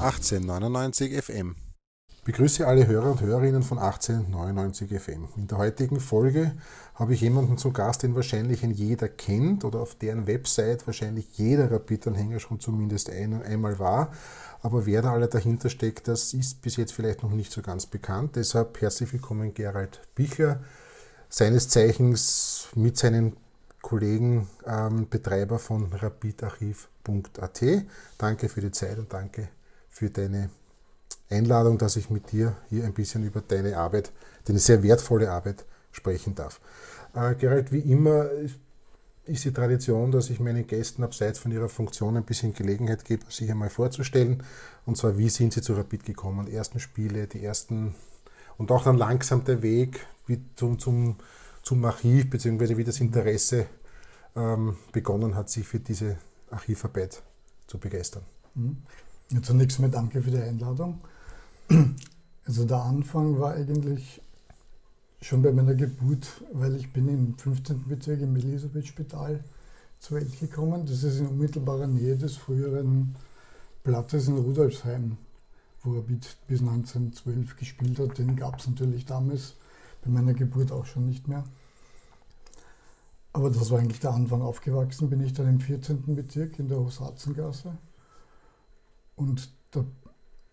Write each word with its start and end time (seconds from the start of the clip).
1899 0.00 1.22
FM. 1.22 1.56
Begrüße 2.24 2.66
alle 2.66 2.86
Hörer 2.86 3.10
und 3.10 3.20
Hörerinnen 3.20 3.62
von 3.62 3.78
1899 3.78 4.98
FM. 4.98 5.28
In 5.36 5.46
der 5.46 5.58
heutigen 5.58 6.00
Folge 6.00 6.52
habe 6.94 7.12
ich 7.12 7.20
jemanden 7.20 7.58
zu 7.58 7.70
Gast, 7.70 8.02
den 8.02 8.14
wahrscheinlich 8.14 8.64
ein 8.64 8.70
jeder 8.70 9.10
kennt 9.10 9.62
oder 9.62 9.80
auf 9.80 9.94
deren 9.94 10.26
Website 10.26 10.86
wahrscheinlich 10.86 11.36
jeder 11.36 11.70
Rapid-Anhänger 11.70 12.40
schon 12.40 12.60
zumindest 12.60 13.10
ein, 13.10 13.42
einmal 13.42 13.78
war. 13.78 14.10
Aber 14.62 14.86
wer 14.86 15.02
da 15.02 15.12
alle 15.12 15.28
dahinter 15.28 15.68
steckt, 15.68 16.08
das 16.08 16.32
ist 16.32 16.62
bis 16.62 16.76
jetzt 16.76 16.94
vielleicht 16.94 17.22
noch 17.22 17.32
nicht 17.32 17.52
so 17.52 17.60
ganz 17.60 17.84
bekannt. 17.84 18.36
Deshalb 18.36 18.80
herzlich 18.80 19.12
willkommen 19.12 19.52
Gerald 19.52 20.00
Bichler, 20.14 20.60
seines 21.28 21.68
Zeichens 21.68 22.68
mit 22.74 22.96
seinen 22.96 23.36
Kollegen 23.82 24.48
ähm, 24.66 25.10
Betreiber 25.10 25.58
von 25.58 25.92
rapidarchiv.at. 25.92 27.62
Danke 28.16 28.48
für 28.48 28.62
die 28.62 28.70
Zeit 28.70 28.98
und 28.98 29.12
danke 29.12 29.50
für 30.00 30.08
deine 30.08 30.48
Einladung, 31.28 31.76
dass 31.76 31.96
ich 31.96 32.08
mit 32.08 32.32
dir 32.32 32.56
hier 32.70 32.86
ein 32.86 32.94
bisschen 32.94 33.22
über 33.22 33.42
deine 33.42 33.76
Arbeit, 33.76 34.12
deine 34.46 34.58
sehr 34.58 34.82
wertvolle 34.82 35.30
Arbeit 35.30 35.66
sprechen 35.92 36.34
darf. 36.34 36.58
Äh, 37.14 37.34
Gerald, 37.34 37.70
wie 37.70 37.80
immer 37.80 38.30
ist 39.26 39.44
die 39.44 39.52
Tradition, 39.52 40.10
dass 40.10 40.30
ich 40.30 40.40
meinen 40.40 40.66
Gästen 40.66 41.04
abseits 41.04 41.38
von 41.38 41.52
ihrer 41.52 41.68
Funktion 41.68 42.16
ein 42.16 42.24
bisschen 42.24 42.54
Gelegenheit 42.54 43.04
gebe, 43.04 43.26
sich 43.28 43.50
einmal 43.50 43.68
vorzustellen. 43.68 44.42
Und 44.86 44.96
zwar, 44.96 45.18
wie 45.18 45.28
sind 45.28 45.52
sie 45.52 45.60
zu 45.60 45.74
Rapid 45.74 46.06
gekommen? 46.06 46.46
Die 46.46 46.54
ersten 46.54 46.80
Spiele, 46.80 47.26
die 47.26 47.44
ersten 47.44 47.94
und 48.56 48.72
auch 48.72 48.84
dann 48.84 48.96
langsam 48.96 49.44
der 49.44 49.60
Weg 49.60 50.06
wie 50.26 50.40
zum, 50.56 50.78
zum, 50.78 51.16
zum 51.62 51.84
Archiv, 51.84 52.30
beziehungsweise 52.30 52.78
wie 52.78 52.84
das 52.84 53.00
Interesse 53.00 53.66
ähm, 54.34 54.78
begonnen 54.92 55.34
hat, 55.34 55.50
sich 55.50 55.68
für 55.68 55.78
diese 55.78 56.16
Archivarbeit 56.50 57.22
zu 57.66 57.78
begeistern. 57.78 58.22
Mhm. 58.54 58.78
Ja, 59.32 59.40
zunächst 59.40 59.78
mal 59.78 59.88
danke 59.88 60.22
für 60.22 60.32
die 60.32 60.38
Einladung. 60.38 60.98
Also 62.44 62.64
der 62.64 62.82
Anfang 62.82 63.38
war 63.38 63.54
eigentlich 63.54 64.20
schon 65.22 65.40
bei 65.42 65.52
meiner 65.52 65.74
Geburt, 65.74 66.26
weil 66.52 66.74
ich 66.74 66.92
bin 66.92 67.08
im 67.08 67.38
15. 67.38 67.86
Bezirk 67.86 68.22
im 68.22 68.34
Elisabeth-Spital 68.34 69.44
zur 70.00 70.16
Welt 70.16 70.40
gekommen. 70.40 70.84
Das 70.84 71.04
ist 71.04 71.20
in 71.20 71.28
unmittelbarer 71.28 71.86
Nähe 71.86 72.16
des 72.16 72.36
früheren 72.36 73.14
Platzes 73.84 74.26
in 74.26 74.36
Rudolfsheim, 74.36 75.16
wo 75.84 75.94
er 75.94 76.02
bis 76.02 76.60
1912 76.60 77.56
gespielt 77.56 78.00
hat. 78.00 78.18
Den 78.18 78.34
gab 78.34 78.58
es 78.58 78.66
natürlich 78.66 79.04
damals 79.04 79.54
bei 80.04 80.10
meiner 80.10 80.34
Geburt 80.34 80.72
auch 80.72 80.86
schon 80.86 81.06
nicht 81.06 81.28
mehr. 81.28 81.44
Aber 83.32 83.48
das 83.50 83.70
war 83.70 83.78
eigentlich 83.78 84.00
der 84.00 84.10
Anfang. 84.10 84.42
Aufgewachsen 84.42 85.08
bin 85.08 85.20
ich 85.20 85.34
dann 85.34 85.46
im 85.46 85.60
14. 85.60 86.16
Bezirk 86.16 86.58
in 86.58 86.66
der 86.66 86.80
Hosatzengasse. 86.80 87.78
Und 89.20 89.50
da 89.72 89.84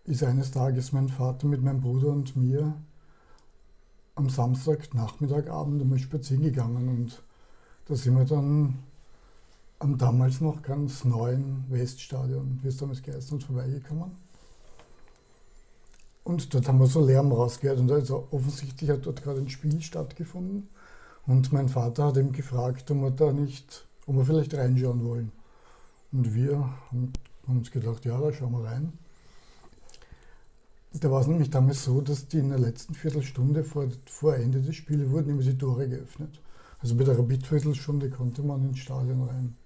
ist 0.04 0.22
eines 0.22 0.50
Tages 0.50 0.92
mein 0.92 1.08
Vater 1.08 1.46
mit 1.46 1.62
meinem 1.62 1.80
Bruder 1.80 2.08
und 2.08 2.36
mir 2.36 2.74
am 4.14 4.28
Samstag, 4.28 4.92
Nachmittag, 4.92 5.48
Abend 5.48 5.80
einmal 5.80 5.98
spazieren 5.98 6.42
gegangen. 6.42 6.86
Und 6.86 7.22
da 7.86 7.96
sind 7.96 8.14
wir 8.18 8.26
dann 8.26 8.78
am 9.78 9.96
damals 9.96 10.42
noch 10.42 10.60
ganz 10.60 11.06
neuen 11.06 11.64
Weststadion, 11.70 12.58
wie 12.62 12.68
es 12.68 12.76
damals 12.76 13.00
geheißen 13.00 13.38
hat, 13.38 13.46
vorbeigekommen. 13.46 14.10
Und 16.24 16.52
dort 16.52 16.68
haben 16.68 16.78
wir 16.78 16.88
so 16.88 17.02
Lärm 17.02 17.32
rausgehört 17.32 17.78
und 17.78 17.90
also 17.90 18.28
offensichtlich 18.32 18.90
hat 18.90 19.06
dort 19.06 19.22
gerade 19.22 19.40
ein 19.40 19.48
Spiel 19.48 19.80
stattgefunden. 19.80 20.68
Und 21.26 21.54
mein 21.54 21.70
Vater 21.70 22.08
hat 22.08 22.18
ihm 22.18 22.32
gefragt, 22.32 22.90
ob 22.90 22.98
wir 22.98 23.12
da 23.12 23.32
nicht, 23.32 23.86
ob 24.04 24.16
wir 24.16 24.26
vielleicht 24.26 24.52
reinschauen 24.52 25.06
wollen. 25.06 25.32
Und 26.12 26.34
wir 26.34 26.58
haben 26.90 27.14
uns 27.48 27.70
gedacht, 27.70 28.04
ja, 28.04 28.20
da 28.20 28.32
schauen 28.32 28.52
wir 28.52 28.64
rein. 28.64 28.92
Da 30.92 31.10
war 31.10 31.20
es 31.20 31.26
nämlich 31.26 31.50
damals 31.50 31.84
so, 31.84 32.00
dass 32.00 32.28
die 32.28 32.38
in 32.38 32.48
der 32.48 32.58
letzten 32.58 32.94
Viertelstunde 32.94 33.62
vor, 33.62 33.86
vor 34.06 34.36
Ende 34.36 34.62
des 34.62 34.76
Spiels 34.76 35.10
wurden 35.10 35.30
immer 35.30 35.42
die 35.42 35.56
Tore 35.56 35.88
geöffnet. 35.88 36.40
Also 36.80 36.94
bei 36.96 37.04
der 37.04 37.18
Rapid-Viertelstunde 37.18 38.10
konnte 38.10 38.42
man 38.42 38.68
ins 38.68 38.78
Stadion 38.78 39.22
rein. 39.24 39.56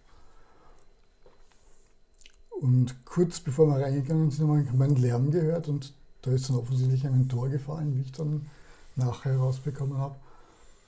Und 2.61 3.05
kurz 3.05 3.41
bevor 3.41 3.67
wir 3.69 3.85
reingegangen 3.85 4.31
sind, 4.31 4.49
haben 4.49 4.79
wir 4.79 4.85
einen 4.85 4.97
Lärm 4.97 5.31
gehört 5.31 5.69
und 5.69 5.95
da 6.23 6.31
ist 6.31 6.49
dann 6.49 6.56
offensichtlich 6.56 7.06
ein 7.06 7.29
Tor 7.29 7.49
gefallen, 7.49 7.97
wie 7.97 8.03
ich 8.03 8.12
dann 8.12 8.47
nachher 8.97 9.33
herausbekommen 9.33 9.99
habe. 9.99 10.17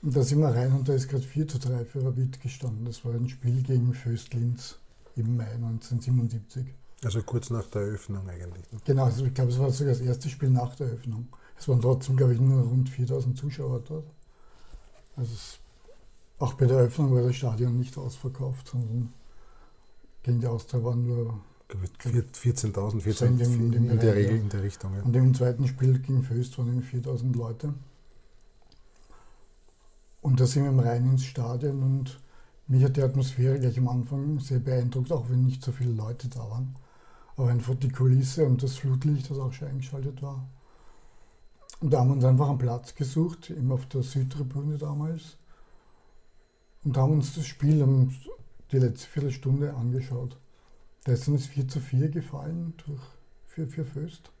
Und 0.01 0.15
da 0.15 0.23
sind 0.23 0.39
wir 0.39 0.53
rein 0.53 0.71
und 0.71 0.87
da 0.87 0.93
ist 0.93 1.09
gerade 1.09 1.23
4 1.23 1.47
zu 1.47 1.59
3 1.59 1.85
für 1.85 2.05
Rapid 2.05 2.41
gestanden. 2.41 2.85
Das 2.85 3.03
war 3.03 3.13
ein 3.13 3.27
Spiel 3.27 3.61
gegen 3.63 3.93
Föst-Linz 3.93 4.77
im 5.15 5.35
Mai 5.35 5.51
1977. 5.51 6.65
Also 7.05 7.21
kurz 7.21 7.51
nach 7.51 7.67
der 7.67 7.83
Eröffnung 7.83 8.27
eigentlich. 8.27 8.71
Ne? 8.71 8.79
Genau, 8.83 9.05
also 9.05 9.25
ich 9.25 9.33
glaube, 9.33 9.51
es 9.51 9.59
war 9.59 9.69
sogar 9.69 9.93
das 9.93 10.01
erste 10.01 10.27
Spiel 10.27 10.49
nach 10.49 10.75
der 10.75 10.87
Eröffnung. 10.87 11.27
Es 11.57 11.67
waren 11.67 11.79
trotzdem, 11.79 12.17
glaube 12.17 12.33
ich, 12.33 12.39
nur 12.39 12.63
rund 12.63 12.89
4000 12.89 13.37
Zuschauer 13.37 13.81
dort. 13.87 14.07
Also 15.15 15.31
es, 15.33 15.59
auch 16.39 16.53
bei 16.55 16.65
der 16.65 16.77
Eröffnung 16.77 17.13
war 17.13 17.21
das 17.21 17.35
Stadion 17.35 17.77
nicht 17.77 17.97
ausverkauft, 17.97 18.67
sondern 18.67 19.13
gegen 20.23 20.41
die 20.41 20.47
Austria 20.47 20.83
waren 20.83 21.05
nur 21.05 21.39
14.000, 21.69 23.01
14, 23.01 23.39
in, 23.39 23.73
in, 23.73 23.89
in, 23.89 23.99
der 23.99 24.15
Regel 24.15 24.37
in 24.37 24.49
der 24.49 24.63
Richtung. 24.63 24.95
Ja. 24.95 25.03
Und 25.03 25.15
im 25.15 25.33
zweiten 25.33 25.67
Spiel 25.67 25.99
gegen 25.99 26.23
Föst 26.23 26.57
waren 26.57 26.81
4000 26.81 27.35
Leute. 27.35 27.73
Und 30.21 30.39
da 30.39 30.47
sind 30.47 30.63
wir 30.63 30.85
rein 30.85 31.11
ins 31.11 31.23
Stadion 31.23 31.83
und 31.83 32.19
mich 32.67 32.83
hat 32.83 32.97
die 32.97 33.03
Atmosphäre 33.03 33.59
gleich 33.59 33.77
am 33.77 33.87
Anfang 33.87 34.39
sehr 34.39 34.59
beeindruckt, 34.59 35.11
auch 35.11 35.29
wenn 35.29 35.45
nicht 35.45 35.63
so 35.63 35.71
viele 35.71 35.93
Leute 35.93 36.27
da 36.29 36.39
waren. 36.49 36.75
Aber 37.37 37.49
einfach 37.49 37.75
die 37.75 37.89
Kulisse 37.89 38.45
und 38.45 38.63
das 38.63 38.77
Flutlicht, 38.77 39.29
das 39.29 39.39
auch 39.39 39.51
schon 39.51 39.67
eingeschaltet 39.67 40.21
war. 40.21 40.47
Und 41.81 41.91
da 41.91 41.99
haben 41.99 42.07
wir 42.09 42.15
uns 42.15 42.25
einfach 42.25 42.49
einen 42.49 42.57
Platz 42.57 42.95
gesucht, 42.95 43.49
eben 43.49 43.71
auf 43.71 43.85
der 43.87 44.03
Südtribüne 44.03 44.77
damals. 44.77 45.37
Und 46.83 46.97
haben 46.97 47.13
uns 47.13 47.35
das 47.35 47.45
Spiel 47.45 47.83
um 47.83 48.15
die 48.71 48.77
letzte 48.77 49.07
Viertelstunde 49.07 49.73
angeschaut. 49.73 50.37
Da 51.03 51.11
ist 51.11 51.27
uns 51.27 51.47
4 51.47 51.67
zu 51.67 51.79
4 51.79 52.09
gefallen 52.09 52.73
durch, 52.85 53.01
für, 53.45 53.67
für 53.67 53.85
Föst. 53.85 54.31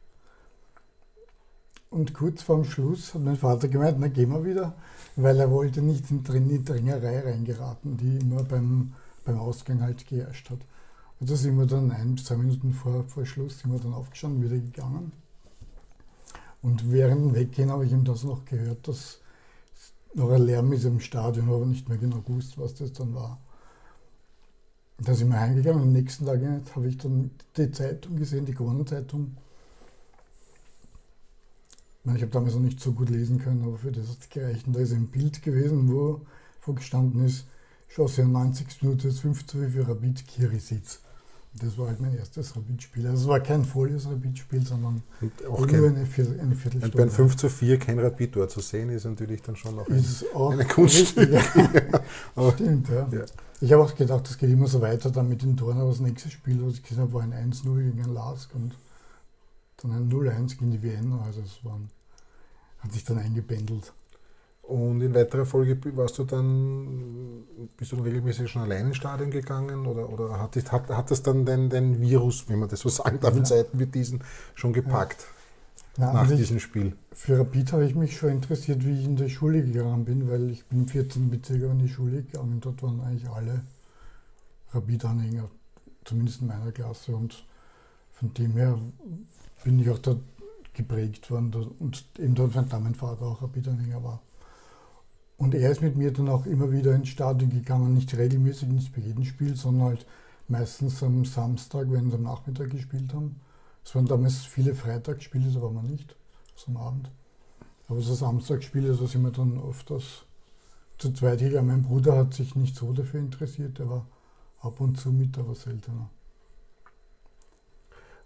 Und 1.89 2.13
kurz 2.13 2.41
vorm 2.41 2.65
Schluss 2.65 3.13
hat 3.13 3.21
mein 3.21 3.37
Vater 3.37 3.67
gemeint, 3.67 3.97
na 3.99 4.07
gehen 4.07 4.31
wir 4.31 4.43
wieder, 4.43 4.75
weil 5.15 5.39
er 5.39 5.51
wollte 5.51 5.81
nicht 5.81 6.09
in 6.11 6.23
die 6.49 6.63
Drängerei 6.63 7.21
reingeraten, 7.21 7.97
die 7.97 8.17
immer 8.17 8.43
beim, 8.43 8.93
beim 9.23 9.37
Ausgang 9.39 9.81
halt 9.81 10.05
geherrscht 10.07 10.49
hat. 10.49 10.59
Und 11.19 11.29
da 11.29 11.35
sind 11.35 11.57
wir 11.57 11.65
dann 11.65 11.91
ein 11.91 12.17
zwei 12.17 12.35
Minuten 12.35 12.73
vor, 12.73 13.03
vor 13.05 13.25
Schluss 13.25 13.59
sind 13.59 13.71
wir 13.71 13.79
dann 13.79 13.93
aufgestanden, 13.93 14.43
wieder 14.43 14.57
gegangen. 14.57 15.11
Und 16.61 16.91
während 16.91 17.33
Weggehen 17.33 17.71
habe 17.71 17.85
ich 17.85 17.91
ihm 17.91 18.03
das 18.03 18.23
noch 18.23 18.43
gehört, 18.45 18.87
dass 18.87 19.19
noch 20.13 20.31
ein 20.31 20.41
Lärm 20.43 20.73
ist 20.73 20.85
im 20.85 20.99
Stadion, 20.99 21.49
aber 21.49 21.65
nicht 21.65 21.87
mehr 21.87 21.97
genau 21.97 22.21
gewusst, 22.21 22.57
was 22.57 22.73
das 22.73 22.93
dann 22.93 23.13
war. 23.13 23.39
Da 24.97 25.13
sind 25.13 25.29
wir 25.29 25.39
heimgegangen 25.39 25.81
und 25.81 25.87
am 25.89 25.93
nächsten 25.93 26.25
Tag 26.25 26.39
habe 26.73 26.87
ich 26.87 26.97
dann 26.97 27.31
die 27.57 27.71
Zeitung 27.71 28.15
gesehen, 28.15 28.45
die 28.45 28.53
Corona-Zeitung, 28.53 29.35
ich 32.05 32.21
habe 32.21 32.27
damals 32.27 32.53
noch 32.53 32.61
nicht 32.61 32.79
so 32.79 32.93
gut 32.93 33.09
lesen 33.09 33.39
können, 33.39 33.63
aber 33.63 33.77
für 33.77 33.91
das 33.91 34.07
hat 34.09 34.19
es 34.19 34.29
gereicht. 34.29 34.67
Und 34.67 34.75
da 34.75 34.79
ist 34.79 34.93
ein 34.93 35.07
Bild 35.07 35.41
gewesen, 35.41 35.91
wo 35.91 36.21
vorgestanden 36.59 37.25
ist, 37.25 37.45
er 37.97 38.25
90 38.25 38.81
Minuten 38.83 39.07
das 39.07 39.19
5 39.19 39.45
zu 39.47 39.69
für 39.69 39.87
Rapid 39.87 40.27
Kirisitz. 40.27 40.99
Das 41.57 41.77
war 41.77 41.87
halt 41.87 42.01
mein 42.01 42.17
erstes 42.17 42.55
Rapid-Spiel. 42.55 43.07
Also 43.07 43.23
es 43.23 43.27
war 43.29 43.39
kein 43.39 43.63
volles 43.63 44.07
Rapid-Spiel, 44.07 44.65
sondern 44.65 45.01
auch 45.49 45.65
nur 45.65 45.89
eine, 45.89 46.05
Viert 46.05 46.39
eine 46.39 46.55
Viertelstunde. 46.55 47.01
Und 47.01 47.09
bei 47.09 47.15
5 47.15 47.37
zu 47.37 47.49
4 47.49 47.79
kein 47.79 47.97
Rapid 47.99 48.35
dort 48.35 48.51
zu 48.51 48.59
sehen, 48.59 48.89
ist 48.89 49.05
natürlich 49.05 49.41
dann 49.41 49.55
schon 49.55 49.75
noch 49.75 49.87
ein, 49.87 50.05
auch 50.33 50.51
eine 50.51 50.65
Kunststück. 50.65 51.31
ja. 51.31 51.41
Stimmt, 52.53 52.89
ja. 52.89 53.07
ja. 53.09 53.25
Ich 53.61 53.71
habe 53.71 53.83
auch 53.83 53.95
gedacht, 53.95 54.27
das 54.27 54.37
geht 54.37 54.49
immer 54.49 54.67
so 54.67 54.81
weiter 54.81 55.09
dann 55.11 55.29
mit 55.29 55.43
den 55.43 55.55
Toren, 55.55 55.77
aber 55.77 55.89
das 55.89 56.01
nächste 56.01 56.29
Spiel, 56.29 56.61
was 56.61 56.73
ich 56.73 56.83
gesehen 56.83 56.99
habe, 56.99 57.13
war 57.13 57.21
ein 57.21 57.33
1-0 57.33 57.63
gegen 57.63 58.03
ein 58.03 58.13
Lask 58.13 58.53
und 58.53 58.75
dann 59.77 59.91
ein 59.91 60.11
0-1 60.11 60.57
gegen 60.57 60.71
die 60.71 60.83
Vienna. 60.83 61.21
Also 61.25 61.41
es 61.41 61.63
waren 61.63 61.89
hat 62.85 62.93
sich 62.93 63.03
dann 63.03 63.17
eingependelt. 63.17 63.91
Und 64.67 65.01
in 65.01 65.13
weiterer 65.13 65.45
Folge 65.45 65.77
warst 65.95 66.17
du 66.17 66.23
dann, 66.23 67.43
bist 67.77 67.91
du 67.91 67.97
dann 67.97 68.05
regelmäßig 68.05 68.49
schon 68.49 68.63
allein 68.63 68.87
ins 68.87 68.97
Stadion 68.97 69.29
gegangen 69.29 69.85
oder, 69.85 70.09
oder 70.09 70.39
hat, 70.39 70.55
hat, 70.71 70.89
hat 70.89 71.11
das 71.11 71.21
dann 71.21 71.45
dein, 71.45 71.69
dein 71.69 72.01
Virus, 72.01 72.49
wenn 72.49 72.59
man 72.59 72.69
das 72.69 72.79
so 72.79 72.89
sagen 72.89 73.19
darf, 73.19 73.33
ja. 73.33 73.39
in 73.39 73.45
Zeiten 73.45 73.79
wie 73.79 73.85
diesen 73.85 74.23
schon 74.55 74.73
gepackt 74.73 75.27
ja. 75.97 76.11
nach 76.13 76.21
also 76.21 76.35
diesem 76.35 76.59
Spiel? 76.59 76.95
Für 77.11 77.39
Rapid 77.39 77.73
habe 77.73 77.85
ich 77.85 77.93
mich 77.93 78.17
schon 78.17 78.29
interessiert, 78.29 78.85
wie 78.85 78.99
ich 78.99 79.05
in 79.05 79.15
der 79.15 79.29
Schule 79.29 79.63
gegangen 79.63 80.03
bin, 80.03 80.29
weil 80.29 80.49
ich 80.49 80.65
bin 80.65 80.79
im 80.79 80.87
14. 80.87 81.29
Bezirk 81.29 81.61
in 81.61 81.79
die 81.79 81.89
Schule 81.89 82.23
gegangen. 82.23 82.59
Dort 82.59 82.81
waren 82.81 83.01
eigentlich 83.01 83.29
alle 83.29 83.61
Rapid-Anhänger, 84.73 85.47
zumindest 86.05 86.41
in 86.41 86.47
meiner 86.47 86.71
Klasse. 86.71 87.15
Und 87.15 87.45
von 88.11 88.33
dem 88.33 88.53
her 88.53 88.79
bin 89.63 89.79
ich 89.79 89.89
auch 89.89 89.99
dort 89.99 90.21
geprägt 90.73 91.29
worden 91.31 91.53
und 91.79 92.03
eben 92.19 92.35
dort, 92.35 92.55
da 92.55 92.79
mein 92.79 92.95
Vater 92.95 93.21
auch 93.21 93.41
Rapid-Anhänger 93.41 94.03
war. 94.03 94.21
Und 95.37 95.53
er 95.53 95.69
ist 95.71 95.81
mit 95.81 95.97
mir 95.97 96.11
dann 96.13 96.29
auch 96.29 96.45
immer 96.45 96.71
wieder 96.71 96.95
ins 96.95 97.09
Stadion 97.09 97.49
gegangen, 97.49 97.93
nicht 97.93 98.15
regelmäßig, 98.15 98.69
nicht 98.69 98.93
bei 98.95 99.01
jedem 99.01 99.25
Spiel, 99.25 99.55
sondern 99.55 99.89
halt 99.89 100.05
meistens 100.47 101.03
am 101.03 101.25
Samstag, 101.25 101.87
wenn 101.91 102.09
sie 102.09 102.15
am 102.15 102.23
Nachmittag 102.23 102.69
gespielt 102.69 103.13
haben, 103.13 103.41
Es 103.83 103.93
waren 103.93 104.07
damals 104.07 104.45
viele 104.45 104.73
Freitagsspiele, 104.73 105.51
da 105.51 105.61
waren 105.61 105.75
wir 105.75 105.83
nicht, 105.83 106.15
so 106.55 106.71
am 106.71 106.77
Abend. 106.77 107.11
Aber 107.87 108.01
so 108.01 108.15
Samstagsspiele, 108.15 108.95
da 108.95 109.05
sind 109.07 109.23
wir 109.23 109.31
dann 109.31 109.57
oft 109.59 109.89
das 109.91 110.25
zu 110.97 111.11
zweit 111.13 111.39
gegangen. 111.39 111.67
Mein 111.67 111.83
Bruder 111.83 112.17
hat 112.17 112.33
sich 112.33 112.55
nicht 112.55 112.75
so 112.75 112.93
dafür 112.93 113.19
interessiert, 113.19 113.77
der 113.77 113.89
war 113.89 114.07
ab 114.61 114.79
und 114.79 114.99
zu 114.99 115.11
mit, 115.11 115.37
aber 115.37 115.53
seltener. 115.53 116.09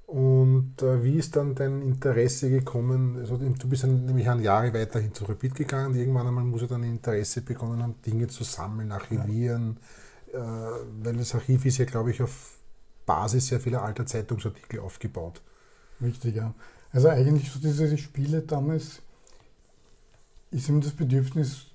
Und 0.10 0.82
äh, 0.82 1.04
wie 1.04 1.18
ist 1.18 1.36
dann 1.36 1.54
dein 1.54 1.84
Interesse 1.84 2.50
gekommen? 2.50 3.18
Also, 3.20 3.38
du 3.38 3.70
bist 3.70 3.84
dann 3.84 4.06
nämlich 4.06 4.28
an 4.28 4.42
Jahre 4.42 4.74
weiterhin 4.74 5.14
zu 5.14 5.26
Rapid 5.26 5.54
gegangen. 5.54 5.94
Irgendwann 5.94 6.26
einmal 6.26 6.44
muss 6.44 6.62
ja 6.62 6.68
dann 6.68 6.84
Interesse 6.84 7.42
begonnen 7.42 7.84
haben, 7.84 7.94
Dinge 8.04 8.28
zu 8.28 8.44
sammeln, 8.44 8.92
archivieren. 8.92 9.78
Ja. 10.34 10.40
Äh, 10.40 10.72
weil 11.04 11.16
das 11.16 11.36
Archiv 11.36 11.64
ist 11.66 11.78
ja, 11.78 11.86
glaube 11.86 12.10
ich, 12.10 12.24
auf 12.24 12.58
Basis 13.06 13.48
sehr 13.48 13.60
vieler 13.60 13.84
alter 13.84 14.08
Zeitungsartikel 14.08 14.80
aufgebaut. 14.80 15.44
Richtig, 16.02 16.36
ja. 16.36 16.56
Also 16.92 17.10
eigentlich 17.10 17.52
so 17.52 17.60
diese 17.60 17.96
Spiele 18.00 18.42
damals 18.42 19.04
ist 20.50 20.70
ihm 20.70 20.82
das 20.82 20.94
Bedürfnis 20.94 21.68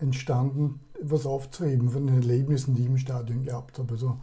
entstanden, 0.00 0.80
etwas 1.00 1.26
aufzuheben 1.26 1.90
von 1.90 2.08
den 2.08 2.16
Erlebnissen, 2.16 2.74
die 2.74 2.82
ich 2.82 2.88
im 2.88 2.98
Stadion 2.98 3.44
gehabt 3.44 3.78
habe. 3.78 3.92
Also 3.92 4.18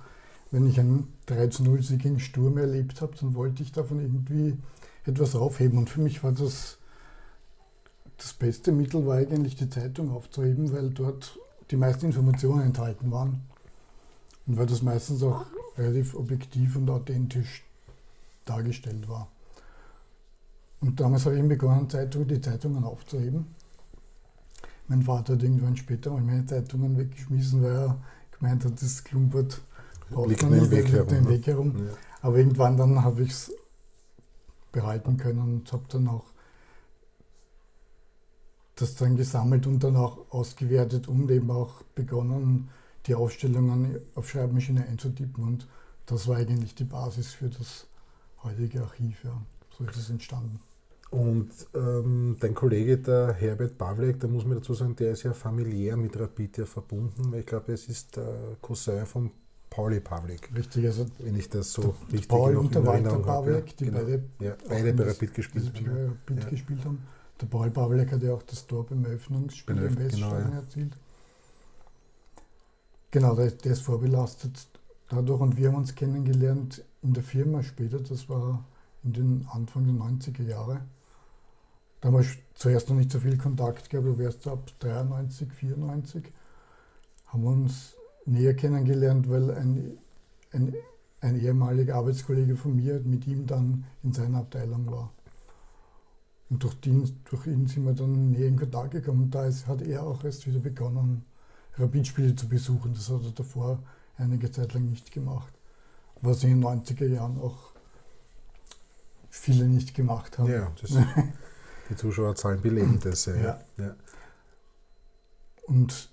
wenn 0.55 0.67
ich 0.67 0.79
einen 0.79 1.13
3-0-Sieg 1.27 2.01
gegen 2.01 2.21
Sturm 2.21 2.57
erlebt 2.57 3.01
habe, 3.01 3.13
dann 3.19 3.35
wollte 3.35 3.61
ich 3.61 3.73
davon 3.73 3.99
irgendwie 3.99 4.57
etwas 5.03 5.35
aufheben. 5.35 5.77
Und 5.77 5.89
für 5.89 5.99
mich 5.99 6.23
war 6.23 6.31
das 6.31 6.77
das 8.17 8.31
beste 8.31 8.71
Mittel 8.71 9.05
war 9.05 9.17
eigentlich 9.17 9.57
die 9.57 9.69
Zeitung 9.69 10.11
aufzuheben, 10.11 10.71
weil 10.71 10.91
dort 10.91 11.37
die 11.71 11.75
meisten 11.75 12.05
Informationen 12.05 12.61
enthalten 12.61 13.11
waren. 13.11 13.41
Und 14.47 14.55
weil 14.55 14.65
das 14.65 14.81
meistens 14.81 15.21
auch 15.23 15.45
relativ 15.77 16.15
objektiv 16.15 16.77
und 16.77 16.89
authentisch 16.89 17.65
dargestellt 18.45 19.09
war. 19.09 19.27
Und 20.79 21.01
damals 21.01 21.25
habe 21.25 21.37
ich 21.37 21.45
begonnen, 21.45 21.89
Zeitung, 21.89 22.29
die 22.29 22.39
Zeitungen 22.39 22.85
aufzuheben. 22.85 23.47
Mein 24.87 25.01
Vater 25.01 25.33
hat 25.33 25.43
irgendwann 25.43 25.75
später 25.75 26.11
mal 26.11 26.21
meine 26.21 26.45
Zeitungen 26.45 26.97
weggeschmissen, 26.97 27.61
weil 27.61 27.75
er 27.75 27.97
gemeint 28.31 28.63
hat, 28.63 28.81
das 28.81 29.03
klumpert 29.03 29.59
liegt 30.09 30.43
man 30.43 30.59
nicht, 30.59 30.71
Weg 30.71 30.91
herum. 30.91 31.07
Den 31.07 31.29
Weg 31.29 31.47
herum. 31.47 31.75
Ja. 31.77 31.93
Aber 32.21 32.37
irgendwann 32.37 32.77
dann 32.77 33.03
habe 33.03 33.23
ich 33.23 33.31
es 33.31 33.51
behalten 34.71 35.17
können 35.17 35.39
und 35.39 35.71
habe 35.71 35.83
dann 35.89 36.07
auch 36.07 36.25
das 38.75 38.95
dann 38.95 39.15
gesammelt 39.15 39.67
und 39.67 39.83
dann 39.83 39.95
auch 39.95 40.31
ausgewertet 40.31 41.07
und 41.07 41.31
eben 41.31 41.49
auch 41.49 41.81
begonnen, 41.95 42.69
die 43.05 43.15
Aufstellungen 43.15 43.99
auf 44.15 44.29
Schreibmaschine 44.29 44.85
einzutippen. 44.85 45.43
Und 45.43 45.67
das 46.05 46.27
war 46.27 46.37
eigentlich 46.37 46.75
die 46.75 46.83
Basis 46.83 47.31
für 47.31 47.49
das 47.49 47.87
heutige 48.43 48.81
Archiv. 48.81 49.23
Ja. 49.23 49.41
So 49.77 49.85
ist 49.85 49.97
es 49.97 50.09
entstanden. 50.09 50.59
Und 51.11 51.51
ähm, 51.73 52.35
dein 52.39 52.53
Kollege, 52.53 52.97
der 52.97 53.33
Herbert 53.33 53.77
Pavlek, 53.77 54.19
da 54.19 54.27
muss 54.27 54.45
man 54.45 54.57
dazu 54.57 54.73
sagen, 54.73 54.95
der 54.95 55.11
ist 55.11 55.23
ja 55.23 55.33
familiär 55.33 55.95
mit 55.95 56.19
Rapid 56.19 56.57
ja 56.57 56.65
verbunden, 56.65 57.31
weil 57.31 57.41
ich 57.41 57.45
glaube, 57.45 57.71
es 57.71 57.87
ist 57.87 58.17
der 58.17 58.57
Cousin 58.61 59.05
von 59.05 59.31
Pauli 59.75 59.99
Pavlik. 59.99 60.49
Richtig, 60.55 60.85
also 60.85 61.05
wenn 61.19 61.35
ich 61.35 61.49
das 61.49 61.73
so 61.73 61.95
richtig 62.09 62.29
Paul 62.29 62.55
und 62.55 62.73
der 62.73 62.85
Walter 62.85 63.19
Pavlik, 63.19 63.67
ja, 63.67 63.73
die 63.77 63.85
genau. 63.85 63.97
beide, 63.97 64.23
ja, 64.39 64.55
beide 64.69 64.93
bei 64.93 65.03
Rapid 65.03 65.33
gespielt 65.33 65.73
haben. 65.75 66.17
Rapid 66.25 66.43
ja. 66.43 66.49
gespielt 66.49 66.85
haben. 66.85 67.05
Der 67.41 67.47
Paul 67.47 67.69
Pavlik 67.71 68.09
hat 68.13 68.23
ja 68.23 68.33
auch 68.33 68.43
das 68.43 68.65
Tor 68.65 68.85
beim 68.85 69.03
Eröffnungsspiel 69.03 69.75
im 69.75 69.97
Weststadion 69.97 70.43
genau, 70.45 70.55
erzielt. 70.55 70.93
Genau, 73.11 73.35
der, 73.35 73.51
der 73.51 73.73
ist 73.73 73.81
vorbelastet 73.81 74.65
dadurch 75.09 75.41
und 75.41 75.57
wir 75.57 75.67
haben 75.67 75.75
uns 75.75 75.93
kennengelernt 75.93 76.81
in 77.01 77.13
der 77.13 77.23
Firma 77.23 77.61
später, 77.61 77.99
das 77.99 78.29
war 78.29 78.63
in 79.03 79.11
den 79.11 79.47
Anfang 79.51 79.85
der 79.85 79.95
90er 79.95 80.43
Jahre. 80.43 80.85
Da 81.99 82.07
haben 82.07 82.17
wir 82.17 82.25
zuerst 82.53 82.87
noch 82.87 82.95
nicht 82.95 83.11
so 83.11 83.19
viel 83.19 83.37
Kontakt 83.37 83.89
gehabt, 83.89 84.07
aber 84.07 84.23
erst 84.23 84.47
ab 84.47 84.71
93, 84.79 85.51
94 85.51 86.31
haben 87.25 87.43
wir 87.43 87.49
uns 87.49 87.94
näher 88.25 88.55
kennengelernt, 88.55 89.29
weil 89.29 89.51
ein, 89.51 89.97
ein, 90.51 90.73
ein 91.21 91.39
ehemaliger 91.39 91.95
Arbeitskollege 91.95 92.55
von 92.55 92.75
mir 92.75 92.99
mit 93.01 93.27
ihm 93.27 93.45
dann 93.45 93.85
in 94.03 94.13
seiner 94.13 94.39
Abteilung 94.39 94.89
war. 94.91 95.11
Und 96.49 96.63
durch, 96.63 96.75
den, 96.75 97.21
durch 97.25 97.47
ihn 97.47 97.67
sind 97.67 97.85
wir 97.85 97.93
dann 97.93 98.31
näher 98.31 98.47
in 98.47 98.57
Kontakt 98.57 98.91
gekommen. 98.91 99.23
Und 99.23 99.31
da 99.35 99.45
ist, 99.45 99.67
hat 99.67 99.81
er 99.81 100.03
auch 100.03 100.23
erst 100.23 100.45
wieder 100.47 100.59
begonnen, 100.59 101.25
Rapidspiele 101.77 102.35
zu 102.35 102.47
besuchen. 102.47 102.93
Das 102.93 103.09
hat 103.09 103.23
er 103.23 103.31
davor 103.31 103.79
einige 104.17 104.51
Zeit 104.51 104.73
lang 104.73 104.89
nicht 104.89 105.11
gemacht. 105.11 105.53
Was 106.21 106.43
in 106.43 106.61
den 106.61 106.63
90er 106.63 107.07
Jahren 107.07 107.39
auch 107.39 107.73
viele 109.29 109.65
nicht 109.65 109.93
gemacht 109.93 110.37
haben. 110.37 110.49
Ja, 110.49 110.71
das, 110.81 110.91
die 111.89 111.95
Zuschauerzahlen 111.95 112.61
belegen 112.61 112.99
das. 113.03 113.25
Ja. 113.25 113.35
ja. 113.35 113.59
ja. 113.77 113.95
Und 115.63 116.09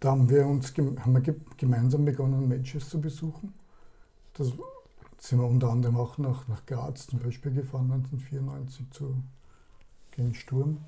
da 0.00 0.10
haben 0.10 0.28
wir 0.28 0.46
uns 0.46 0.72
haben 0.76 1.14
wir 1.14 1.34
gemeinsam 1.56 2.04
begonnen, 2.04 2.48
Matches 2.48 2.88
zu 2.88 3.00
besuchen. 3.00 3.54
Das 4.34 4.52
sind 5.18 5.40
wir 5.40 5.46
unter 5.46 5.70
anderem 5.70 5.96
auch 5.96 6.18
nach, 6.18 6.46
nach 6.46 6.64
Graz 6.66 7.08
zum 7.08 7.18
Beispiel 7.18 7.52
gefahren, 7.52 7.90
1994 7.90 8.90
zu, 8.90 9.16
gegen 10.12 10.34
Sturm. 10.34 10.78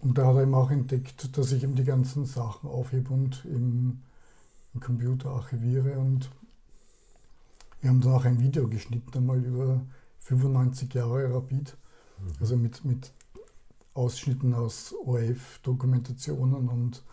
Und 0.00 0.18
da 0.18 0.26
hat 0.26 0.34
er 0.34 0.42
eben 0.42 0.54
auch 0.54 0.70
entdeckt, 0.70 1.36
dass 1.36 1.52
ich 1.52 1.62
ihm 1.62 1.76
die 1.76 1.84
ganzen 1.84 2.24
Sachen 2.24 2.68
aufhebe 2.68 3.12
und 3.12 3.44
im, 3.44 4.02
im 4.74 4.80
Computer 4.80 5.30
archiviere. 5.30 5.96
Und 5.98 6.28
wir 7.80 7.90
haben 7.90 8.00
dann 8.00 8.12
auch 8.12 8.24
ein 8.24 8.40
Video 8.40 8.66
geschnitten, 8.66 9.16
einmal 9.16 9.44
über 9.44 9.80
95 10.18 10.92
Jahre 10.92 11.32
Rapid. 11.32 11.76
Mhm. 12.18 12.32
Also 12.40 12.56
mit, 12.56 12.84
mit 12.84 13.12
Ausschnitten 13.94 14.54
aus 14.54 14.92
ORF-Dokumentationen 15.04 16.68
und 16.68 17.04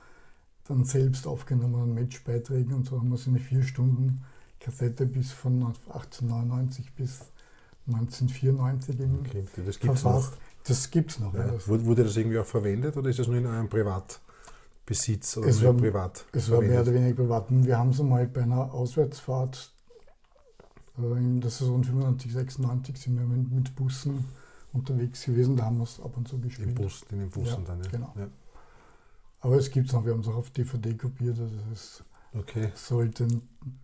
dann 0.69 0.86
selbst 0.86 1.27
aufgenommenen 1.27 1.94
Matchbeiträgen 1.95 2.74
und 2.74 2.86
so 2.86 3.00
haben 3.00 3.10
wir 3.10 3.18
so 3.18 3.30
eine 3.30 3.39
vier 3.39 3.63
Stunden 3.63 4.24
Kassette 4.60 5.06
bis 5.06 5.31
von 5.31 5.66
1899 5.88 6.94
bis 6.94 7.21
1994 7.88 9.00
eben 9.00 9.19
okay, 9.19 9.44
das 9.66 9.80
gibt's 9.80 10.01
verfasst. 10.01 10.31
Noch. 10.31 10.38
Das 10.68 10.92
gibt 10.92 11.12
es 11.12 11.19
noch. 11.19 11.33
Ja. 11.33 11.48
Ja. 11.48 11.68
Wurde 11.68 12.04
das 12.04 12.16
irgendwie 12.16 12.38
auch 12.38 12.45
verwendet 12.45 12.95
oder 12.98 13.10
ist 13.10 13.18
das 13.18 13.27
nur 13.27 13.38
in 13.38 13.48
eurem 13.48 13.68
Privatbesitz 13.68 15.38
oder 15.38 15.48
es 15.48 15.63
war, 15.63 15.74
privat? 15.74 16.25
Es 16.33 16.51
war 16.51 16.62
mehr 16.62 16.81
oder 16.81 16.94
weniger 16.94 17.16
privat. 17.16 17.45
Wir 17.50 17.77
haben 17.77 17.89
es 17.89 18.00
einmal 18.00 18.27
bei 18.27 18.44
einer 18.44 18.71
Auswärtsfahrt 18.71 19.71
äh, 20.99 21.18
in 21.18 21.42
der 21.42 21.49
Saison 21.49 21.83
95, 21.83 22.31
96 22.31 22.97
sind 22.97 23.18
wir 23.18 23.26
mit, 23.26 23.52
mit 23.52 23.76
Bussen 23.76 24.26
unterwegs 24.71 25.26
gewesen, 25.26 25.56
da 25.56 25.66
haben 25.66 25.78
wir 25.78 25.85
es 25.85 25.99
ab 25.99 26.16
und 26.16 26.28
zu 26.28 26.38
gespielt. 26.40 26.69
Im 26.69 26.76
Bus, 26.76 27.04
in 27.09 27.19
den 27.19 27.30
Bussen 27.31 27.64
ja, 27.64 27.68
dann, 27.68 27.83
ja. 27.83 27.90
Genau. 27.90 28.14
Ja. 28.16 28.28
Aber 29.42 29.56
es 29.56 29.72
gibt 29.72 29.88
es 29.88 29.94
noch, 29.94 30.06
wir 30.06 30.14
haben 30.14 30.19
es 30.22 30.28
auch 30.28 30.36
auf 30.36 30.50
DVD 30.52 30.94
kopiert, 30.94 31.40
also 31.40 31.56
es 31.72 32.04
okay. 32.38 32.72
sollte, 32.76 33.28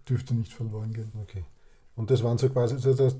dürfte 0.08 0.36
nicht 0.36 0.54
verloren 0.54 0.94
gehen. 0.94 1.12
Okay. 1.22 1.46
Und 1.96 2.12
das 2.12 2.24
waren 2.24 2.38
so 2.38 2.50
quasi, 2.50 2.76
also 2.76 2.94
das, 2.94 3.16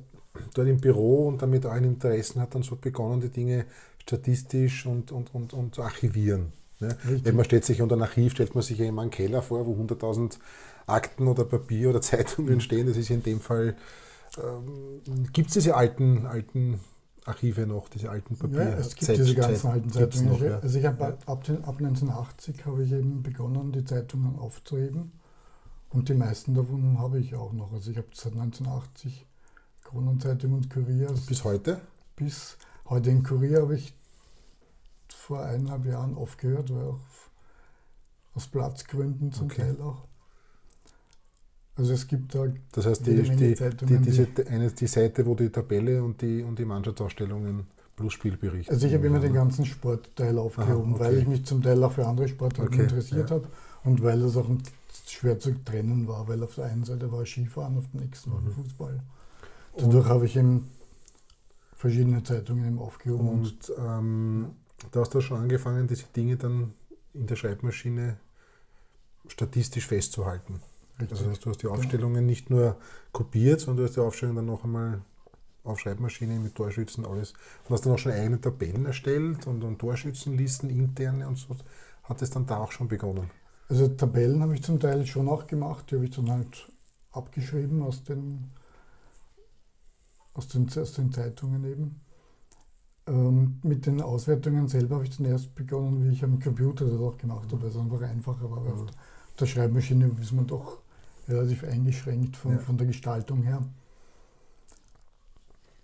dort 0.54 0.68
im 0.68 0.82
Büro 0.82 1.28
und 1.28 1.42
damit 1.42 1.66
allen 1.66 1.86
Interessen 1.86 2.42
hat 2.42 2.56
dann 2.56 2.64
so 2.64 2.76
begonnen, 2.76 3.22
die 3.22 3.30
Dinge 3.30 3.66
statistisch 4.02 4.86
und, 4.86 5.12
und, 5.12 5.34
und, 5.34 5.54
und 5.54 5.76
zu 5.76 5.82
archivieren. 5.82 6.52
Ne? 6.80 6.98
Wenn 7.04 7.36
man 7.36 7.46
stellt 7.46 7.64
sich 7.64 7.82
unter 7.82 7.96
ein 7.96 8.02
Archiv, 8.02 8.34
stellt 8.34 8.54
man 8.54 8.64
sich 8.64 8.78
ja 8.78 8.86
immer 8.86 9.02
einen 9.02 9.12
Keller 9.12 9.42
vor, 9.42 9.66
wo 9.66 9.74
100.000 9.82 10.38
Akten 10.88 11.28
oder 11.28 11.46
Papier 11.46 11.90
oder 11.90 12.02
Zeitungen 12.02 12.60
stehen. 12.60 12.88
Das 12.88 12.98
ist 12.98 13.10
in 13.10 13.24
dem 13.24 13.40
Fall, 13.40 13.76
ähm, 14.38 15.32
gibt 15.32 15.48
es 15.48 15.54
diese 15.54 15.76
alten, 15.76 16.26
alten 16.26 16.80
Archive 17.26 17.66
noch, 17.66 17.90
diese 17.90 18.10
alten 18.10 18.38
Papier. 18.38 18.64
Ja, 18.64 18.78
es 18.78 18.90
gibt 18.90 19.06
Zeit, 19.06 19.18
diese 19.18 19.36
ganzen 19.36 19.56
Zeit, 19.56 19.72
alten 19.74 19.90
Zeitungen. 19.92 20.30
Noch, 20.30 20.42
ja. 20.42 20.60
Also 20.60 20.78
ich 20.78 20.86
habe 20.86 21.02
ja. 21.02 21.10
ab, 21.10 21.20
ab 21.26 21.44
1980 21.48 22.66
habe 22.66 22.84
ich 22.84 22.92
eben 22.92 23.24
begonnen, 23.24 23.72
die 23.72 23.84
Zeitungen 23.84 24.38
aufzuheben. 24.38 25.12
Und 25.90 26.10
die 26.10 26.14
meisten 26.14 26.54
davon 26.54 27.00
habe 27.00 27.20
ich 27.20 27.36
auch 27.36 27.54
noch. 27.54 27.74
Also 27.74 27.92
ich 27.92 27.98
habe 27.98 28.08
seit 28.14 28.34
1980 28.34 29.26
Kronenzeitung 29.84 30.54
und 30.54 30.70
Kurier. 30.70 31.14
Bis 31.28 31.44
heute? 31.44 31.82
Bis 32.16 32.58
heute 32.86 33.10
in 33.10 33.24
Kurier 33.24 33.62
habe 33.62 33.76
ich 33.76 33.94
vor 35.08 35.44
eineinhalb 35.44 35.86
Jahren 35.86 36.16
aufgehört, 36.16 36.74
weil 36.74 36.84
auch 36.84 37.00
aus 38.36 38.48
Platzgründen 38.48 39.32
zum 39.32 39.48
okay. 39.48 39.62
Teil 39.62 39.82
auch. 39.82 40.08
Also 41.78 41.94
es 41.94 42.08
gibt 42.08 42.34
da. 42.34 42.48
Das 42.72 42.86
heißt, 42.86 43.06
die, 43.06 43.22
die, 43.22 43.36
die, 43.36 43.98
diese, 44.00 44.28
eine, 44.48 44.72
die 44.72 44.88
Seite, 44.88 45.26
wo 45.26 45.36
die 45.36 45.50
Tabelle 45.50 46.04
und 46.04 46.22
die, 46.22 46.42
und 46.42 46.58
die 46.58 46.66
Mannschaftsausstellungen 46.66 47.68
plus 47.96 48.14
Spielberichte. 48.14 48.72
Also 48.72 48.88
ich 48.88 48.94
habe 48.94 49.08
immer 49.08 49.20
den 49.20 49.34
ganzen 49.34 49.66
Sportteil 49.66 50.38
aufgehoben, 50.38 50.96
Aha, 50.96 50.96
okay. 50.96 51.00
weil 51.00 51.18
ich 51.18 51.28
mich 51.28 51.46
zum 51.46 51.62
Teil 51.62 51.82
auch 51.84 51.92
für 51.92 52.06
andere 52.06 52.28
Sportarten 52.28 52.74
okay, 52.74 52.84
interessiert 52.84 53.30
ja. 53.30 53.38
habe 53.38 53.48
und 53.84 54.02
weil 54.04 54.20
das 54.20 54.36
auch 54.38 54.50
schwer 55.08 55.40
zu 55.40 55.52
trennen 55.64 56.08
war, 56.08 56.28
weil 56.28 56.44
auf 56.44 56.56
der 56.56 56.66
einen 56.66 56.84
Seite 56.84 57.12
war 57.12 57.26
Skifahren, 57.26 57.78
auf 57.78 57.86
der 57.94 58.02
nächsten 58.02 58.32
war 58.32 58.42
mhm. 58.42 58.52
Fußball. 58.52 59.00
Dadurch 59.78 60.08
habe 60.08 60.26
ich 60.26 60.36
eben 60.36 60.70
verschiedene 61.76 62.24
Zeitungen 62.24 62.66
eben 62.66 62.80
aufgehoben. 62.80 63.30
Und 63.30 63.74
ähm, 63.78 64.52
da 64.92 65.02
hast 65.02 65.14
du 65.14 65.22
schon 65.22 65.40
angefangen, 65.40 65.88
diese 65.88 66.06
Dinge 66.16 66.38
dann 66.38 66.74
in 67.14 67.28
der 67.28 67.36
Schreibmaschine 67.36 68.18
statistisch 69.28 69.88
festzuhalten. 69.88 70.62
Richtig. 71.00 71.20
Also 71.20 71.32
du 71.34 71.50
hast 71.50 71.62
die 71.62 71.68
Aufstellungen 71.68 72.26
nicht 72.26 72.50
nur 72.50 72.78
kopiert, 73.12 73.60
sondern 73.60 73.78
du 73.78 73.90
hast 73.90 73.96
die 73.98 74.02
Aufstellungen 74.02 74.38
dann 74.38 74.46
noch 74.46 74.64
einmal 74.64 75.02
auf 75.66 75.80
Schreibmaschine 75.80 76.40
mit 76.40 76.56
Torschützen 76.56 77.06
alles. 77.06 77.34
Und 77.68 77.74
hast 77.74 77.86
dann 77.86 77.94
auch 77.94 78.00
schon 78.00 78.14
eigene 78.14 78.40
Tabellen 78.40 78.86
erstellt 78.86 79.48
und, 79.48 79.64
und 79.64 79.80
Torschützenlisten, 79.80 80.70
interne 80.70 81.28
und 81.28 81.38
so. 81.38 81.56
Hat 82.04 82.22
es 82.22 82.30
dann 82.30 82.46
da 82.46 82.58
auch 82.58 82.72
schon 82.72 82.88
begonnen? 82.88 83.30
Also 83.68 83.88
Tabellen 83.88 84.42
habe 84.42 84.54
ich 84.54 84.64
zum 84.64 84.80
Teil 84.80 85.06
schon 85.06 85.28
auch 85.28 85.48
gemacht, 85.48 85.90
die 85.90 85.96
habe 85.96 86.06
ich 86.06 86.12
dann 86.12 86.30
halt 86.30 86.72
abgeschrieben 87.12 87.82
aus 87.82 88.04
den, 88.04 88.52
aus 90.34 90.48
den, 90.48 90.70
aus 90.70 90.94
den 90.94 91.12
Zeitungen 91.12 91.64
eben. 91.66 92.02
Ähm, 93.08 93.60
mit 93.64 93.86
den 93.86 94.02
Auswertungen 94.02 94.68
selber 94.68 94.96
habe 94.96 95.06
ich 95.06 95.18
dann 95.18 95.26
erst 95.26 95.56
begonnen, 95.56 96.04
wie 96.04 96.14
ich 96.14 96.24
am 96.24 96.40
Computer 96.40 96.86
das 96.86 97.00
auch 97.00 97.18
gemacht 97.18 97.52
habe, 97.52 97.64
weil 97.64 97.70
es 97.70 97.78
einfach 97.78 98.02
einfacher 98.02 98.52
war. 98.52 98.64
Weil 98.66 98.74
auf 98.74 98.86
der 99.40 99.46
Schreibmaschine 99.46 100.12
ist 100.22 100.32
man 100.32 100.48
doch 100.48 100.80
relativ 101.28 101.64
eingeschränkt 101.64 102.38
von, 102.38 102.54
ja. 102.54 102.58
von 102.60 102.78
der 102.78 102.88
Gestaltung 102.88 103.44
her. 103.44 103.62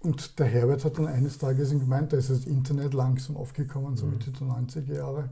Und 0.02 0.40
der 0.40 0.48
Herbert 0.48 0.84
hat 0.84 0.98
dann 0.98 1.08
eines 1.08 1.38
Tages 1.38 1.70
gemeint, 1.70 2.12
da 2.12 2.18
ist 2.18 2.30
das 2.30 2.46
Internet 2.46 2.94
langsam 2.94 3.38
aufgekommen, 3.38 3.98
so 3.98 4.06
mhm. 4.06 4.14
Mitte 4.14 4.32
der 4.32 4.48
90er 4.48 4.96
Jahre. 4.96 5.30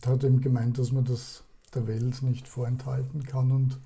Da 0.00 0.10
hat 0.10 0.24
er 0.24 0.30
eben 0.30 0.40
gemeint, 0.40 0.78
dass 0.78 0.92
man 0.92 1.04
das 1.04 1.44
der 1.74 1.86
Welt 1.86 2.22
nicht 2.22 2.48
vorenthalten 2.48 3.24
kann 3.24 3.52
und 3.52 3.78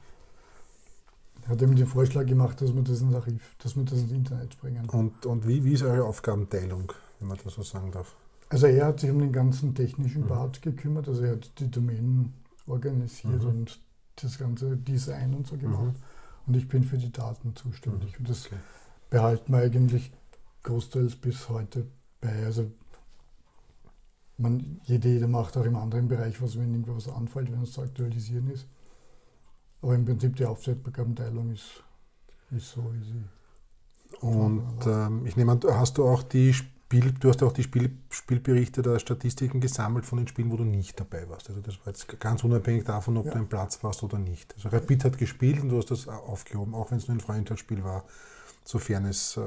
hat 1.49 1.61
eben 1.61 1.75
den 1.75 1.87
Vorschlag 1.87 2.27
gemacht, 2.27 2.61
dass 2.61 2.75
wir 2.75 2.83
das 2.83 3.01
ins 3.01 3.15
Archiv, 3.15 3.57
dass 3.59 3.77
wir 3.77 3.85
das 3.85 3.99
ins 3.99 4.13
Internet 4.13 4.59
bringen. 4.61 4.89
Und, 4.89 5.27
und 5.27 5.47
wie, 5.47 5.65
wie 5.65 5.73
ist 5.73 5.83
eure 5.83 6.05
Aufgabenteilung, 6.05 6.93
wenn 7.19 7.29
man 7.29 7.39
das 7.43 7.55
so 7.55 7.63
sagen 7.63 7.91
darf? 7.91 8.15
Also 8.49 8.67
er 8.67 8.87
hat 8.87 9.01
sich 9.01 9.11
um 9.11 9.19
den 9.19 9.33
ganzen 9.33 9.75
technischen 9.75 10.23
mhm. 10.23 10.29
Part 10.29 10.63
gekümmert, 10.63 11.09
also 11.09 11.23
er 11.23 11.33
hat 11.33 11.51
die 11.59 11.71
Domänen 11.71 12.35
organisiert 12.67 13.43
mhm. 13.43 13.49
und 13.49 13.81
das 14.17 14.39
ganze 14.39 14.77
Design 14.77 15.35
und 15.35 15.47
so 15.47 15.57
gemacht. 15.57 15.95
Mhm. 15.95 16.47
Und 16.47 16.57
ich 16.57 16.69
bin 16.69 16.85
für 16.85 16.99
die 16.99 17.13
Daten 17.13 17.55
zuständig. 17.55 18.13
Mhm. 18.13 18.19
Und 18.19 18.29
das 18.29 18.47
okay. 18.47 18.57
behalten 19.11 19.53
wir 19.53 19.61
eigentlich 19.61 20.13
großteils 20.63 21.17
bis 21.17 21.49
heute 21.49 21.87
bei. 22.21 22.45
Also 22.45 22.71
man, 24.39 24.81
jede, 24.85 25.09
jeder 25.09 25.29
macht 25.29 25.57
auch 25.57 25.65
im 25.65 25.77
anderen 25.77 26.09
Bereich 26.09 26.41
was, 26.43 26.59
wenn 26.59 26.73
irgendwas 26.73 27.09
anfällt, 27.09 27.51
wenn 27.53 27.63
es 27.63 27.73
zu 27.73 27.83
aktualisieren 27.83 28.51
ist. 28.51 28.67
Aber 29.81 29.95
im 29.95 30.05
Prinzip 30.05 30.37
die 30.37 30.45
Aufgabenteilung 30.45 31.53
ist, 31.53 31.83
ist 32.51 32.71
so, 32.71 32.93
wie 32.93 33.05
sie. 33.05 33.25
Und 34.21 34.87
ähm, 34.87 35.27
ich 35.27 35.37
nehme 35.37 35.53
an, 35.53 35.61
hast 35.71 35.99
du 35.99 36.07
auch 36.07 36.23
die 36.23 36.55
Spiel, 36.93 37.13
du 37.13 37.29
hast 37.31 37.43
auch 37.43 37.53
die 37.53 37.63
Spiel, 37.63 37.91
Spielberichte 38.11 38.83
der 38.83 38.99
Statistiken 38.99 39.61
gesammelt 39.61 40.05
von 40.05 40.19
den 40.19 40.29
Spielen, 40.29 40.51
wo 40.51 40.57
du 40.57 40.65
nicht 40.65 41.01
dabei 41.01 41.27
warst. 41.29 41.49
Also 41.49 41.63
das 41.63 41.79
war 41.79 41.87
jetzt 41.87 42.21
ganz 42.21 42.45
unabhängig 42.45 42.85
davon, 42.85 43.17
ob 43.17 43.27
ja. 43.27 43.33
du 43.33 43.39
im 43.39 43.49
Platz 43.49 43.83
warst 43.83 44.03
oder 44.03 44.19
nicht. 44.19 44.55
Also 44.55 44.69
Rapid 44.69 45.05
hat 45.05 45.17
gespielt 45.17 45.63
und 45.63 45.71
du 45.71 45.79
hast 45.79 45.91
das 45.91 46.07
aufgehoben, 46.07 46.75
auch 46.75 46.91
wenn 46.91 46.99
es 46.99 47.09
nur 47.09 47.17
ein 47.17 47.21
Freundschaftsspiel 47.21 47.83
war, 47.83 48.05
sofern 48.65 49.07
es 49.07 49.39
äh, 49.39 49.41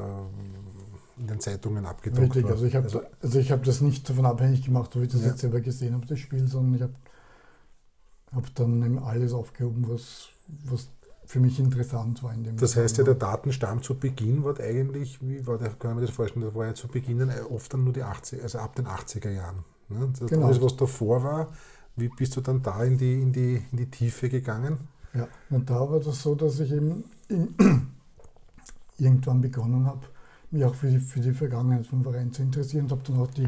in 1.17 1.27
den 1.27 1.39
Zeitungen 1.39 1.85
abgedruckt 1.85 2.35
Richtig, 2.35 2.45
war. 2.45 2.51
also 2.51 2.65
ich 2.65 2.75
habe 2.75 2.85
also, 2.85 3.01
also 3.21 3.39
hab 3.41 3.63
das 3.63 3.81
nicht 3.81 4.09
davon 4.09 4.25
abhängig 4.25 4.65
gemacht, 4.65 4.95
ob 4.95 5.03
ich 5.03 5.09
das 5.09 5.21
ja. 5.21 5.27
jetzt 5.27 5.41
selber 5.41 5.61
gesehen 5.61 5.93
habe, 5.93 6.05
das 6.07 6.17
Spiel, 6.17 6.47
sondern 6.47 6.73
ich 6.73 6.81
habe 6.81 6.95
habe 8.31 8.47
dann 8.55 8.83
eben 8.83 8.99
alles 8.99 9.33
aufgehoben, 9.33 9.85
was, 9.87 10.29
was 10.65 10.89
für 11.25 11.39
mich 11.39 11.59
interessant 11.59 12.23
war. 12.23 12.33
In 12.33 12.43
dem 12.43 12.57
das 12.57 12.75
heißt 12.75 12.97
ja, 12.97 13.03
der 13.03 13.15
Datenstamm 13.15 13.81
zu 13.81 13.95
Beginn 13.95 14.43
war 14.43 14.59
eigentlich, 14.59 15.19
wie 15.21 15.45
war 15.45 15.57
der, 15.57 15.69
kann 15.69 15.95
man 15.95 16.05
das 16.05 16.13
vorstellen, 16.13 16.45
das 16.45 16.55
war 16.55 16.65
ja 16.67 16.73
zu 16.73 16.87
Beginn 16.87 17.29
oft 17.49 17.73
dann 17.73 17.83
nur 17.83 17.93
die 17.93 18.03
80 18.03 18.41
also 18.43 18.59
ab 18.59 18.75
den 18.75 18.85
80er 18.85 19.29
Jahren. 19.29 19.63
Ne? 19.89 20.09
Das 20.19 20.29
genau. 20.29 20.47
Alles, 20.47 20.61
was 20.61 20.75
davor 20.75 21.23
war, 21.23 21.47
wie 21.95 22.09
bist 22.09 22.35
du 22.35 22.41
dann 22.41 22.61
da 22.61 22.83
in 22.83 22.97
die, 22.97 23.13
in 23.13 23.31
die, 23.31 23.61
in 23.71 23.77
die 23.77 23.89
Tiefe 23.89 24.29
gegangen? 24.29 24.79
Ja, 25.13 25.27
und 25.49 25.69
da 25.69 25.79
war 25.89 25.99
das 25.99 26.21
so, 26.21 26.35
dass 26.35 26.59
ich 26.59 26.71
eben 26.71 27.05
irgendwann 28.97 29.41
begonnen 29.41 29.85
habe, 29.85 30.05
mich 30.51 30.65
auch 30.65 30.75
für 30.75 30.89
die, 30.89 30.99
für 30.99 31.21
die 31.21 31.33
Vergangenheit 31.33 31.87
vom 31.87 32.03
Verein 32.03 32.31
zu 32.33 32.41
interessieren 32.41 32.85
und 32.85 32.91
habe 32.91 33.03
dann 33.05 33.19
auch 33.19 33.31
die 33.31 33.47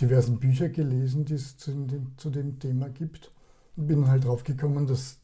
diversen 0.00 0.38
Bücher 0.38 0.68
gelesen, 0.68 1.24
die 1.24 1.34
es 1.34 1.56
zu, 1.56 1.72
zu 2.16 2.30
dem 2.30 2.58
Thema 2.58 2.88
gibt 2.88 3.30
bin 3.76 4.08
halt 4.08 4.24
drauf 4.24 4.42
gekommen, 4.42 4.86
dass 4.86 5.18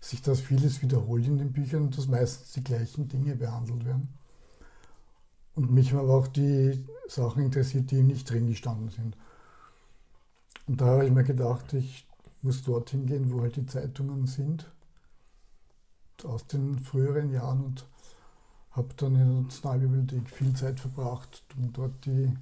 sich 0.00 0.22
das 0.22 0.40
vieles 0.40 0.82
wiederholt 0.82 1.26
in 1.26 1.38
den 1.38 1.52
Büchern 1.52 1.82
und 1.82 1.98
dass 1.98 2.08
meistens 2.08 2.52
die 2.52 2.64
gleichen 2.64 3.08
Dinge 3.08 3.36
behandelt 3.36 3.84
werden. 3.84 4.08
Und 5.54 5.70
mich 5.70 5.92
haben 5.92 6.00
aber 6.00 6.14
auch 6.14 6.28
die 6.28 6.84
Sachen 7.08 7.42
interessiert, 7.42 7.90
die 7.90 7.96
eben 7.96 8.06
nicht 8.06 8.28
drin 8.30 8.46
gestanden 8.46 8.88
sind. 8.88 9.16
Und 10.66 10.80
da 10.80 10.86
habe 10.86 11.04
ich 11.04 11.12
mir 11.12 11.24
gedacht, 11.24 11.72
ich 11.74 12.06
muss 12.42 12.62
dorthin 12.62 13.06
gehen, 13.06 13.32
wo 13.32 13.42
halt 13.42 13.56
die 13.56 13.66
Zeitungen 13.66 14.26
sind, 14.26 14.70
aus 16.24 16.46
den 16.46 16.78
früheren 16.78 17.30
Jahren 17.32 17.64
und 17.64 17.86
habe 18.70 18.88
dann 18.96 19.14
in 19.14 19.18
der 19.18 19.42
Nationalbibliothek 19.42 20.30
viel 20.30 20.54
Zeit 20.54 20.80
verbracht, 20.80 21.42
um 21.56 21.72
dort 21.72 22.04
die 22.04 22.32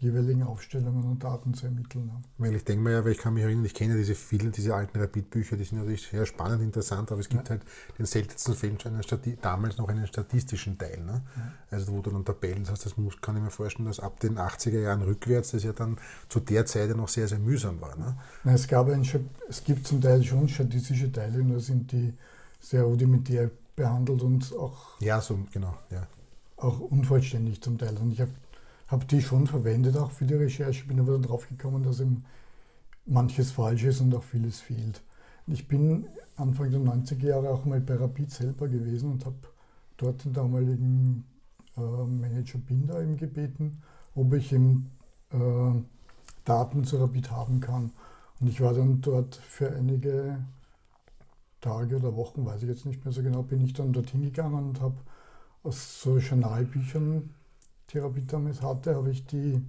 jeweiligen 0.00 0.42
Aufstellungen 0.42 1.04
und 1.04 1.22
Daten 1.22 1.52
zu 1.52 1.66
ermitteln. 1.66 2.10
Weil 2.38 2.54
ich 2.56 2.64
denke 2.64 2.82
mir 2.82 2.92
ja, 2.92 3.04
weil 3.04 3.12
ich 3.12 3.18
kann 3.18 3.34
mich 3.34 3.42
erinnern, 3.42 3.66
ich 3.66 3.74
kenne 3.74 3.96
diese 3.96 4.14
vielen, 4.14 4.50
diese 4.50 4.74
alten 4.74 4.98
Rapid-Bücher, 4.98 5.56
die 5.56 5.64
sind 5.64 5.78
natürlich 5.78 6.06
sehr 6.06 6.24
spannend, 6.24 6.62
interessant, 6.62 7.12
aber 7.12 7.20
es 7.20 7.28
gibt 7.28 7.44
ja. 7.44 7.50
halt 7.50 7.62
den 7.98 8.06
seltensten 8.06 8.54
Fällen 8.54 8.80
schon 8.80 8.94
einen 8.94 9.38
damals 9.42 9.76
noch 9.76 9.88
einen 9.88 10.06
statistischen 10.06 10.78
Teil. 10.78 11.02
Ne? 11.04 11.22
Ja. 11.36 11.52
Also 11.70 11.92
wo 11.92 12.00
du 12.00 12.10
dann 12.10 12.24
Tabellen 12.24 12.66
hast, 12.70 12.86
das 12.86 12.96
muss, 12.96 13.20
kann 13.20 13.36
ich 13.36 13.42
mir 13.42 13.50
vorstellen, 13.50 13.86
dass 13.86 14.00
ab 14.00 14.18
den 14.20 14.38
80er 14.38 14.80
Jahren 14.80 15.02
rückwärts 15.02 15.50
das 15.50 15.64
ja 15.64 15.72
dann 15.72 15.98
zu 16.30 16.40
der 16.40 16.64
Zeit 16.64 16.88
ja 16.88 16.96
noch 16.96 17.08
sehr, 17.08 17.28
sehr 17.28 17.38
mühsam 17.38 17.80
war. 17.82 17.94
Ne? 17.96 18.16
Na, 18.44 18.54
es, 18.54 18.66
gab 18.66 18.88
ein, 18.88 19.06
es 19.48 19.64
gibt 19.64 19.86
zum 19.86 20.00
Teil 20.00 20.22
schon 20.24 20.48
statistische 20.48 21.12
Teile, 21.12 21.44
nur 21.44 21.60
sind 21.60 21.92
die 21.92 22.14
sehr 22.58 22.84
rudimentär 22.84 23.50
behandelt 23.76 24.22
und 24.22 24.54
auch, 24.56 24.98
ja, 25.00 25.20
so, 25.20 25.38
genau, 25.52 25.76
ja. 25.90 26.06
auch 26.56 26.80
unvollständig 26.80 27.60
zum 27.60 27.76
Teil. 27.76 27.96
Und 27.98 28.12
ich 28.12 28.20
habe 28.20 28.30
habe 28.90 29.06
die 29.06 29.22
schon 29.22 29.46
verwendet, 29.46 29.96
auch 29.96 30.10
für 30.10 30.26
die 30.26 30.34
Recherche, 30.34 30.86
bin 30.86 30.98
aber 30.98 31.12
dann 31.12 31.22
drauf 31.22 31.48
gekommen, 31.48 31.82
dass 31.82 32.00
eben 32.00 32.24
manches 33.06 33.52
falsch 33.52 33.84
ist 33.84 34.00
und 34.00 34.14
auch 34.14 34.24
vieles 34.24 34.60
fehlt. 34.60 35.02
Ich 35.46 35.68
bin 35.68 36.06
Anfang 36.36 36.70
der 36.70 36.80
90er 36.80 37.26
Jahre 37.26 37.50
auch 37.50 37.64
mal 37.64 37.80
bei 37.80 37.94
Rapid 37.94 38.30
selber 38.30 38.68
gewesen 38.68 39.12
und 39.12 39.24
habe 39.24 39.36
dort 39.96 40.24
den 40.24 40.32
damaligen 40.32 41.24
äh, 41.76 41.80
Manager 41.80 42.58
Binder 42.58 43.00
eben 43.00 43.16
gebeten, 43.16 43.80
ob 44.14 44.32
ich 44.34 44.52
eben 44.52 44.90
äh, 45.32 45.80
Daten 46.44 46.84
zu 46.84 46.96
Rapid 46.98 47.30
haben 47.30 47.60
kann. 47.60 47.92
Und 48.40 48.48
ich 48.48 48.60
war 48.60 48.74
dann 48.74 49.00
dort 49.00 49.36
für 49.36 49.70
einige 49.70 50.38
Tage 51.60 51.96
oder 51.96 52.16
Wochen, 52.16 52.44
weiß 52.44 52.62
ich 52.62 52.68
jetzt 52.68 52.86
nicht 52.86 53.04
mehr 53.04 53.12
so 53.12 53.22
genau, 53.22 53.42
bin 53.42 53.60
ich 53.64 53.72
dann 53.72 53.92
dorthin 53.92 54.22
gegangen 54.22 54.70
und 54.70 54.80
habe 54.80 54.96
aus 55.62 56.00
so 56.00 56.18
Journalbüchern 56.18 57.30
Therapie 57.90 58.24
damals 58.26 58.62
hatte, 58.62 58.94
habe 58.94 59.10
ich 59.10 59.26
die 59.26 59.60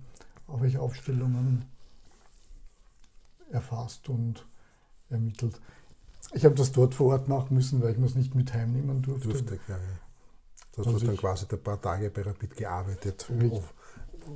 habe 0.52 0.68
ich 0.68 0.78
Aufstellungen 0.78 1.66
erfasst 3.52 4.10
und 4.10 4.46
ermittelt. 5.10 5.60
Ich 6.34 6.46
habe 6.46 6.56
das 6.56 6.72
dort 6.72 6.94
vor 6.94 7.14
Ort 7.14 7.28
machen 7.28 7.56
müssen, 7.56 7.82
weil 7.82 7.94
ich 7.94 8.00
es 8.00 8.16
nicht 8.16 8.36
mit 8.36 8.54
heimnehmen 8.54 9.02
durfte. 9.02 9.30
Durfte, 9.30 9.60
ja, 9.68 9.76
ja. 9.76 9.82
Du 10.74 10.82
hast 10.82 10.88
also 10.88 11.06
dann 11.06 11.18
quasi 11.18 11.46
ein 11.52 11.62
paar 11.62 11.82
Tage 11.82 12.10
bei 12.10 12.22
Rapid 12.22 12.56
gearbeitet. 12.56 13.28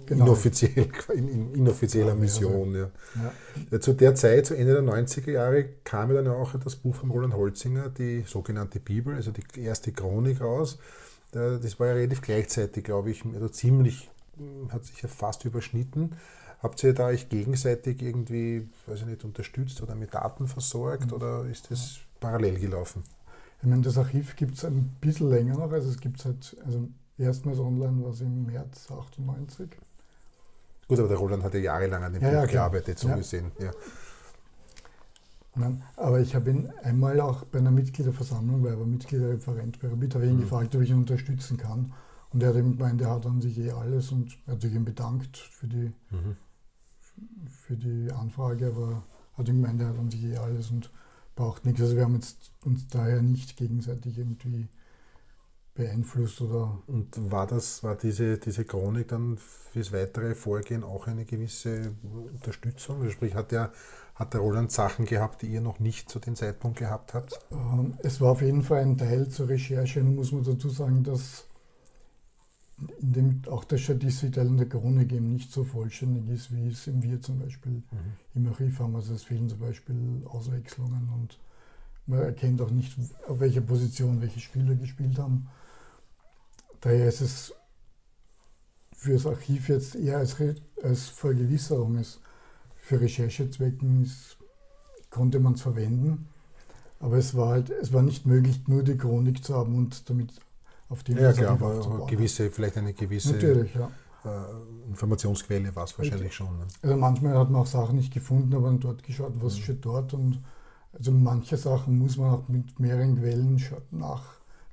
Genau. 0.06 0.26
Inoffiziell, 0.26 0.90
in, 1.14 1.54
inoffizieller 1.54 2.10
ja, 2.10 2.16
Mission. 2.16 2.76
Ja. 2.76 2.92
Ja. 3.72 3.80
Zu 3.80 3.94
der 3.94 4.16
Zeit, 4.16 4.48
zu 4.48 4.56
Ende 4.56 4.74
der 4.74 4.82
90er 4.82 5.32
Jahre, 5.32 5.64
kam 5.84 6.10
ja 6.10 6.22
dann 6.22 6.34
auch 6.34 6.56
das 6.60 6.76
Buch 6.76 6.96
von 6.96 7.12
Roland 7.12 7.34
Holzinger, 7.34 7.90
die 7.90 8.24
sogenannte 8.28 8.80
Bibel, 8.80 9.16
also 9.16 9.32
die 9.32 9.62
erste 9.62 9.92
Chronik 9.94 10.42
raus 10.42 10.80
das 11.36 11.80
war 11.80 11.88
ja 11.88 11.94
relativ 11.94 12.22
gleichzeitig, 12.22 12.84
glaube 12.84 13.12
ich, 13.12 13.24
also 13.26 13.50
ziemlich, 13.50 14.10
hm, 14.38 14.72
hat 14.72 14.86
sich 14.86 15.02
ja 15.02 15.10
fast 15.10 15.46
überschnitten. 15.46 16.14
Habt 16.64 16.82
ihr 16.84 16.94
da 16.94 17.08
euch 17.08 17.30
gegenseitig 17.30 18.02
irgendwie, 18.02 18.68
weiß 18.88 19.02
ich 19.02 19.06
nicht, 19.06 19.24
unterstützt 19.24 19.82
oder 19.82 19.96
mit 19.96 20.14
Daten 20.14 20.48
versorgt 20.48 21.08
mhm. 21.08 21.14
oder 21.14 21.46
ist 21.46 21.70
das 21.70 22.00
parallel 22.20 22.60
gelaufen? 22.60 23.04
Ich 23.62 23.68
meine, 23.68 23.82
das 23.82 23.98
Archiv 23.98 24.36
gibt 24.36 24.56
es 24.56 24.66
ein 24.66 24.96
bisschen 25.02 25.30
länger 25.30 25.58
noch, 25.58 25.72
also 25.72 25.90
es 25.90 26.00
gibt 26.00 26.20
es 26.20 26.26
halt, 26.26 26.58
also 26.66 26.88
erstmals 27.18 27.60
online 27.60 28.04
war 28.04 28.12
es 28.12 28.22
im 28.22 28.46
März 28.46 28.90
98. 28.92 29.70
Gut, 30.88 31.00
aber 31.00 31.08
der 31.08 31.18
Roland 31.18 31.44
hat 31.44 31.54
ja 31.56 31.60
jahrelang 31.60 32.04
an 32.04 32.14
dem 32.14 32.22
ja, 32.22 32.30
Buch 32.30 32.36
ja, 32.36 32.46
gearbeitet, 32.46 33.00
so 33.00 33.08
ja. 33.08 33.16
gesehen. 33.16 33.52
Ja. 33.60 33.72
Nein, 35.56 35.84
aber 35.96 36.20
ich 36.20 36.36
habe 36.36 36.50
ihn 36.50 36.70
einmal 36.84 37.20
auch 37.22 37.46
bei 37.46 37.60
einer 37.60 37.72
Mitgliederversammlung, 37.72 38.64
weil 38.64 38.74
er 38.74 38.80
war 38.80 38.86
Mitgliederreferent 38.86 39.80
bei 39.80 39.88
Rabit, 39.88 40.16
habe 40.16 40.26
ich 40.26 40.32
ihn 40.32 40.38
mhm. 40.38 40.42
gefragt, 40.42 40.76
ob 40.76 40.82
ich 40.82 40.90
ihn 40.90 40.98
unterstützen 40.98 41.58
kann. 41.58 41.94
Und 42.32 42.44
er 42.44 42.50
hat 42.50 42.56
ihm 42.58 42.78
gemeint, 42.78 43.02
er 43.02 43.12
hat 43.12 43.26
an 43.26 43.42
sich 43.42 43.58
eh 43.60 43.72
alles 43.72 44.12
und 44.12 44.38
er 44.46 44.54
hat 44.54 44.62
sich 44.62 44.74
ihm 44.74 44.84
bedankt 44.84 45.38
für 45.38 45.68
die, 45.68 45.94
mhm. 46.12 46.36
für 47.48 47.78
die 47.78 48.12
Anfrage, 48.12 48.68
aber 48.68 49.04
hat 49.38 49.48
ihm 49.48 49.62
gemeint, 49.62 49.82
er 49.82 49.90
hat 49.90 50.00
an 50.00 50.12
sich 50.12 50.24
eh 50.26 50.38
alles 50.38 50.72
und 50.72 50.92
braucht 51.36 51.66
nichts. 51.66 51.82
Also 51.82 51.96
wir 51.96 52.04
haben 52.04 52.16
jetzt 52.16 52.52
uns 52.64 52.88
daher 52.88 53.22
nicht 53.22 53.56
gegenseitig 53.56 54.18
irgendwie 54.18 54.68
beeinflusst 55.76 56.42
oder. 56.42 56.82
Und 56.88 57.32
war 57.32 57.46
das, 57.46 57.84
war 57.84 57.96
diese, 57.96 58.38
diese 58.38 58.66
Chronik 58.66 59.10
dann 59.10 59.38
fürs 59.38 59.92
weitere 59.92 60.34
Vorgehen 60.34 60.84
auch 60.84 61.08
eine 61.08 61.26
gewisse 61.26 61.94
Unterstützung? 62.34 63.02
Also 63.02 63.12
sprich, 63.12 63.36
hat 63.36 63.52
der, 63.52 63.72
hat 64.16 64.34
der 64.34 64.42
Roland 64.42 64.72
Sachen 64.72 65.06
gehabt, 65.06 65.42
die 65.42 65.48
ihr 65.48 65.62
noch 65.62 65.80
nicht 65.80 66.10
zu 66.10 66.20
dem 66.20 66.36
Zeitpunkt 66.36 66.80
gehabt 66.80 67.14
habt? 67.14 67.40
Ähm, 67.52 67.96
es 68.02 68.22
war 68.22 68.32
auf 68.32 68.42
jeden 68.42 68.64
Fall 68.64 68.82
ein 68.82 68.98
Teil 68.98 69.28
zur 69.30 69.50
Recherche. 69.50 70.02
Nun 70.02 70.16
muss 70.16 70.32
man 70.32 70.44
dazu 70.44 70.70
sagen, 70.70 71.04
dass 71.04 71.46
in 73.02 73.14
dem 73.14 73.42
auch 73.50 73.64
der 73.64 73.78
Statistikteil 73.78 74.48
in 74.48 74.58
der 74.58 74.68
Chronik 74.68 75.12
eben 75.14 75.32
nicht 75.32 75.52
so 75.52 75.64
vollständig 75.64 76.28
ist, 76.30 76.54
wie 76.54 76.68
es 76.68 76.88
im 76.88 77.04
Wir 77.04 77.22
zum 77.22 77.40
Beispiel 77.40 77.72
mhm. 77.72 77.84
im 78.36 78.48
Archiv 78.48 78.80
haben. 78.80 78.96
Also 78.96 79.14
es 79.14 79.24
fehlen 79.24 79.50
zum 79.50 79.60
Beispiel 79.60 80.24
Auswechslungen 80.26 81.10
und 81.14 81.38
man 82.08 82.20
erkennt 82.20 82.62
auch 82.62 82.72
nicht, 82.72 82.96
auf 83.28 83.40
welcher 83.40 83.62
Position 83.62 84.22
welche 84.22 84.40
Spieler 84.40 84.76
gespielt 84.76 85.18
haben. 85.18 85.48
Daher 86.82 87.08
ist 87.08 87.22
es 87.22 87.54
für 88.94 89.14
das 89.14 89.26
Archiv 89.26 89.70
jetzt 89.70 89.96
eher 89.96 90.18
als, 90.18 90.38
als 90.84 91.10
Vergewisserung. 91.10 91.98
Ist. 91.98 92.22
Für 92.86 93.02
Recherchezwecken 93.02 94.04
ist, 94.04 94.38
konnte 95.10 95.40
man 95.40 95.54
es 95.54 95.64
verwenden, 95.64 96.28
aber 97.00 97.18
es 97.18 97.36
war 97.36 97.50
halt, 97.50 97.72
es 97.72 97.92
war 97.94 98.04
nicht 98.04 98.28
möglich, 98.28 98.68
nur 98.68 98.84
die 98.84 98.96
Chronik 98.96 99.44
zu 99.44 99.56
haben 99.56 99.76
und 99.76 100.08
damit 100.08 100.32
auf 100.90 101.02
die 101.02 101.14
Ja, 101.14 101.34
klar, 101.34 101.60
aber 101.60 102.06
gewisse, 102.06 102.52
vielleicht 102.52 102.78
eine 102.78 102.94
gewisse 102.94 103.32
Natürlich, 103.32 103.74
ja. 103.74 103.90
äh, 104.24 104.90
Informationsquelle 104.90 105.76
war 105.76 105.86
es 105.86 105.98
wahrscheinlich 105.98 106.36
schon. 106.36 106.60
Ne? 106.60 106.68
Also 106.84 106.96
manchmal 106.96 107.36
hat 107.36 107.50
man 107.50 107.62
auch 107.62 107.66
Sachen 107.66 107.96
nicht 107.96 108.14
gefunden, 108.14 108.54
aber 108.54 108.68
dann 108.68 108.80
dort 108.80 109.02
geschaut, 109.02 109.34
was 109.38 109.56
mhm. 109.56 109.62
steht 109.64 109.84
dort 109.84 110.14
und 110.14 110.44
also 110.94 111.12
manche 111.12 111.58
Sachen 111.58 111.98
muss 111.98 112.18
man 112.18 112.36
auch 112.36 112.48
mit 112.50 112.80
mehreren 112.80 113.18
Quellen 113.18 113.60
nach, 113.90 114.26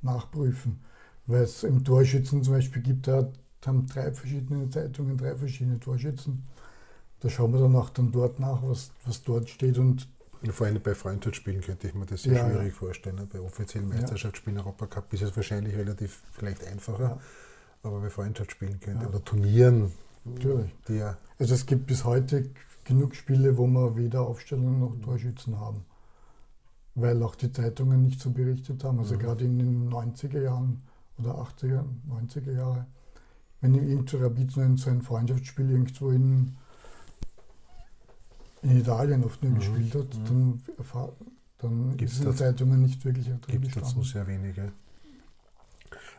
nachprüfen. 0.02 0.80
Weil 1.26 1.44
es 1.44 1.64
im 1.64 1.82
Torschützen 1.82 2.42
zum 2.42 2.52
Beispiel 2.52 2.82
gibt, 2.82 3.08
da 3.08 3.32
haben 3.64 3.86
drei 3.86 4.12
verschiedene 4.12 4.68
Zeitungen, 4.68 5.16
drei 5.16 5.34
verschiedene 5.34 5.80
Torschützen. 5.80 6.42
Da 7.22 7.30
schauen 7.30 7.52
wir 7.52 7.60
dann 7.60 7.76
auch 7.76 7.90
dann 7.90 8.10
dort 8.12 8.40
nach, 8.40 8.62
was, 8.62 8.90
was 9.06 9.22
dort 9.22 9.48
steht. 9.48 9.78
Und 9.78 10.08
vor 10.50 10.66
allem 10.66 10.82
bei 10.82 10.94
Freundschaftsspielen 10.94 11.60
könnte 11.60 11.86
ich 11.86 11.94
mir 11.94 12.06
das 12.06 12.22
sehr 12.22 12.34
ja, 12.34 12.50
schwierig 12.50 12.72
ja. 12.72 12.78
vorstellen. 12.78 13.28
Bei 13.32 13.40
offiziellen 13.40 13.88
Meisterschaftsspielen, 13.88 14.58
ja. 14.58 14.64
Europacup 14.64 15.12
ist 15.12 15.22
es 15.22 15.36
wahrscheinlich 15.36 15.76
relativ 15.76 16.22
vielleicht 16.32 16.66
einfacher. 16.66 17.02
Ja. 17.02 17.20
Aber 17.84 18.00
bei 18.00 18.10
Freundschaftsspielen 18.10 18.80
könnte 18.80 19.06
oder 19.06 19.24
Turnieren. 19.24 19.92
Natürlich. 20.24 20.70
also 21.40 21.54
es 21.54 21.66
gibt 21.66 21.88
bis 21.88 22.04
heute 22.04 22.50
genug 22.84 23.16
Spiele, 23.16 23.58
wo 23.58 23.66
wir 23.66 23.96
weder 23.96 24.20
Aufstellungen 24.20 24.78
noch 24.78 24.94
Torschützen 25.02 25.58
haben 25.58 25.84
weil 26.94 27.22
auch 27.22 27.34
die 27.34 27.52
Zeitungen 27.52 28.02
nicht 28.02 28.20
so 28.20 28.30
berichtet 28.30 28.84
haben. 28.84 28.98
Also 28.98 29.14
mhm. 29.14 29.18
gerade 29.18 29.44
in 29.44 29.58
den 29.58 29.90
90er 29.90 30.40
Jahren 30.40 30.82
oder 31.18 31.34
80er, 31.36 31.84
90er 32.10 32.52
Jahre, 32.52 32.86
wenn 33.60 33.74
irgendwo 33.74 34.18
Rapid 34.18 34.50
so 34.50 34.60
ein 34.60 35.02
Freundschaftsspiel 35.02 35.70
irgendwo 35.70 36.10
in, 36.10 36.56
in 38.62 38.78
Italien 38.78 39.24
oft 39.24 39.42
nur 39.42 39.52
mhm. 39.52 39.56
gespielt 39.56 39.94
hat, 39.94 40.14
mhm. 40.14 40.24
dann, 40.24 40.62
dann 41.58 41.96
Gibt's 41.96 42.14
ist 42.14 42.20
in 42.20 42.26
den 42.26 42.36
Zeitungen 42.36 42.82
nicht 42.82 43.04
wirklich 43.04 43.26
drin 43.26 43.40
Gibt 43.60 43.76
dazu 43.76 44.02
sehr 44.02 44.26
wenige. 44.26 44.72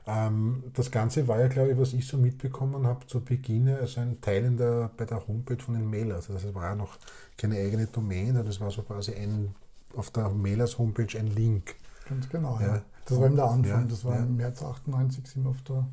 Ähm, 0.05 0.63
das 0.73 0.91
Ganze 0.91 1.27
war 1.27 1.39
ja, 1.39 1.47
glaube 1.47 1.71
ich, 1.71 1.77
was 1.77 1.93
ich 1.93 2.05
so 2.05 2.17
mitbekommen 2.17 2.85
habe, 2.85 3.07
zu 3.07 3.21
Beginn 3.21 3.69
also 3.69 4.01
ein 4.01 4.19
Teil 4.19 4.43
in 4.43 4.57
der, 4.57 4.91
bei 4.97 5.05
der 5.05 5.25
Homepage 5.27 5.61
von 5.61 5.75
den 5.75 5.89
Mailers. 5.89 6.29
Also 6.29 6.49
es 6.49 6.53
war 6.53 6.65
ja 6.65 6.75
noch 6.75 6.97
keine 7.37 7.55
eigene 7.55 7.87
Domain, 7.87 8.35
das 8.35 8.59
war 8.59 8.69
so 8.69 8.81
quasi 8.81 9.13
ein 9.13 9.55
auf 9.95 10.09
der 10.09 10.29
Mailers 10.29 10.77
Homepage 10.77 11.17
ein 11.17 11.27
Link. 11.27 11.75
Ganz 12.09 12.27
genau, 12.27 12.59
ja. 12.59 12.75
ja. 12.75 12.81
Das 13.05 13.19
war 13.19 13.27
eben 13.27 13.35
der 13.35 13.45
Anfang. 13.45 13.81
Ja, 13.81 13.87
das 13.87 14.03
war 14.03 14.15
ja. 14.15 14.23
im 14.23 14.35
März 14.35 14.63
98 14.63 15.27
sind 15.27 15.43
wir 15.43 15.51
auf 15.51 15.61
der 15.63 15.87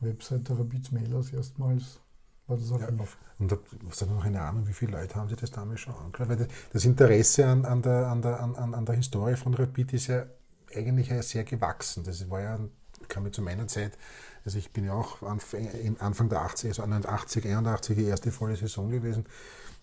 Website 0.00 0.48
der 0.48 0.58
Rabids 0.58 0.92
Mailers 0.92 1.32
erstmals 1.32 2.00
war 2.46 2.56
das 2.56 2.72
Archiv. 2.72 2.90
Ja, 2.90 3.06
und 3.38 3.52
da 3.52 3.58
hast 3.88 4.02
du 4.02 4.06
noch 4.06 4.24
eine 4.24 4.40
Ahnung, 4.40 4.66
wie 4.66 4.72
viele 4.72 4.92
Leute 4.92 5.14
haben 5.16 5.28
sich 5.28 5.38
das 5.38 5.50
damals 5.50 5.80
schon 5.80 5.94
angeschaut? 5.94 6.28
Weil 6.28 6.48
das 6.72 6.84
Interesse 6.84 7.46
an, 7.46 7.64
an, 7.64 7.82
der, 7.82 8.06
an, 8.06 8.22
der, 8.22 8.40
an, 8.40 8.74
an 8.74 8.84
der 8.84 8.94
Historie 8.94 9.36
von 9.36 9.54
Rapid 9.54 9.92
ist 9.92 10.06
ja 10.06 10.26
eigentlich 10.74 11.10
sehr 11.24 11.44
gewachsen. 11.44 12.04
Das 12.04 12.28
war 12.30 12.40
ja, 12.40 12.58
kam 13.08 13.24
mir 13.24 13.32
zu 13.32 13.42
meiner 13.42 13.66
Zeit, 13.66 13.98
also 14.44 14.58
ich 14.58 14.72
bin 14.72 14.84
ja 14.84 14.92
auch 14.92 15.22
Anfang 15.22 16.28
der 16.28 16.46
80er, 16.46 16.80
also 16.80 17.08
80, 17.08 17.46
81 17.46 17.96
die 17.96 18.04
erste 18.04 18.30
volle 18.30 18.56
Saison 18.56 18.90
gewesen 18.90 19.26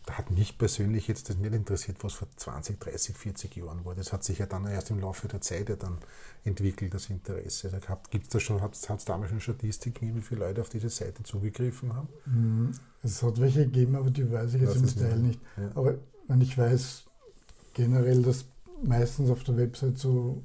da 0.06 0.18
hat 0.18 0.32
mich 0.32 0.58
persönlich 0.58 1.08
jetzt 1.08 1.30
das 1.30 1.38
nicht 1.38 1.54
interessiert, 1.54 2.04
was 2.04 2.14
vor 2.14 2.28
20, 2.36 2.80
30, 2.80 3.16
40 3.16 3.56
Jahren 3.56 3.86
war. 3.86 3.94
Das 3.94 4.12
hat 4.12 4.24
sich 4.24 4.40
ja 4.40 4.48
dann 4.48 4.66
erst 4.66 4.90
im 4.90 5.00
Laufe 5.00 5.28
der 5.28 5.42
Zeit 5.42 5.70
ja 5.70 5.76
dann 5.76 6.00
entwickelt, 6.44 6.94
das 6.94 7.10
Interesse. 7.10 7.70
Da 7.70 8.02
gibt 8.10 8.26
es 8.26 8.30
da 8.32 8.40
schon, 8.40 8.62
hat 8.62 8.74
es 8.74 9.06
damals 9.06 9.30
schon 9.30 9.40
Statistiken, 9.40 10.16
wie 10.16 10.22
viele 10.22 10.42
Leute 10.42 10.62
auf 10.62 10.70
diese 10.70 10.90
Seite 10.90 11.22
zugegriffen 11.24 11.94
haben? 11.94 12.10
Mhm. 12.26 12.72
Es 13.04 13.22
hat 13.22 13.40
welche 13.40 13.66
gegeben, 13.66 13.96
aber 13.96 14.10
die 14.10 14.32
weiß 14.32 14.56
ich 14.56 14.62
jetzt 14.62 14.76
im 14.76 14.88
Detail 14.88 15.18
nicht. 15.18 15.40
nicht. 15.58 15.58
Ja. 15.58 15.70
Aber 15.76 15.98
ich 16.40 16.58
weiß 16.58 17.04
generell, 17.74 18.24
dass 18.24 18.46
meistens 18.84 19.30
auf 19.30 19.44
der 19.44 19.58
Website 19.58 20.00
so 20.00 20.44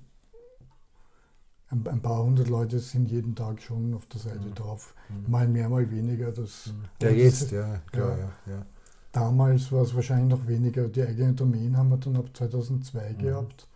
ein, 1.70 2.02
paar 2.02 2.22
hundert 2.22 2.48
Leute 2.48 2.78
sind 2.78 3.10
jeden 3.10 3.34
Tag 3.34 3.60
schon 3.60 3.94
auf 3.94 4.06
der 4.06 4.20
Seite 4.20 4.46
mhm. 4.48 4.54
drauf. 4.54 4.94
Mhm. 5.08 5.30
Mal 5.30 5.48
mehr, 5.48 5.68
mal 5.68 5.90
weniger. 5.90 6.30
Das, 6.30 6.66
mhm. 6.66 6.84
ja, 7.02 7.10
jetzt, 7.10 7.50
ja, 7.50 7.80
klar, 7.90 8.18
ja. 8.18 8.32
ja. 8.46 8.66
Damals 9.16 9.72
war 9.72 9.80
es 9.80 9.94
wahrscheinlich 9.94 10.28
noch 10.28 10.46
weniger. 10.46 10.88
Die 10.88 11.02
eigene 11.02 11.32
Domain 11.32 11.74
haben 11.78 11.88
wir 11.88 11.96
dann 11.96 12.16
ab 12.16 12.26
2002 12.34 13.12
mhm. 13.12 13.18
gehabt. 13.18 13.66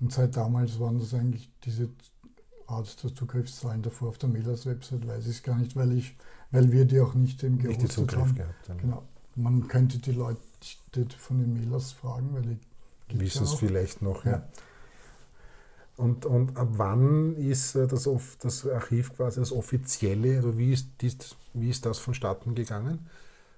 Und 0.00 0.12
seit 0.14 0.34
damals 0.34 0.80
waren 0.80 0.98
das 0.98 1.12
eigentlich 1.12 1.50
diese 1.62 1.90
Art 2.66 3.04
der 3.04 3.14
Zugriffszahlen 3.14 3.82
davor 3.82 4.08
auf 4.08 4.16
der 4.16 4.30
Mailers-Website, 4.30 5.06
weiß 5.06 5.26
ich 5.26 5.36
es 5.36 5.42
gar 5.42 5.58
nicht, 5.58 5.76
weil, 5.76 5.92
ich, 5.92 6.16
weil 6.50 6.72
wir 6.72 6.86
die 6.86 7.00
auch 7.00 7.12
nicht 7.12 7.42
im 7.42 7.56
nicht 7.56 7.82
die 7.82 7.86
Zugriff 7.86 8.20
haben. 8.20 8.34
Gehabt, 8.34 8.68
haben. 8.70 8.78
Genau. 8.78 9.02
Man 9.36 9.68
könnte 9.68 9.98
die 9.98 10.12
Leute 10.12 10.38
von 11.18 11.40
den 11.40 11.52
Mailers 11.52 11.92
fragen, 11.92 12.32
weil 12.32 12.42
die 13.10 13.20
wissen 13.20 13.44
es 13.44 13.52
vielleicht 13.52 14.00
noch. 14.00 14.24
Ja. 14.24 14.30
ja. 14.30 14.48
Und, 15.98 16.24
und 16.24 16.56
ab 16.56 16.68
wann 16.72 17.36
ist 17.36 17.74
äh, 17.74 17.86
das, 17.86 18.08
das 18.40 18.66
Archiv 18.66 19.14
quasi 19.14 19.40
das 19.40 19.52
offizielle, 19.52 20.38
oder 20.38 20.56
wie 20.56 20.72
ist, 20.72 20.88
wie 21.52 21.68
ist 21.68 21.84
das 21.84 21.98
vonstatten 21.98 22.54
gegangen? 22.54 23.06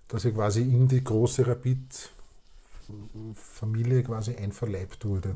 Dass 0.09 0.25
er 0.25 0.33
quasi 0.33 0.63
in 0.63 0.89
die 0.89 1.05
große 1.05 1.47
Rapid-Familie 1.47 4.03
quasi 4.03 4.35
einverleibt 4.37 5.05
wurde. 5.05 5.35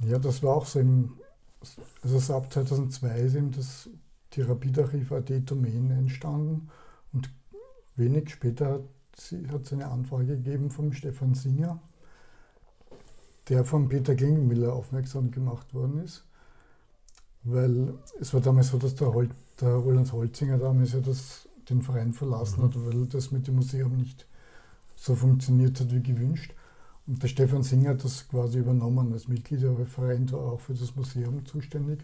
Ja, 0.00 0.18
das 0.18 0.42
war 0.42 0.56
auch 0.56 0.66
so 0.66 0.80
im, 0.80 1.18
also 2.02 2.34
ab 2.34 2.52
2002 2.52 3.18
ist 3.20 3.36
eben 3.36 3.52
das, 3.52 3.88
die 4.32 4.42
Rapid-Archiv.at-Domain 4.42 5.90
entstanden 5.90 6.68
und 7.12 7.30
wenig 7.96 8.30
später 8.30 8.82
hat 9.48 9.62
es 9.62 9.72
eine 9.72 9.88
Anfrage 9.88 10.36
gegeben 10.36 10.70
vom 10.70 10.92
Stefan 10.92 11.34
Singer, 11.34 11.80
der 13.48 13.64
von 13.64 13.88
Peter 13.88 14.14
Klingenmiller 14.14 14.72
aufmerksam 14.72 15.30
gemacht 15.30 15.72
worden 15.72 16.04
ist, 16.04 16.24
weil 17.44 17.94
es 18.20 18.34
war 18.34 18.40
damals 18.40 18.68
so, 18.68 18.78
dass 18.78 18.96
der, 18.96 19.14
Hol 19.14 19.28
der 19.60 19.74
Roland 19.74 20.12
Holzinger 20.12 20.58
damals 20.58 20.92
ja 20.92 21.00
das 21.00 21.48
den 21.70 21.82
Verein 21.82 22.12
verlassen 22.12 22.60
mhm. 22.60 22.64
hat, 22.64 22.86
weil 22.86 23.06
das 23.06 23.30
mit 23.30 23.46
dem 23.46 23.56
Museum 23.56 23.96
nicht 23.96 24.26
so 24.96 25.14
funktioniert 25.14 25.80
hat 25.80 25.92
wie 25.92 26.02
gewünscht. 26.02 26.54
Und 27.06 27.22
der 27.22 27.28
Stefan 27.28 27.62
Singer 27.62 27.90
hat 27.90 28.04
das 28.04 28.28
quasi 28.28 28.58
übernommen 28.58 29.12
als 29.12 29.28
Mitglied, 29.28 29.64
aber 29.64 29.78
der 29.78 29.86
Verein 29.86 30.30
war 30.32 30.40
auch 30.40 30.60
für 30.60 30.74
das 30.74 30.96
Museum 30.96 31.44
zuständig 31.44 32.00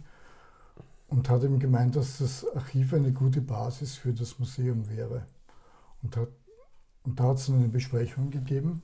und 1.09 1.29
hat 1.29 1.42
ihm 1.42 1.59
gemeint, 1.59 1.96
dass 1.96 2.18
das 2.18 2.46
Archiv 2.55 2.92
eine 2.92 3.12
gute 3.12 3.40
Basis 3.40 3.96
für 3.96 4.12
das 4.12 4.38
Museum 4.38 4.88
wäre. 4.88 5.25
Und, 6.03 6.16
hat, 6.16 6.29
und 7.05 7.18
da 7.18 7.25
hat 7.25 7.38
es 7.38 7.49
eine 7.49 7.68
Besprechung 7.68 8.31
gegeben, 8.31 8.83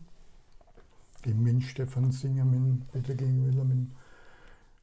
eben 1.25 1.43
mit 1.43 1.63
Stefan 1.63 2.13
Singer, 2.13 2.45
mit 2.45 2.91
Peter 2.93 3.15
Gegenwiller, 3.15 3.65
mit 3.65 3.91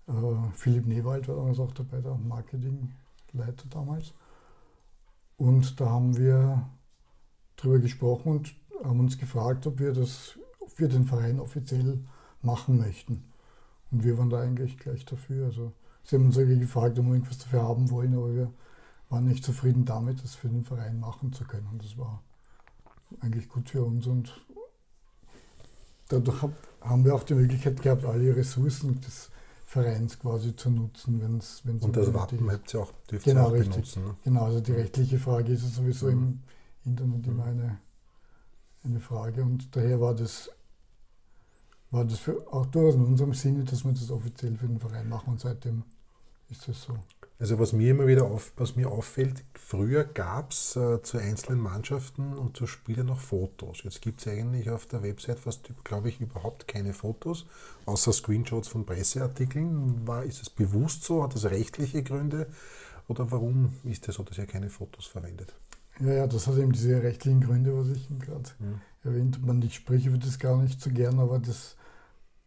äh, 0.08 0.52
Philipp 0.54 0.88
Newald 0.88 1.28
war 1.28 1.36
damals 1.36 1.60
auch 1.60 1.72
dabei, 1.72 2.02
der 2.02 2.16
Marketingleiter 2.16 3.66
damals. 3.70 4.14
Und 5.38 5.80
da 5.80 5.90
haben 5.90 6.18
wir 6.18 6.70
drüber 7.58 7.80
gesprochen 7.80 8.32
und 8.32 8.56
haben 8.84 9.00
uns 9.00 9.18
gefragt, 9.18 9.68
ob 9.68 9.80
wir 9.80 9.94
das, 9.94 10.38
wir 10.78 10.88
den 10.88 11.06
Verein 11.06 11.40
offiziell 11.40 12.00
machen 12.42 12.78
möchten. 12.78 13.24
Und 13.92 14.04
wir 14.04 14.18
waren 14.18 14.30
da 14.30 14.42
eigentlich 14.42 14.78
gleich 14.78 15.06
dafür. 15.06 15.46
Also 15.46 15.74
sie 16.04 16.16
haben 16.16 16.26
uns 16.26 16.38
gefragt, 16.38 17.00
ob 17.00 17.06
wir 17.06 17.14
irgendwas 17.14 17.38
dafür 17.38 17.64
haben 17.64 17.90
wollen, 17.90 18.14
aber 18.16 18.34
wir 18.34 18.54
waren 19.10 19.26
nicht 19.26 19.44
zufrieden 19.44 19.86
damit, 19.86 20.24
das 20.24 20.36
für 20.36 20.50
den 20.50 20.64
Verein 20.64 21.00
machen 21.00 21.34
zu 21.34 21.46
können. 21.46 21.68
Und 21.72 21.84
das 21.84 21.98
war 21.98 22.22
eigentlich 23.20 23.48
gut 23.48 23.70
für 23.70 23.84
uns 23.84 24.08
und 24.08 24.34
dadurch 26.10 26.44
haben 26.82 27.06
wir 27.06 27.16
auch 27.16 27.24
die 27.24 27.36
Möglichkeit 27.36 27.82
gehabt, 27.82 28.06
alle 28.06 28.36
Ressourcen 28.36 29.00
des 29.02 29.30
Vereins 29.74 30.20
quasi 30.20 30.56
zu 30.56 30.70
nutzen, 30.70 31.20
wenn 31.20 31.40
es 31.40 31.64
Und 31.66 31.98
das 31.98 32.14
Wappen 32.14 32.52
habt 32.52 32.72
ihr 32.76 32.82
auch, 32.82 32.92
dürft 33.10 33.26
genau, 33.26 33.50
ihr 33.56 33.64
auch 33.64 33.72
benutzen. 33.72 34.06
Ne? 34.06 34.16
Genau, 34.24 34.46
also 34.46 34.62
die 34.62 34.72
rechtliche 34.72 35.18
Frage 35.18 35.52
ist 35.52 35.62
sowieso 35.74 36.12
mhm. 36.12 36.12
im 36.12 36.40
Internet 36.86 37.26
immer 37.26 37.46
eine, 37.46 37.80
eine 38.84 39.00
Frage 39.00 39.42
und 39.42 39.76
daher 39.76 40.00
war 40.00 40.14
das, 40.14 40.52
war 41.90 42.06
das 42.06 42.20
für, 42.20 42.46
auch 42.54 42.68
durchaus 42.68 42.94
in 42.94 43.04
unserem 43.04 43.34
Sinne, 43.34 43.64
dass 43.64 43.84
wir 43.84 43.94
das 43.94 44.12
offiziell 44.12 44.56
für 44.58 44.68
den 44.68 44.80
Verein 44.80 45.10
machen 45.10 45.32
und 45.32 45.40
seitdem 45.40 45.84
ist 46.50 46.68
das 46.68 46.84
so. 46.84 46.96
Also 47.44 47.60
was 47.60 47.74
mir 47.74 47.92
immer 47.92 48.08
wieder 48.08 48.24
auf, 48.24 48.54
was 48.56 48.78
mir 48.78 48.90
auffällt, 48.90 49.44
früher 49.54 50.06
gab 50.06 50.54
es 50.54 50.78
äh, 50.78 51.02
zu 51.02 51.18
einzelnen 51.18 51.60
Mannschaften 51.60 52.32
und 52.32 52.56
zu 52.56 52.68
Spielern 52.68 53.08
noch 53.08 53.20
Fotos. 53.20 53.84
Jetzt 53.84 54.02
gibt 54.02 54.22
es 54.22 54.28
eigentlich 54.30 54.70
auf 54.70 54.86
der 54.86 55.04
Website 55.04 55.40
fast, 55.40 55.70
glaube 55.84 56.08
ich, 56.08 56.22
überhaupt 56.22 56.70
keine 56.70 56.94
Fotos, 56.94 57.46
außer 57.86 58.14
Screenshots 58.14 58.70
von 58.70 58.86
Presseartikeln. 58.86 60.08
War, 60.08 60.24
ist 60.24 60.42
es 60.42 60.50
bewusst 60.50 61.04
so? 61.04 61.22
Hat 61.22 61.36
das 61.36 61.44
rechtliche 61.44 62.02
Gründe? 62.02 62.48
Oder 63.10 63.30
warum 63.30 63.74
ist 63.84 64.08
es 64.08 64.16
so, 64.16 64.24
dass 64.24 64.38
ihr 64.38 64.46
keine 64.46 64.70
Fotos 64.70 65.06
verwendet? 65.06 65.54
Ja, 66.00 66.14
ja, 66.14 66.28
das 66.28 66.48
hat 66.48 66.58
eben 66.58 66.72
diese 66.72 67.04
rechtlichen 67.04 67.42
Gründe, 67.42 67.78
was 67.78 67.90
ich 67.90 68.08
gerade 68.20 68.52
mhm. 68.60 68.80
erwähnt 69.04 69.40
habe. 69.46 69.66
Ich 69.66 69.76
spreche 69.76 70.08
über 70.08 70.18
das 70.18 70.40
gar 70.40 70.62
nicht 70.62 70.80
so 70.80 70.92
gern, 70.92 71.20
aber 71.20 71.40
das, 71.40 71.76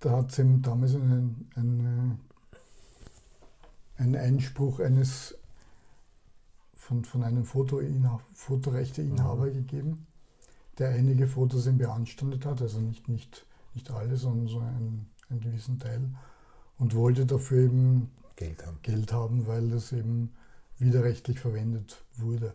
da 0.01 0.13
hat 0.13 0.33
es 0.33 0.39
eben 0.39 0.63
damals 0.63 0.95
einen, 0.95 1.51
einen 1.55 2.26
ein 3.99 4.17
Einspruch 4.17 4.81
eines 4.81 5.37
von, 6.75 7.05
von 7.05 7.25
einem 7.25 7.45
Fotorechteinhaber 7.45 9.47
mhm. 9.47 9.53
gegeben, 9.53 10.07
der 10.79 10.91
einige 10.91 11.27
Fotos 11.27 11.67
eben 11.67 11.79
beanstandet 11.79 12.45
hat, 12.45 12.63
also 12.63 12.81
nicht, 12.81 13.09
nicht, 13.09 13.47
nicht 13.75 13.91
alle, 13.91 14.17
sondern 14.17 14.47
so 14.47 14.61
einen, 14.61 15.11
einen 15.29 15.41
gewissen 15.41 15.79
Teil 15.79 16.11
und 16.79 16.95
wollte 16.95 17.27
dafür 17.27 17.65
eben 17.65 18.11
Geld 18.37 18.67
haben. 18.67 18.79
Geld 18.83 19.13
haben, 19.13 19.47
weil 19.47 19.71
das 19.71 19.93
eben 19.93 20.33
widerrechtlich 20.79 21.41
verwendet 21.41 22.05
wurde. 22.17 22.53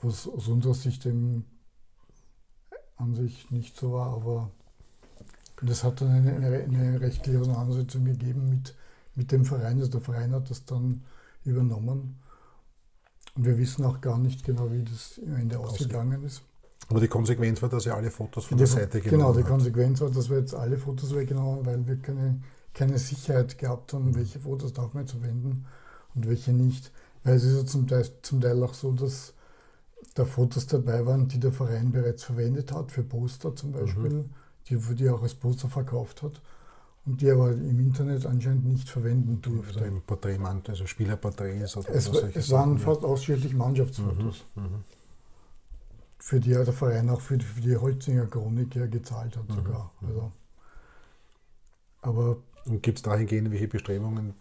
Was 0.00 0.28
aus 0.28 0.48
unserer 0.48 0.74
Sicht 0.74 1.06
eben 1.06 1.46
an 2.96 3.14
sich 3.14 3.50
nicht 3.50 3.76
so 3.76 3.92
war, 3.92 4.14
aber 4.14 4.50
das 5.62 5.84
hat 5.84 6.00
dann 6.00 6.10
eine, 6.10 6.34
eine, 6.34 6.64
eine 6.64 7.00
rechtliche 7.00 7.40
Auseinandersetzung 7.40 8.04
gegeben 8.04 8.50
mit 8.50 8.74
mit 9.14 9.32
dem 9.32 9.44
Verein. 9.44 9.78
Also 9.78 9.90
der 9.90 10.00
Verein 10.00 10.32
hat 10.32 10.50
das 10.50 10.64
dann 10.64 11.02
übernommen. 11.44 12.20
Und 13.34 13.46
wir 13.46 13.58
wissen 13.58 13.84
auch 13.84 14.00
gar 14.00 14.18
nicht 14.18 14.44
genau, 14.44 14.70
wie 14.70 14.84
das 14.84 15.20
am 15.24 15.36
Ende 15.36 15.58
ausgegangen 15.58 16.22
ist. 16.24 16.42
Aber 16.88 17.00
die 17.00 17.08
Konsequenz 17.08 17.62
war, 17.62 17.68
dass 17.68 17.86
ihr 17.86 17.94
alle 17.94 18.10
Fotos 18.10 18.46
von 18.46 18.58
die, 18.58 18.64
der 18.64 18.68
Seite 18.68 19.00
genommen 19.00 19.18
Genau, 19.18 19.32
die 19.32 19.42
hat. 19.42 19.48
Konsequenz 19.48 20.00
war, 20.00 20.10
dass 20.10 20.28
wir 20.28 20.38
jetzt 20.38 20.54
alle 20.54 20.76
Fotos 20.76 21.14
weggenommen 21.14 21.56
haben, 21.56 21.66
weil 21.66 21.86
wir 21.86 21.96
keine, 21.96 22.42
keine 22.74 22.98
Sicherheit 22.98 23.58
gehabt 23.58 23.92
haben, 23.92 24.10
mhm. 24.10 24.16
welche 24.16 24.40
Fotos 24.40 24.72
darf 24.72 24.92
man 24.94 25.06
verwenden 25.06 25.66
und 26.14 26.28
welche 26.28 26.52
nicht. 26.52 26.92
Weil 27.24 27.36
es 27.36 27.44
ist 27.44 27.56
ja 27.56 27.66
zum 27.66 27.88
Teil, 27.88 28.06
zum 28.20 28.40
Teil 28.40 28.62
auch 28.62 28.74
so, 28.74 28.92
dass 28.92 29.32
da 30.14 30.26
Fotos 30.26 30.66
dabei 30.66 31.06
waren, 31.06 31.26
die 31.26 31.40
der 31.40 31.52
Verein 31.52 31.90
bereits 31.90 32.22
verwendet 32.24 32.70
hat, 32.72 32.92
für 32.92 33.02
Poster 33.02 33.56
zum 33.56 33.72
Beispiel, 33.72 34.10
mhm. 34.10 34.30
die, 34.68 34.76
die 34.94 35.06
er 35.06 35.14
auch 35.14 35.22
als 35.22 35.34
Poster 35.34 35.68
verkauft 35.68 36.22
hat 36.22 36.40
und 37.06 37.20
die 37.20 37.30
aber 37.30 37.52
im 37.52 37.80
Internet 37.80 38.24
anscheinend 38.26 38.64
nicht 38.64 38.88
verwenden 38.88 39.40
durfte. 39.42 39.80
Also 39.80 39.94
im 39.94 40.02
Porträtmantel, 40.02 40.72
also 40.72 40.86
Spielerporträts 40.86 41.76
oder 41.76 41.90
Es, 41.90 42.08
es 42.08 42.50
waren 42.50 42.78
fast 42.78 43.04
ausschließlich 43.04 43.54
Mannschaftsfotos. 43.54 44.44
Mhm, 44.54 44.62
mhm, 44.62 44.84
für 46.18 46.40
die 46.40 46.50
ja 46.50 46.64
der 46.64 46.72
Verein 46.72 47.10
auch 47.10 47.20
für 47.20 47.36
die, 47.36 47.44
für 47.44 47.60
die 47.60 47.76
Holzinger 47.76 48.26
Chronik 48.26 48.74
ja 48.74 48.86
gezahlt 48.86 49.36
hat 49.36 49.48
mhm, 49.48 49.54
sogar. 49.54 49.92
Mhm. 50.00 50.08
Also, 50.08 50.32
aber 52.00 52.36
und 52.64 52.82
gibt 52.82 52.98
es 52.98 53.02
dahingehend 53.02 53.50
welche 53.50 53.68
Bestrebungen 53.68 54.34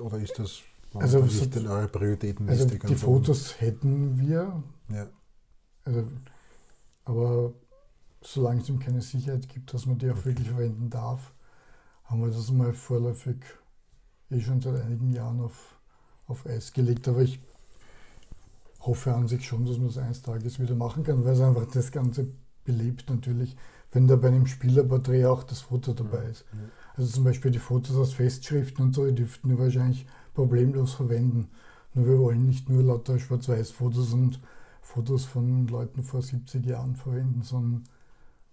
oder 0.00 0.18
ist 0.18 0.38
das 0.38 0.62
also 0.94 1.20
nicht 1.20 1.54
in 1.54 1.68
eure 1.68 1.86
Prioritätenliste? 1.86 2.64
Also 2.64 2.88
die 2.88 2.94
Fotos 2.96 3.60
hätten 3.60 4.18
wir. 4.18 4.62
Ja. 4.88 5.06
Also, 5.84 6.04
aber 7.04 7.52
solange 8.20 8.60
es 8.60 8.68
ihm 8.68 8.80
keine 8.80 9.00
Sicherheit 9.00 9.48
gibt, 9.48 9.72
dass 9.72 9.86
man 9.86 9.98
die 9.98 10.10
auch 10.10 10.16
okay. 10.16 10.26
wirklich 10.26 10.48
verwenden 10.48 10.90
darf, 10.90 11.32
haben 12.08 12.20
wir 12.22 12.28
das 12.28 12.50
mal 12.50 12.72
vorläufig 12.72 13.36
eh 14.30 14.40
schon 14.40 14.60
seit 14.60 14.80
einigen 14.82 15.12
Jahren 15.12 15.40
auf, 15.40 15.78
auf 16.26 16.46
Eis 16.46 16.72
gelegt. 16.72 17.06
Aber 17.08 17.20
ich 17.20 17.40
hoffe 18.80 19.14
an 19.14 19.28
sich 19.28 19.46
schon, 19.46 19.66
dass 19.66 19.76
man 19.76 19.88
das 19.88 19.98
eines 19.98 20.22
Tages 20.22 20.58
wieder 20.58 20.74
machen 20.74 21.04
kann, 21.04 21.24
weil 21.24 21.34
es 21.34 21.40
einfach 21.40 21.66
das 21.66 21.92
Ganze 21.92 22.28
belebt 22.64 23.08
natürlich, 23.10 23.56
wenn 23.92 24.08
da 24.08 24.16
bei 24.16 24.28
einem 24.28 24.46
Spielerporträt 24.46 25.26
auch 25.26 25.42
das 25.42 25.60
Foto 25.60 25.92
dabei 25.92 26.24
ist. 26.24 26.44
Also 26.96 27.12
zum 27.12 27.24
Beispiel 27.24 27.50
die 27.50 27.58
Fotos 27.58 27.96
aus 27.96 28.14
Festschriften 28.14 28.86
und 28.86 28.94
so, 28.94 29.06
die 29.06 29.14
dürften 29.14 29.48
wir 29.50 29.58
wahrscheinlich 29.58 30.06
problemlos 30.34 30.94
verwenden. 30.94 31.48
Nur 31.94 32.06
wir 32.06 32.18
wollen 32.18 32.46
nicht 32.46 32.68
nur 32.68 32.82
lauter 32.82 33.18
Schwarz-Weiß-Fotos 33.18 34.12
und 34.12 34.40
Fotos 34.82 35.24
von 35.24 35.66
Leuten 35.68 36.02
vor 36.02 36.22
70 36.22 36.64
Jahren 36.64 36.96
verwenden, 36.96 37.42
sondern 37.42 37.84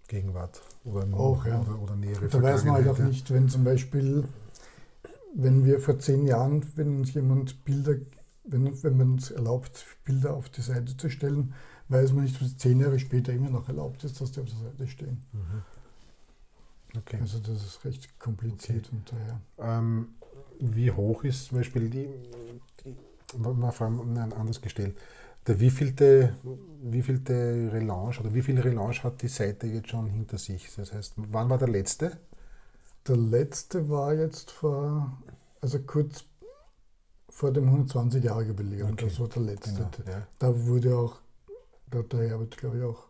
Gegenwart 0.08 0.62
oder, 0.84 1.06
auch, 1.14 1.44
ja. 1.46 1.60
oder, 1.60 1.80
oder 1.80 1.96
nähere 1.96 2.28
Da 2.28 2.42
weiß 2.42 2.64
man 2.64 2.74
halt 2.74 2.88
auch 2.88 2.98
nicht, 2.98 3.30
wenn 3.30 3.48
zum 3.48 3.64
Beispiel, 3.64 4.24
wenn 5.34 5.64
wir 5.64 5.80
vor 5.80 5.98
zehn 5.98 6.26
Jahren, 6.26 6.64
wenn 6.76 6.98
uns 6.98 7.14
jemand 7.14 7.64
Bilder, 7.64 7.96
wenn, 8.44 8.82
wenn 8.82 8.96
man 8.96 9.12
uns 9.12 9.30
erlaubt, 9.30 9.84
Bilder 10.04 10.34
auf 10.34 10.48
die 10.48 10.62
Seite 10.62 10.96
zu 10.96 11.10
stellen, 11.10 11.54
weiß 11.88 12.12
man 12.12 12.24
nicht, 12.24 12.40
was 12.40 12.56
zehn 12.56 12.80
Jahre 12.80 12.98
später 12.98 13.32
immer 13.32 13.50
noch 13.50 13.68
erlaubt 13.68 14.04
ist, 14.04 14.20
dass 14.20 14.32
die 14.32 14.40
auf 14.40 14.48
der 14.48 14.58
Seite 14.58 14.86
stehen. 14.86 15.22
Mhm. 15.32 15.62
Okay. 16.98 17.18
Also 17.20 17.38
das 17.38 17.62
ist 17.62 17.84
recht 17.84 18.18
kompliziert 18.18 18.86
okay. 18.86 18.96
und 18.96 19.12
daher. 19.12 19.40
Ähm, 19.58 20.08
wie 20.60 20.90
hoch 20.90 21.24
ist 21.24 21.46
zum 21.46 21.58
Beispiel 21.58 21.90
die, 21.90 22.08
die 22.84 22.96
mal 23.38 23.70
fragen, 23.72 24.18
anders 24.18 24.60
gestellt, 24.60 24.96
der 25.46 25.60
wievielte, 25.60 26.36
wievielte 26.82 27.70
Relaunch 27.72 28.20
oder 28.20 28.34
wie 28.34 28.42
viel 28.42 28.58
Relaunch 28.58 29.04
hat 29.04 29.22
die 29.22 29.28
Seite 29.28 29.66
jetzt 29.66 29.90
schon 29.90 30.08
hinter 30.08 30.38
sich? 30.38 30.74
Das 30.74 30.92
heißt, 30.92 31.14
wann 31.16 31.48
war 31.48 31.58
der 31.58 31.68
letzte? 31.68 32.18
Der 33.06 33.16
letzte 33.16 33.88
war 33.88 34.14
jetzt 34.14 34.50
vor, 34.50 35.16
also 35.60 35.78
kurz 35.80 36.24
vor 37.28 37.52
dem 37.52 37.64
120 37.66 38.24
Jahre 38.24 38.44
Jubiläum. 38.44 38.92
Okay. 38.92 39.06
Das 39.06 39.20
war 39.20 39.28
der 39.28 39.42
letzte. 39.42 39.72
Genau, 39.72 40.10
ja. 40.10 40.26
Da 40.38 40.66
wurde 40.66 40.96
auch, 40.96 41.20
da 41.90 41.98
hat 41.98 42.12
der 42.12 42.28
Herbert, 42.28 42.56
glaube 42.56 42.78
ich, 42.78 42.84
auch 42.84 43.04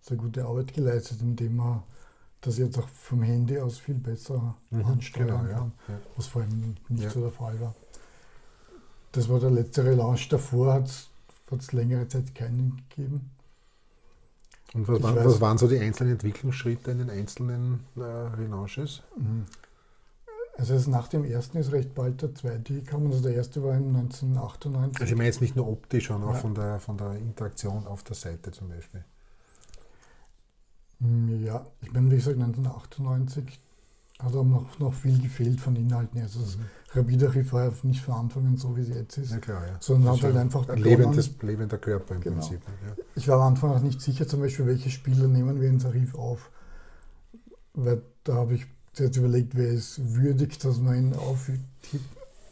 sehr 0.00 0.16
gute 0.16 0.44
Arbeit 0.44 0.72
geleistet, 0.72 1.20
indem 1.22 1.60
er 1.60 1.84
das 2.40 2.58
jetzt 2.58 2.78
auch 2.78 2.88
vom 2.88 3.22
Handy 3.22 3.58
aus 3.58 3.78
viel 3.78 3.96
besser 3.96 4.56
mhm, 4.70 4.84
ansteuern 4.84 5.46
genau, 5.46 5.58
kann, 5.58 5.72
ja. 5.88 6.00
was 6.16 6.26
vorher 6.26 6.50
nicht 6.88 7.02
ja. 7.02 7.10
so 7.10 7.20
der 7.20 7.30
Fall 7.30 7.60
war. 7.60 7.74
Das 9.12 9.28
war 9.28 9.40
der 9.40 9.50
letzte 9.50 9.84
Relaunch. 9.84 10.28
Davor 10.28 10.74
hat 10.74 10.86
es 10.86 11.10
hat 11.50 11.60
es 11.60 11.72
längere 11.72 12.08
Zeit 12.08 12.34
keinen 12.34 12.82
gegeben. 12.88 13.30
Und 14.72 14.86
was, 14.86 15.02
waren, 15.02 15.16
was 15.16 15.40
waren 15.40 15.58
so 15.58 15.66
die 15.66 15.78
einzelnen 15.78 16.12
Entwicklungsschritte 16.12 16.92
in 16.92 16.98
den 16.98 17.10
einzelnen 17.10 17.80
äh, 17.96 18.02
Relaunches? 18.02 19.02
Mhm. 19.16 19.46
Also 20.56 20.90
nach 20.90 21.08
dem 21.08 21.24
ersten 21.24 21.56
ist 21.58 21.72
recht 21.72 21.94
bald 21.94 22.20
der 22.22 22.34
zweite 22.34 22.74
gekommen. 22.74 23.10
Also 23.10 23.22
der 23.22 23.34
erste 23.34 23.62
war 23.64 23.74
in 23.74 23.96
1998. 23.96 25.00
Also 25.00 25.12
ich 25.12 25.16
meine 25.16 25.28
jetzt 25.28 25.40
nicht 25.40 25.56
nur 25.56 25.66
optisch, 25.68 26.08
sondern 26.08 26.30
ja. 26.30 26.36
auch 26.36 26.40
von 26.40 26.54
der, 26.54 26.78
von 26.80 26.98
der 26.98 27.12
Interaktion 27.14 27.86
auf 27.86 28.02
der 28.02 28.14
Seite 28.14 28.52
zum 28.52 28.68
Beispiel. 28.68 29.02
Hm, 31.00 31.44
ja, 31.44 31.64
ich 31.80 31.90
bin 31.92 32.10
wie 32.10 32.16
gesagt 32.16 32.36
1998 32.36 33.58
hat 34.22 34.34
aber 34.34 34.44
noch, 34.44 34.78
noch 34.78 34.94
viel 34.94 35.20
gefehlt 35.20 35.60
von 35.60 35.76
Inhalten. 35.76 36.20
Also 36.20 36.40
das 36.40 36.56
mhm. 36.56 36.64
Rapid-Archiv 36.92 37.52
war 37.52 37.64
ja 37.66 37.72
nicht 37.82 38.02
von 38.02 38.14
Anfang 38.14 38.46
an 38.46 38.56
so, 38.56 38.76
wie 38.76 38.82
es 38.82 38.88
jetzt 38.88 39.18
ist. 39.18 39.30
Ja, 39.30 39.38
klar, 39.38 39.66
ja. 39.66 39.76
Sondern 39.80 40.14
hat 40.14 40.22
halt 40.22 40.36
einfach 40.36 40.68
ein 40.68 40.78
lebendes, 40.78 41.30
lebender 41.42 41.78
Körper 41.78 42.14
im 42.16 42.20
genau. 42.20 42.36
Prinzip. 42.36 42.60
Ja. 42.86 43.02
Ich 43.14 43.28
war 43.28 43.40
am 43.40 43.48
Anfang 43.48 43.70
auch 43.70 43.80
nicht 43.80 44.00
sicher, 44.00 44.26
zum 44.26 44.40
Beispiel, 44.40 44.66
welche 44.66 44.90
Spieler 44.90 45.28
nehmen 45.28 45.60
wir 45.60 45.68
ins 45.68 45.84
Archiv 45.84 46.14
auf. 46.14 46.50
Weil 47.74 48.02
da 48.24 48.34
habe 48.34 48.54
ich 48.54 48.66
jetzt 48.96 49.16
überlegt, 49.16 49.54
wer 49.54 49.68
ist 49.68 50.00
würdig, 50.14 50.58
dass 50.58 50.78
man 50.80 50.96
ihn, 50.96 51.14
auf, 51.14 51.50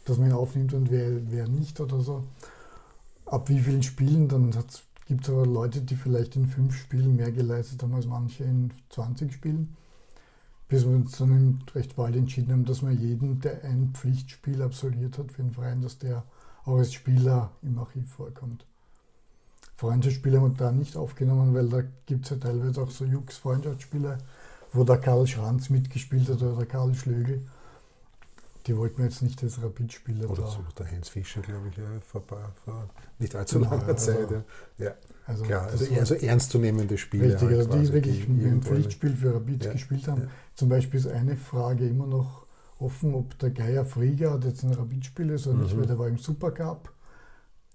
dass 0.05 0.17
man 0.17 0.29
ihn 0.29 0.33
aufnimmt 0.33 0.73
und 0.73 0.89
wer, 0.89 1.09
wer 1.29 1.47
nicht 1.47 1.79
oder 1.79 1.99
so. 1.99 2.23
Ab 3.25 3.49
wie 3.49 3.59
vielen 3.59 3.83
Spielen, 3.83 4.27
dann 4.27 4.51
gibt 5.05 5.23
es 5.23 5.29
aber 5.29 5.45
Leute, 5.45 5.81
die 5.81 5.95
vielleicht 5.95 6.35
in 6.35 6.47
fünf 6.47 6.75
Spielen 6.75 7.15
mehr 7.15 7.31
geleistet 7.31 7.83
haben 7.83 7.93
als 7.93 8.07
manche 8.07 8.43
in 8.45 8.71
20 8.89 9.33
Spielen 9.33 9.75
bis 10.69 10.85
wir 10.85 10.95
uns 10.95 11.17
dann 11.17 11.63
recht 11.73 11.95
bald 11.95 12.15
entschieden 12.15 12.53
haben, 12.53 12.65
dass 12.65 12.83
wir 12.83 12.91
jeden, 12.91 13.41
der 13.41 13.63
ein 13.63 13.91
Pflichtspiel 13.93 14.61
absolviert 14.61 15.17
hat 15.17 15.31
für 15.31 15.41
den 15.41 15.51
Verein, 15.51 15.81
dass 15.81 15.97
der 15.97 16.23
auch 16.63 16.77
als 16.77 16.93
Spieler 16.93 17.51
im 17.63 17.79
Archiv 17.79 18.07
vorkommt. 18.07 18.65
Freundschaftsspiele 19.75 20.39
haben 20.39 20.51
wir 20.51 20.57
da 20.57 20.71
nicht 20.71 20.95
aufgenommen, 20.95 21.55
weil 21.55 21.69
da 21.69 21.81
gibt 22.05 22.25
es 22.25 22.31
ja 22.31 22.37
teilweise 22.37 22.81
auch 22.81 22.91
so 22.91 23.05
Jux-Freundschaftsspiele, 23.05 24.19
wo 24.73 24.83
der 24.83 24.97
Karl 24.97 25.25
Schranz 25.25 25.69
mitgespielt 25.69 26.29
hat 26.29 26.41
oder 26.41 26.57
der 26.57 26.65
Karl 26.67 26.93
Schlögel. 26.93 27.45
Die 28.67 28.77
wollten 28.77 28.97
wir 28.97 29.05
jetzt 29.05 29.21
nicht 29.21 29.41
als 29.43 29.61
Rapid-Spieler 29.61 30.29
Oder 30.29 30.47
so 30.47 30.59
der 30.77 30.91
Heinz 30.91 31.09
Fischer, 31.09 31.41
glaube 31.41 31.69
ich, 31.69 31.77
ja, 31.77 31.85
vor, 32.01 32.21
vor, 32.23 32.89
nicht 33.17 33.35
allzu 33.35 33.59
langer 33.59 33.87
also, 33.87 34.11
Zeit. 34.11 34.43
Ja. 34.77 34.93
Also, 35.25 35.43
Klar, 35.43 35.67
also, 35.67 35.85
also 35.93 36.15
ernstzunehmende 36.15 36.97
Spiele. 36.97 37.33
Richtig, 37.33 37.49
also 37.49 37.77
die 37.77 37.93
wirklich 37.93 38.27
ein 38.27 38.61
Pflichtspiel 38.61 39.15
für 39.15 39.35
Rapid 39.35 39.65
ja, 39.65 39.73
gespielt 39.73 40.07
haben. 40.07 40.23
Ja. 40.23 40.27
Zum 40.55 40.69
Beispiel 40.69 40.99
ist 40.99 41.07
eine 41.07 41.37
Frage 41.37 41.87
immer 41.87 42.07
noch 42.07 42.45
offen, 42.79 43.13
ob 43.13 43.37
der 43.39 43.51
Geier 43.51 43.85
Frieger 43.85 44.39
jetzt 44.43 44.63
ein 44.63 44.73
Rapid-Spiel 44.73 45.29
ist 45.29 45.47
oder 45.47 45.57
mhm. 45.57 45.63
nicht, 45.63 45.77
weil 45.77 45.85
der 45.85 45.99
war 45.99 46.07
im 46.07 46.17
Supercup 46.17 46.91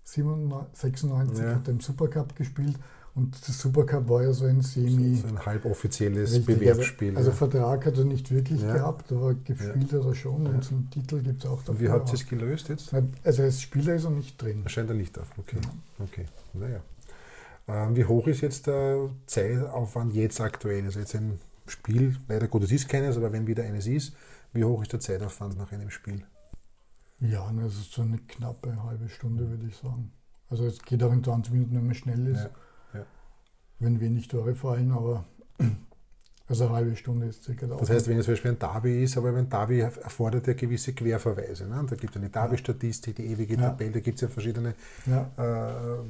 96 0.05 1.39
ja. 1.39 1.55
hat 1.55 1.69
er 1.69 1.73
im 1.73 1.81
Supercup 1.81 2.37
gespielt 2.37 2.77
Und 3.17 3.37
das 3.47 3.61
Supercup 3.61 4.09
war 4.09 4.23
ja 4.25 4.33
so 4.33 4.45
ein 4.45 4.61
semi. 4.61 5.15
So 5.15 5.29
ein 5.29 5.47
halboffizielles 5.47 6.45
Bewerbsspiel. 6.45 7.17
Also, 7.17 7.31
also 7.31 7.47
Vertrag 7.47 7.87
hat 7.87 7.97
er 7.97 8.05
nicht 8.05 8.33
wirklich 8.33 8.61
ja. 8.61 8.73
gehabt, 8.75 9.13
aber 9.13 9.35
gefühlt 9.35 9.93
ja. 9.93 9.99
hat 9.99 10.07
er 10.07 10.15
schon. 10.17 10.47
Und 10.49 10.65
so 10.65 10.75
einen 10.75 10.91
Titel 10.91 11.23
gibt 11.23 11.45
es 11.45 11.49
auch 11.49 11.61
dafür. 11.61 11.75
Und 11.75 11.81
wie 11.81 11.89
habt 11.91 12.09
ihr 12.09 12.15
es 12.15 12.27
gelöst 12.27 12.69
jetzt? 12.71 12.93
Also 13.23 13.43
als 13.45 13.63
Spieler 13.63 13.95
ist 13.95 14.05
er 14.05 14.11
nicht 14.11 14.43
drin. 14.43 14.63
Erscheint 14.65 14.91
er 14.91 14.97
nicht 14.97 15.17
auf, 15.17 15.29
okay. 15.39 15.59
okay. 16.01 16.27
Naja. 16.55 16.81
Ähm, 17.69 17.95
wie 17.95 18.05
hoch 18.05 18.27
ist 18.27 18.41
jetzt 18.41 18.67
der 18.67 19.09
Zeitaufwand 19.27 20.13
jetzt 20.13 20.41
aktuell? 20.41 20.85
Also 20.85 20.99
jetzt 20.99 21.15
ein 21.15 21.39
Spiel, 21.69 22.17
leider 22.27 22.49
gut, 22.49 22.65
es 22.65 22.73
ist 22.73 22.89
keines, 22.89 23.17
aber 23.17 23.33
wenn 23.33 23.47
wieder 23.47 23.63
eines 23.63 23.87
ist, 23.87 24.15
wie 24.53 24.65
hoch 24.65 24.83
ist 24.83 24.93
der 24.93 25.01
Zeitaufwand 25.01 25.57
nach 25.57 25.71
einem 25.71 25.91
Spiel? 25.91 26.25
Ja, 27.21 27.49
ist 27.65 27.93
so 27.93 28.03
eine 28.03 28.19
knappe 28.19 28.83
halbe 28.83 29.09
Stunde, 29.09 29.49
würde 29.49 29.67
ich 29.69 29.77
sagen. 29.77 30.11
Also 30.51 30.67
es 30.67 30.83
geht 30.83 31.03
auch 31.05 31.13
in 31.13 31.23
20 31.23 31.53
Minuten, 31.53 31.77
wenn 31.77 31.87
man 31.87 31.95
schnell 31.95 32.27
ist. 32.27 32.43
Ja 32.43 32.51
wenn 33.79 34.01
wenig 34.01 34.29
Tore 34.29 34.55
fallen, 34.55 34.93
aber 34.93 35.25
also 36.49 36.67
eine 36.67 36.75
halbe 36.75 36.97
Stunde 36.97 37.27
ist 37.27 37.45
circa 37.45 37.67
da. 37.67 37.77
Das 37.77 37.91
heißt, 37.91 38.09
wenn 38.09 38.19
es 38.19 38.25
zum 38.25 38.35
Beispiel 38.35 38.53
ein 38.53 38.59
Derby 38.59 39.05
ist, 39.05 39.17
aber 39.17 39.35
ein 39.35 39.49
Derby 39.49 39.81
erfordert 39.81 40.47
ja 40.47 40.55
gewisse 40.55 40.93
Querverweise. 40.93 41.67
Ne? 41.67 41.85
Da 41.89 41.97
gibt 41.97 42.15
es 42.15 42.21
eine 42.21 42.31
Derby-Statistik, 42.31 43.17
die 43.17 43.27
ewige 43.27 43.55
ja. 43.55 43.71
Tabelle, 43.71 43.93
da 43.93 44.01
gibt 44.01 44.17
es 44.17 44.23
ja 44.23 44.29
verschiedene 44.29 44.75
ja. 45.07 45.31
Äh, 45.37 46.05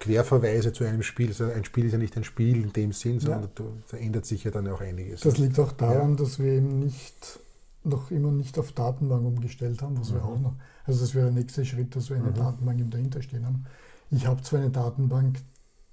Querverweise 0.00 0.72
zu 0.72 0.84
einem 0.84 1.02
Spiel. 1.02 1.28
Also 1.28 1.44
ein 1.44 1.64
Spiel 1.64 1.86
ist 1.86 1.92
ja 1.92 1.98
nicht 1.98 2.16
ein 2.16 2.24
Spiel 2.24 2.62
in 2.62 2.72
dem 2.72 2.92
Sinn, 2.92 3.20
sondern 3.20 3.50
ja. 3.58 3.64
da 3.90 3.96
ändert 3.96 4.26
sich 4.26 4.44
ja 4.44 4.50
dann 4.50 4.68
auch 4.68 4.80
einiges. 4.80 5.20
Das 5.20 5.38
liegt 5.38 5.58
auch 5.58 5.72
daran, 5.72 6.16
dass 6.16 6.38
wir 6.38 6.52
eben 6.52 6.80
nicht 6.80 7.40
noch 7.84 8.10
immer 8.10 8.30
nicht 8.30 8.58
auf 8.58 8.72
Datenbank 8.72 9.24
umgestellt 9.24 9.82
haben, 9.82 9.98
was 9.98 10.10
mhm. 10.10 10.14
wir 10.14 10.24
auch 10.24 10.38
noch. 10.38 10.54
Also 10.84 11.00
das 11.00 11.14
wäre 11.14 11.26
der 11.26 11.34
nächste 11.34 11.64
Schritt, 11.64 11.94
dass 11.96 12.10
wir 12.10 12.16
eine 12.16 12.30
mhm. 12.30 12.34
Datenbank 12.34 12.80
im 12.80 12.90
dahinter 12.90 13.22
stehen 13.22 13.46
haben. 13.46 13.64
Ich 14.10 14.26
habe 14.26 14.42
zwar 14.42 14.60
eine 14.60 14.70
Datenbank, 14.70 15.38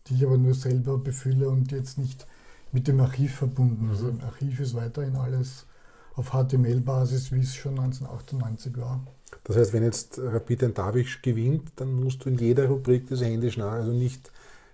die 0.09 0.15
ich 0.15 0.25
aber 0.25 0.37
nur 0.37 0.53
selber 0.53 0.97
befülle 0.97 1.49
und 1.49 1.71
jetzt 1.71 1.97
nicht 1.97 2.25
mit 2.71 2.87
dem 2.87 2.99
Archiv 2.99 3.35
verbunden. 3.35 3.89
Also 3.89 4.05
mhm. 4.05 4.09
Also 4.09 4.19
im 4.19 4.25
Archiv 4.25 4.59
ist 4.59 4.75
weiterhin 4.75 5.15
alles 5.15 5.65
auf 6.15 6.31
HTML-Basis, 6.31 7.31
wie 7.31 7.39
es 7.39 7.55
schon 7.55 7.79
1998 7.79 8.77
war. 8.77 9.05
Das 9.43 9.55
heißt, 9.55 9.73
wenn 9.73 9.83
jetzt 9.83 10.19
Rapid 10.19 10.77
Davish 10.77 11.21
gewinnt, 11.21 11.71
dann 11.75 11.93
musst 11.93 12.25
du 12.25 12.29
in 12.29 12.37
jeder 12.37 12.67
Rubrik 12.67 13.07
das 13.07 13.21
händisch 13.21 13.57
nach, 13.57 13.73
also 13.73 13.91
nicht, 13.91 14.31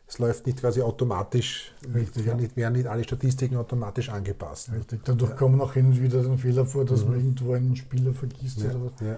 es 0.07 0.17
läuft 0.17 0.45
nicht 0.45 0.59
quasi 0.59 0.81
automatisch, 0.81 1.73
Richtig, 1.93 2.25
werden, 2.25 2.41
nicht, 2.41 2.55
werden 2.55 2.73
nicht 2.73 2.87
alle 2.87 3.03
Statistiken 3.03 3.57
automatisch 3.57 4.09
angepasst. 4.09 4.71
Richtig, 4.71 5.01
dadurch 5.03 5.31
ja. 5.31 5.35
kommen 5.35 5.59
auch 5.61 5.73
hin 5.73 5.87
und 5.87 6.01
wieder 6.01 6.23
den 6.23 6.37
Fehler 6.37 6.65
vor, 6.65 6.85
dass 6.85 7.03
mhm. 7.03 7.11
man 7.11 7.19
irgendwo 7.19 7.53
einen 7.53 7.75
Spieler 7.75 8.13
vergisst 8.13 8.61
ja. 8.61 8.69
oder 8.69 8.85
was. 8.85 9.01
Ja. 9.01 9.17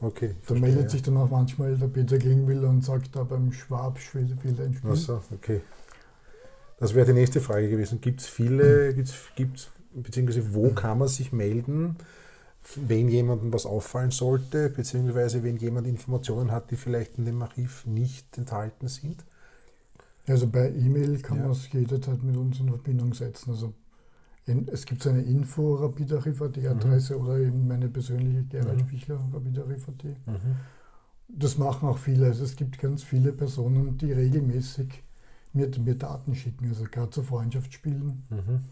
Okay. 0.00 0.34
Da 0.46 0.54
meldet 0.54 0.90
sich 0.90 1.02
dann 1.02 1.16
auch 1.16 1.30
manchmal 1.30 1.76
der 1.76 1.86
Peter 1.86 2.18
Klingwill 2.18 2.64
und 2.64 2.84
sagt, 2.84 3.14
da 3.16 3.24
beim 3.24 3.52
Schwab 3.52 3.98
fehlt 3.98 4.30
ein 4.60 4.74
Spiel. 4.74 4.90
Achso, 4.90 5.22
okay. 5.32 5.60
Das 6.78 6.94
wäre 6.94 7.06
die 7.06 7.12
nächste 7.12 7.40
Frage 7.40 7.70
gewesen. 7.70 8.00
Gibt 8.00 8.20
es 8.20 8.26
viele, 8.26 8.94
gibt's, 8.94 9.14
gibt's, 9.36 9.70
beziehungsweise 9.94 10.54
wo 10.54 10.70
kann 10.70 10.98
man 10.98 11.08
sich 11.08 11.32
melden, 11.32 11.96
wenn 12.76 13.08
jemandem 13.08 13.52
was 13.52 13.66
auffallen 13.66 14.10
sollte, 14.10 14.70
beziehungsweise 14.70 15.42
wenn 15.44 15.56
jemand 15.56 15.86
Informationen 15.86 16.50
hat, 16.50 16.70
die 16.70 16.76
vielleicht 16.76 17.18
in 17.18 17.26
dem 17.26 17.40
Archiv 17.42 17.86
nicht 17.86 18.36
enthalten 18.36 18.88
sind? 18.88 19.24
Also 20.26 20.46
bei 20.46 20.70
E-Mail 20.70 21.20
kann 21.20 21.38
ja. 21.38 21.42
man 21.44 21.52
es 21.52 21.70
jederzeit 21.70 22.22
mit 22.22 22.36
uns 22.36 22.58
in 22.58 22.68
Verbindung 22.68 23.12
setzen. 23.12 23.50
Also 23.50 23.74
es 24.46 24.84
gibt 24.84 25.02
so 25.02 25.10
eine 25.10 25.22
Info 25.22 25.76
Rapidarif.at 25.76 26.58
Adresse 26.58 27.16
mhm. 27.16 27.20
oder 27.20 27.38
eben 27.38 27.66
meine 27.66 27.88
persönliche 27.88 28.44
Gerald 28.44 28.76
mhm. 28.76 28.88
Spichler 28.88 29.18
Rapidarif.at. 29.32 30.04
Mhm. 30.04 30.56
Das 31.28 31.56
machen 31.56 31.88
auch 31.88 31.98
viele. 31.98 32.26
Also 32.26 32.44
es 32.44 32.54
gibt 32.54 32.78
ganz 32.78 33.02
viele 33.02 33.32
Personen, 33.32 33.96
die 33.96 34.12
regelmäßig 34.12 35.02
mir, 35.54 35.70
mir 35.78 35.94
Daten 35.94 36.34
schicken, 36.34 36.68
also 36.68 36.84
gerade 36.84 37.10
zu 37.10 37.22
Freundschaftsspielen. 37.22 38.24
Mhm. 38.28 38.64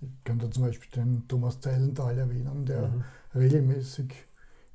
Ich 0.00 0.24
kann 0.24 0.38
da 0.38 0.48
zum 0.50 0.62
Beispiel 0.62 1.02
den 1.02 1.26
Thomas 1.26 1.60
Zeilenthal 1.60 2.16
erwähnen, 2.16 2.64
der 2.66 2.88
mhm. 2.88 3.04
regelmäßig 3.34 4.14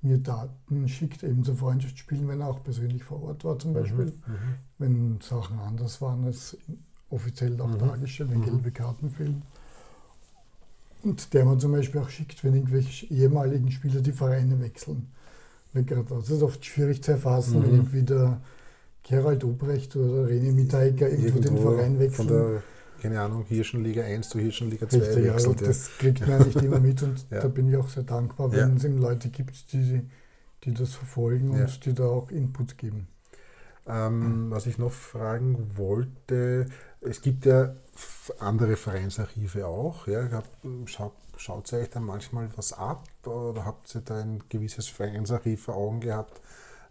mir 0.01 0.17
Daten 0.17 0.89
schickt, 0.89 1.23
eben 1.23 1.45
zu 1.45 1.56
Freundschaftsspielen, 1.56 2.27
wenn 2.27 2.41
er 2.41 2.49
auch 2.49 2.62
persönlich 2.62 3.06
vor 3.06 3.23
Ort 3.23 3.45
war 3.45 3.58
zum 3.58 3.71
mhm. 3.71 3.75
Beispiel. 3.75 4.06
Mhm. 4.06 4.56
Wenn 4.77 5.21
Sachen 5.21 5.60
anders 5.60 6.01
waren 6.01 6.25
als 6.25 6.58
offiziell 7.10 7.60
auch 7.62 7.75
dargestellt, 7.75 8.32
wenn 8.32 8.41
gelbe 8.41 8.71
Karten 8.71 9.10
fehlen. 9.10 9.43
Und 11.03 11.33
der 11.33 11.43
man 11.45 11.59
zum 11.59 11.73
Beispiel 11.73 12.01
auch 12.01 12.09
schickt, 12.09 12.43
wenn 12.43 12.55
irgendwelche 12.55 13.05
ehemaligen 13.07 13.69
Spieler 13.71 14.01
die 14.01 14.13
Vereine 14.13 14.59
wechseln. 14.61 15.07
Das 15.73 16.29
ist 16.29 16.41
oft 16.41 16.63
schwierig 16.63 17.03
zu 17.03 17.11
erfassen, 17.11 17.59
mhm. 17.59 17.63
wenn 17.63 17.73
irgendwie 17.75 18.03
der 18.03 18.41
Gerald 19.03 19.43
Obrecht 19.43 19.95
oder 19.95 20.29
René 20.29 20.53
Mitteigger 20.53 21.09
irgendwo, 21.09 21.39
irgendwo 21.39 21.41
den 21.41 21.57
Verein 21.57 21.99
wechseln. 21.99 22.27
Von 22.27 22.37
der, 22.37 22.63
keine 23.01 23.19
Ahnung, 23.19 23.43
Hirschenliga 23.45 24.03
1 24.03 24.29
zu 24.29 24.39
Hirschenliga 24.39 24.87
2 24.87 24.97
Richtig, 24.97 25.23
wechselt. 25.25 25.61
Ja, 25.61 25.67
das 25.67 25.89
kriegt 25.97 26.27
man 26.27 26.41
nicht 26.43 26.61
immer 26.61 26.79
mit 26.79 27.03
und 27.03 27.25
ja. 27.31 27.41
da 27.41 27.47
bin 27.49 27.67
ich 27.67 27.75
auch 27.75 27.89
sehr 27.89 28.03
dankbar, 28.03 28.51
wenn 28.51 28.59
ja. 28.59 28.75
es 28.75 28.83
eben 28.85 28.99
Leute 28.99 29.29
gibt, 29.29 29.73
die, 29.73 30.01
die 30.63 30.73
das 30.73 30.93
verfolgen 30.93 31.49
und 31.49 31.85
die 31.85 31.93
da 31.93 32.05
auch 32.05 32.31
Input 32.31 32.77
geben. 32.77 33.07
Ähm, 33.86 34.50
was 34.50 34.65
ich 34.65 34.78
noch 34.78 34.91
fragen 34.91 35.72
wollte, 35.76 36.67
es 37.02 37.22
gibt 37.22 37.46
ja 37.46 37.76
andere 38.39 38.78
Vereinsarchive 38.78 39.67
auch. 39.67 40.08
Ja? 40.08 40.43
Schaut, 40.86 41.13
schaut 41.36 41.72
ihr 41.74 41.80
euch 41.80 41.89
da 41.89 42.00
manchmal 42.00 42.50
was 42.56 42.74
ab 42.74 43.04
oder 43.26 43.65
habt 43.65 43.93
ihr 43.93 44.02
da 44.02 44.22
ein 44.22 44.41
gewisses 44.50 44.88
Vereinsarchiv 44.88 45.63
vor 45.63 45.76
Augen 45.76 46.00
gehabt, 46.00 46.41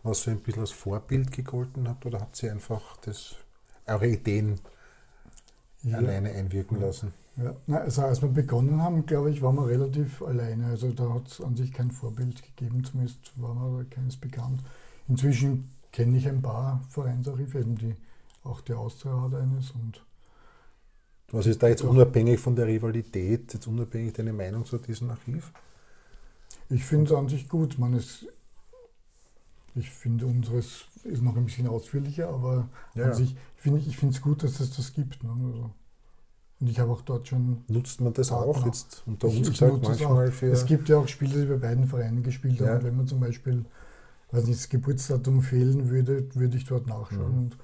was 0.02 0.22
so 0.22 0.30
ein 0.30 0.40
bisschen 0.40 0.62
als 0.62 0.70
Vorbild 0.70 1.32
gegolten 1.32 1.88
hat 1.88 2.04
oder 2.04 2.20
habt 2.20 2.42
ihr 2.42 2.52
einfach 2.52 2.96
das, 2.98 3.36
eure 3.86 4.08
Ideen 4.08 4.60
ja. 5.82 5.96
alleine 5.96 6.30
einwirken 6.30 6.80
lassen? 6.80 7.14
Ja, 7.36 7.78
also 7.78 8.02
als 8.02 8.20
wir 8.20 8.28
begonnen 8.28 8.82
haben, 8.82 9.06
glaube 9.06 9.30
ich, 9.30 9.40
waren 9.40 9.56
wir 9.56 9.66
relativ 9.66 10.20
alleine. 10.20 10.66
Also 10.66 10.92
da 10.92 11.14
hat 11.14 11.28
es 11.28 11.40
an 11.40 11.56
sich 11.56 11.72
kein 11.72 11.90
Vorbild 11.90 12.42
gegeben, 12.42 12.84
zumindest 12.84 13.32
war 13.36 13.54
mir 13.54 13.86
keines 13.86 14.18
bekannt. 14.18 14.62
Inzwischen 15.08 15.70
kenne 15.92 16.18
ich 16.18 16.28
ein 16.28 16.42
paar 16.42 16.82
Vereinsarchive, 16.88 17.60
eben 17.60 17.76
die, 17.76 17.94
auch 18.42 18.60
die 18.62 18.72
Austria 18.72 19.20
hat 19.22 19.34
eines 19.34 19.70
und 19.72 20.02
was 21.32 21.46
ist 21.46 21.62
da 21.62 21.68
jetzt 21.68 21.82
unabhängig 21.82 22.38
von 22.38 22.54
der 22.54 22.66
Rivalität, 22.66 23.54
jetzt 23.54 23.66
unabhängig 23.66 24.12
deine 24.12 24.34
Meinung 24.34 24.66
zu 24.66 24.76
diesem 24.76 25.08
Archiv? 25.08 25.50
Ich 26.68 26.84
finde 26.84 27.06
es 27.06 27.18
an 27.18 27.28
sich 27.28 27.48
gut. 27.48 27.78
Man 27.78 27.94
ist, 27.94 28.26
ich 29.74 29.88
finde 29.88 30.26
unseres 30.26 30.84
ist 31.04 31.22
noch 31.22 31.36
ein 31.36 31.46
bisschen 31.46 31.66
ausführlicher, 31.68 32.28
aber 32.28 32.68
ja, 32.94 33.06
an 33.06 33.14
sich 33.14 33.34
finde 33.56 33.80
ich 33.80 33.96
finde 33.96 34.14
es 34.14 34.20
gut, 34.20 34.42
dass 34.42 34.60
es 34.60 34.76
das 34.76 34.92
gibt. 34.92 35.24
Ne? 35.24 35.30
Also, 35.30 35.70
und 36.60 36.68
ich 36.68 36.78
habe 36.78 36.92
auch 36.92 37.00
dort 37.00 37.26
schon. 37.26 37.64
Nutzt 37.66 38.02
man 38.02 38.12
das 38.12 38.28
Partner. 38.28 38.46
auch 38.46 38.66
jetzt 38.66 39.02
unter 39.06 39.28
uns 39.28 39.48
ich, 39.48 39.58
gesagt 39.58 39.82
manchmal 39.82 40.30
für. 40.30 40.52
Es 40.52 40.66
gibt 40.66 40.90
ja 40.90 40.98
auch 40.98 41.08
Spiele, 41.08 41.40
die 41.40 41.46
bei 41.46 41.56
beiden 41.56 41.86
Vereinen 41.86 42.22
gespielt 42.22 42.60
ja. 42.60 42.68
haben. 42.68 42.84
Wenn 42.84 42.96
man 42.96 43.06
zum 43.06 43.20
Beispiel, 43.20 43.64
weiß 44.32 44.46
nicht, 44.46 44.58
das 44.58 44.68
Geburtsdatum 44.68 45.42
fehlen 45.42 45.90
würde, 45.90 46.34
würde 46.34 46.56
ich 46.56 46.64
dort 46.64 46.86
nachschauen. 46.86 47.32
Mhm. 47.32 47.38
Und 47.38 47.58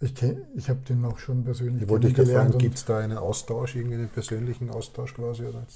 ich, 0.00 0.14
ich 0.54 0.68
habe 0.68 0.80
den 0.80 1.04
auch 1.04 1.18
schon 1.18 1.44
persönlich 1.44 1.82
Ich 1.82 1.88
wollte 1.88 2.12
gerade 2.12 2.30
fragen, 2.30 2.58
gibt 2.58 2.76
es 2.76 2.84
da 2.84 2.98
einen 2.98 3.18
Austausch, 3.18 3.76
einen 3.76 4.08
persönlichen 4.08 4.70
Austausch 4.70 5.14
quasi? 5.14 5.44
Oder? 5.44 5.66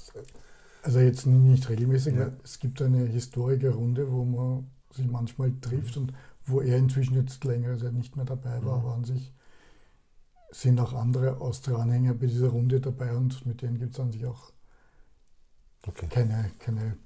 Also 0.83 0.99
jetzt 0.99 1.25
nicht 1.25 1.67
regelmäßig, 1.69 2.15
ja. 2.15 2.31
es 2.43 2.59
gibt 2.59 2.81
eine 2.81 3.05
Historikerrunde, 3.05 4.11
wo 4.11 4.23
man 4.23 4.71
sich 4.91 5.07
manchmal 5.07 5.53
trifft 5.59 5.95
mhm. 5.95 6.03
und 6.03 6.13
wo 6.45 6.61
er 6.61 6.77
inzwischen 6.77 7.15
jetzt 7.15 7.43
längere 7.43 7.77
Zeit 7.77 7.93
nicht 7.93 8.15
mehr 8.15 8.25
dabei 8.25 8.63
war, 8.63 8.79
mhm. 8.79 8.85
aber 8.85 8.95
an 8.95 9.03
sich 9.03 9.33
sind 10.51 10.79
auch 10.79 10.93
andere 10.93 11.41
Austria-Anhänger 11.41 12.15
bei 12.15 12.25
dieser 12.25 12.49
Runde 12.49 12.81
dabei 12.81 13.15
und 13.15 13.45
mit 13.45 13.61
denen 13.61 13.77
gibt 13.77 13.93
es 13.93 13.99
an 13.99 14.11
sich 14.11 14.25
auch 14.25 14.51
okay. 15.85 16.07
keine, 16.09 16.51
keine 16.57 16.97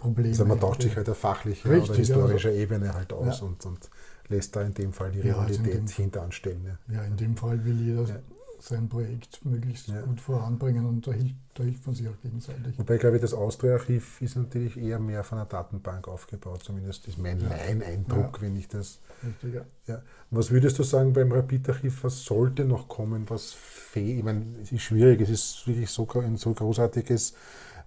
Probleme. 0.00 0.30
Also 0.30 0.44
man 0.44 0.58
tauscht 0.58 0.82
sich 0.82 0.96
halt 0.96 1.08
auf 1.08 1.18
fachlicher 1.18 1.68
oder 1.68 1.94
historischer 1.94 2.48
also, 2.48 2.60
Ebene 2.60 2.94
halt 2.94 3.12
aus 3.12 3.40
ja. 3.40 3.46
und, 3.46 3.64
und 3.64 3.90
lässt 4.30 4.56
da 4.56 4.62
in 4.62 4.74
dem 4.74 4.92
Fall 4.92 5.10
die 5.10 5.20
Realität 5.20 5.66
ja, 5.66 5.80
also 5.80 5.94
hinteranstellen. 5.94 6.64
Ja. 6.64 6.94
ja, 6.94 7.04
in 7.04 7.16
dem 7.16 7.36
Fall 7.36 7.64
will 7.64 7.80
jeder 7.80 8.04
ja. 8.04 8.20
sein 8.60 8.88
Projekt 8.88 9.44
möglichst 9.44 9.92
gut 10.04 10.20
voranbringen 10.20 10.86
und 10.86 11.06
da 11.06 11.12
hilft, 11.12 11.34
da 11.54 11.64
hilft 11.64 11.86
man 11.86 11.94
sich 11.94 12.08
auch 12.08 12.20
gegenseitig. 12.22 12.78
Wobei, 12.78 12.96
glaube 12.96 13.16
ich, 13.16 13.22
das 13.22 13.34
Austria-Archiv 13.34 14.22
ist 14.22 14.36
natürlich 14.36 14.76
eher 14.76 14.98
mehr 14.98 15.24
von 15.24 15.38
einer 15.38 15.48
Datenbank 15.48 16.08
aufgebaut, 16.08 16.62
zumindest 16.62 17.08
ist 17.08 17.18
mein 17.18 17.42
Eindruck, 17.82 18.40
wenn 18.40 18.56
ich 18.56 18.68
das. 18.68 19.00
Richtig, 19.26 19.62
ja. 19.86 20.02
Was 20.30 20.50
würdest 20.50 20.78
du 20.78 20.84
sagen 20.84 21.12
beim 21.12 21.32
Rapid-Archiv, 21.32 22.04
was 22.04 22.24
sollte 22.24 22.64
noch 22.64 22.88
kommen, 22.88 23.28
was 23.28 23.52
fehlt? 23.52 24.18
Ich 24.18 24.24
meine, 24.24 24.44
es 24.62 24.70
ist 24.70 24.82
schwierig, 24.82 25.20
es 25.20 25.30
ist 25.30 25.66
wirklich 25.66 25.90
so 25.90 26.08
ein 26.14 26.36
so 26.36 26.54
großartiges 26.54 27.34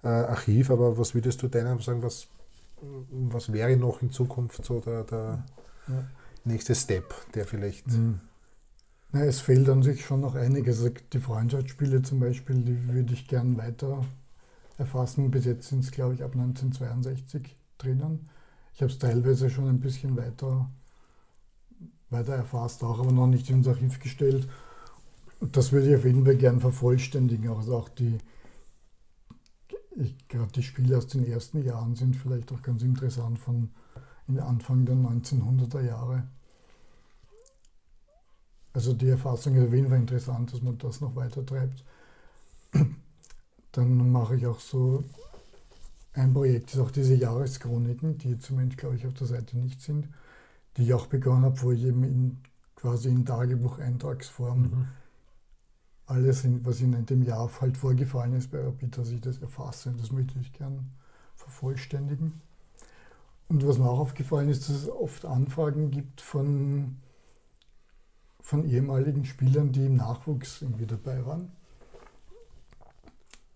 äh, 0.04 0.08
Archiv, 0.08 0.70
aber 0.70 0.96
was 0.98 1.14
würdest 1.14 1.42
du 1.42 1.48
deinem 1.48 1.80
sagen, 1.80 2.02
was, 2.02 2.28
was 3.10 3.52
wäre 3.52 3.76
noch 3.76 4.02
in 4.02 4.10
Zukunft 4.10 4.64
so 4.64 4.80
der, 4.80 5.04
der 5.04 5.44
ja 5.88 6.04
nächste 6.44 6.74
Step, 6.74 7.14
der 7.32 7.46
vielleicht. 7.46 7.88
Mhm. 7.88 8.20
Ja, 9.12 9.24
es 9.24 9.40
fehlt 9.40 9.68
an 9.68 9.82
sich 9.82 10.04
schon 10.04 10.20
noch 10.20 10.34
einiges. 10.34 10.78
Also 10.78 10.94
die 11.12 11.20
Freundschaftsspiele 11.20 12.02
zum 12.02 12.20
Beispiel, 12.20 12.56
die 12.56 12.88
würde 12.88 13.14
ich 13.14 13.28
gern 13.28 13.56
weiter 13.56 14.04
erfassen. 14.76 15.30
Bis 15.30 15.44
jetzt 15.44 15.68
sind 15.68 15.84
es, 15.84 15.90
glaube 15.90 16.14
ich, 16.14 16.22
ab 16.22 16.32
1962 16.32 17.56
drinnen. 17.78 18.28
Ich 18.74 18.82
habe 18.82 18.90
es 18.90 18.98
teilweise 18.98 19.50
schon 19.50 19.68
ein 19.68 19.80
bisschen 19.80 20.16
weiter 20.16 20.68
weiter 22.10 22.34
erfasst, 22.34 22.84
auch 22.84 23.00
aber 23.00 23.10
noch 23.10 23.26
nicht 23.26 23.50
ins 23.50 23.66
Archiv 23.66 23.98
gestellt. 23.98 24.48
Das 25.40 25.72
würde 25.72 25.90
ich 25.90 25.96
auf 25.96 26.04
jeden 26.04 26.24
Fall 26.24 26.36
gern 26.36 26.60
vervollständigen. 26.60 27.48
Also 27.48 27.76
auch 27.76 27.88
die, 27.88 28.18
gerade 30.28 30.52
die 30.52 30.62
Spiele 30.62 30.96
aus 30.96 31.06
den 31.06 31.26
ersten 31.26 31.64
Jahren 31.64 31.94
sind 31.94 32.16
vielleicht 32.16 32.52
auch 32.52 32.62
ganz 32.62 32.82
interessant 32.82 33.38
von 33.38 33.70
Anfang 34.38 34.84
der 34.84 34.96
1900er 34.96 35.82
Jahre. 35.82 36.24
Also 38.72 38.92
die 38.92 39.08
Erfassung 39.08 39.54
ist 39.54 39.66
auf 39.68 39.72
jeden 39.72 39.88
Fall 39.88 39.98
interessant, 39.98 40.52
dass 40.52 40.62
man 40.62 40.78
das 40.78 41.00
noch 41.00 41.14
weiter 41.14 41.46
treibt. 41.46 41.84
Dann 43.72 44.10
mache 44.10 44.36
ich 44.36 44.46
auch 44.46 44.58
so 44.58 45.04
ein 46.12 46.32
Projekt, 46.32 46.72
ist 46.72 46.80
auch 46.80 46.90
diese 46.90 47.14
Jahreschroniken, 47.14 48.18
die 48.18 48.30
jetzt 48.30 48.50
im 48.50 48.56
Moment, 48.56 48.76
glaube 48.76 48.96
ich, 48.96 49.06
auf 49.06 49.14
der 49.14 49.26
Seite 49.26 49.56
nicht 49.58 49.80
sind, 49.80 50.08
die 50.76 50.84
ich 50.84 50.94
auch 50.94 51.06
begonnen 51.06 51.44
habe, 51.44 51.60
wo 51.62 51.72
ich 51.72 51.84
eben 51.84 52.02
in, 52.04 52.38
quasi 52.74 53.08
in 53.08 53.24
Tagebucheintragsform 53.24 54.60
mhm. 54.60 54.88
Alles, 56.06 56.46
was 56.64 56.80
in 56.80 57.06
dem 57.06 57.22
Jahr 57.22 57.50
halt 57.60 57.76
vorgefallen 57.76 58.34
ist 58.34 58.50
bei 58.50 58.60
Rapid, 58.60 58.98
dass 58.98 59.10
ich 59.10 59.20
das 59.20 59.38
erfasse. 59.38 59.88
Und 59.90 60.00
das 60.00 60.12
möchte 60.12 60.38
ich 60.38 60.52
gern 60.52 60.90
vervollständigen. 61.36 62.40
Und 63.48 63.66
was 63.66 63.78
mir 63.78 63.88
auch 63.88 64.00
aufgefallen 64.00 64.48
ist, 64.48 64.68
dass 64.68 64.76
es 64.76 64.88
oft 64.88 65.24
Anfragen 65.24 65.90
gibt 65.90 66.20
von 66.20 66.96
von 68.44 68.68
ehemaligen 68.68 69.24
Spielern, 69.24 69.72
die 69.72 69.86
im 69.86 69.96
Nachwuchs 69.96 70.60
irgendwie 70.60 70.84
dabei 70.84 71.24
waren. 71.24 71.50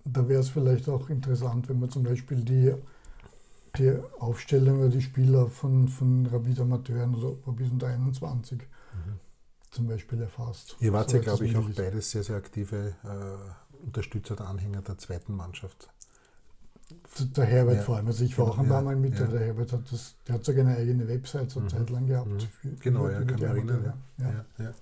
Da 0.02 0.26
wäre 0.26 0.40
es 0.40 0.48
vielleicht 0.48 0.88
auch 0.88 1.10
interessant, 1.10 1.68
wenn 1.68 1.78
man 1.78 1.90
zum 1.90 2.04
Beispiel 2.04 2.40
die, 2.40 2.72
die 3.76 3.92
Aufstellung 4.18 4.80
oder 4.80 4.88
die 4.88 5.02
Spieler 5.02 5.48
von, 5.48 5.88
von 5.88 6.24
Rapid 6.24 6.60
Amateuren 6.60 7.14
oder 7.14 7.36
Rapid 7.46 7.72
unter 7.72 7.88
21 7.88 8.60
mhm. 8.60 9.20
Zum 9.70 9.86
Beispiel 9.86 10.20
erfasst. 10.22 10.76
Ihr 10.80 10.92
wart 10.92 11.12
ja, 11.12 11.18
glaube 11.18 11.46
ich, 11.46 11.56
auch 11.56 11.68
beides 11.70 12.10
sehr, 12.10 12.22
sehr 12.22 12.36
aktive 12.36 12.94
äh, 13.04 13.84
Unterstützer 13.84 14.36
der 14.36 14.48
Anhänger 14.48 14.82
der 14.82 14.98
zweiten 14.98 15.34
Mannschaft. 15.34 15.88
Der 17.36 17.44
Herbert 17.44 17.76
ja. 17.76 17.82
vor 17.82 17.96
allem. 17.96 18.06
Also 18.06 18.24
ich 18.24 18.38
war 18.38 18.46
auch 18.46 18.58
ein 18.58 18.68
paar 18.68 18.80
Mal 18.80 18.96
mit, 18.96 19.18
ja. 19.18 19.26
der 19.26 19.40
Herbert 19.40 19.72
hat 19.72 19.92
das, 19.92 20.14
der 20.26 20.36
hat 20.36 20.44
sogar 20.44 20.66
eine 20.66 20.76
eigene 20.76 21.06
Website 21.06 21.50
so 21.50 21.60
mhm. 21.60 21.68
Zeit 21.68 21.90
lang 21.90 22.06
gehabt. 22.06 22.28
Mhm. 22.28 22.40
Für, 22.40 22.68
genau, 22.80 23.04
für 23.04 23.12
ja, 23.12 23.18
kann 23.18 23.34
mich 23.34 23.42
erinnern. 23.42 23.92
Ja. 24.18 24.44
Ja. 24.58 24.72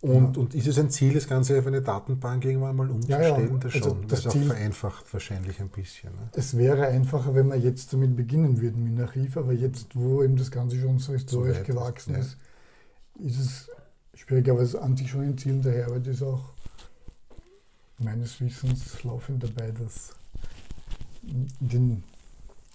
Und, 0.00 0.36
ja. 0.36 0.42
und 0.42 0.54
ist 0.54 0.66
es 0.66 0.78
ein 0.78 0.90
Ziel, 0.90 1.12
das 1.12 1.26
Ganze 1.26 1.58
auf 1.58 1.66
eine 1.66 1.82
Datenbank 1.82 2.44
irgendwann 2.44 2.76
mal 2.76 2.88
umzustellen? 2.88 3.22
Ja, 3.22 3.38
ja. 3.38 3.58
Das 3.58 3.74
also 3.74 3.88
schon. 3.90 4.08
Das, 4.08 4.22
das 4.22 4.32
Ziel, 4.32 4.42
auch 4.44 4.54
vereinfacht 4.54 5.12
wahrscheinlich 5.12 5.60
ein 5.60 5.68
bisschen. 5.68 6.14
Ne? 6.14 6.30
Es 6.32 6.56
wäre 6.56 6.86
einfacher, 6.86 7.34
wenn 7.34 7.48
wir 7.48 7.56
jetzt 7.56 7.92
damit 7.92 8.16
beginnen 8.16 8.60
würden 8.60 8.84
mit 8.84 9.00
Archiv, 9.00 9.36
aber 9.36 9.52
jetzt, 9.52 9.94
wo 9.94 10.22
eben 10.22 10.36
das 10.36 10.50
Ganze 10.50 10.80
schon 10.80 10.98
so 10.98 11.12
historisch 11.12 11.64
gewachsen 11.64 12.14
ist, 12.14 12.38
ist 13.18 13.38
es 13.38 13.70
schwierig. 14.14 14.48
Aber 14.50 14.60
es 14.60 14.74
an 14.74 14.96
sich 14.96 15.10
schon 15.10 15.22
ein 15.22 15.38
Ziel 15.38 15.60
der 15.60 15.72
Herbert 15.72 16.06
ist 16.06 16.22
auch 16.22 16.52
meines 17.98 18.40
Wissens 18.40 19.02
laufend 19.02 19.42
dabei, 19.42 19.72
das 19.72 20.10
in, 21.22 21.48
den, 21.60 22.04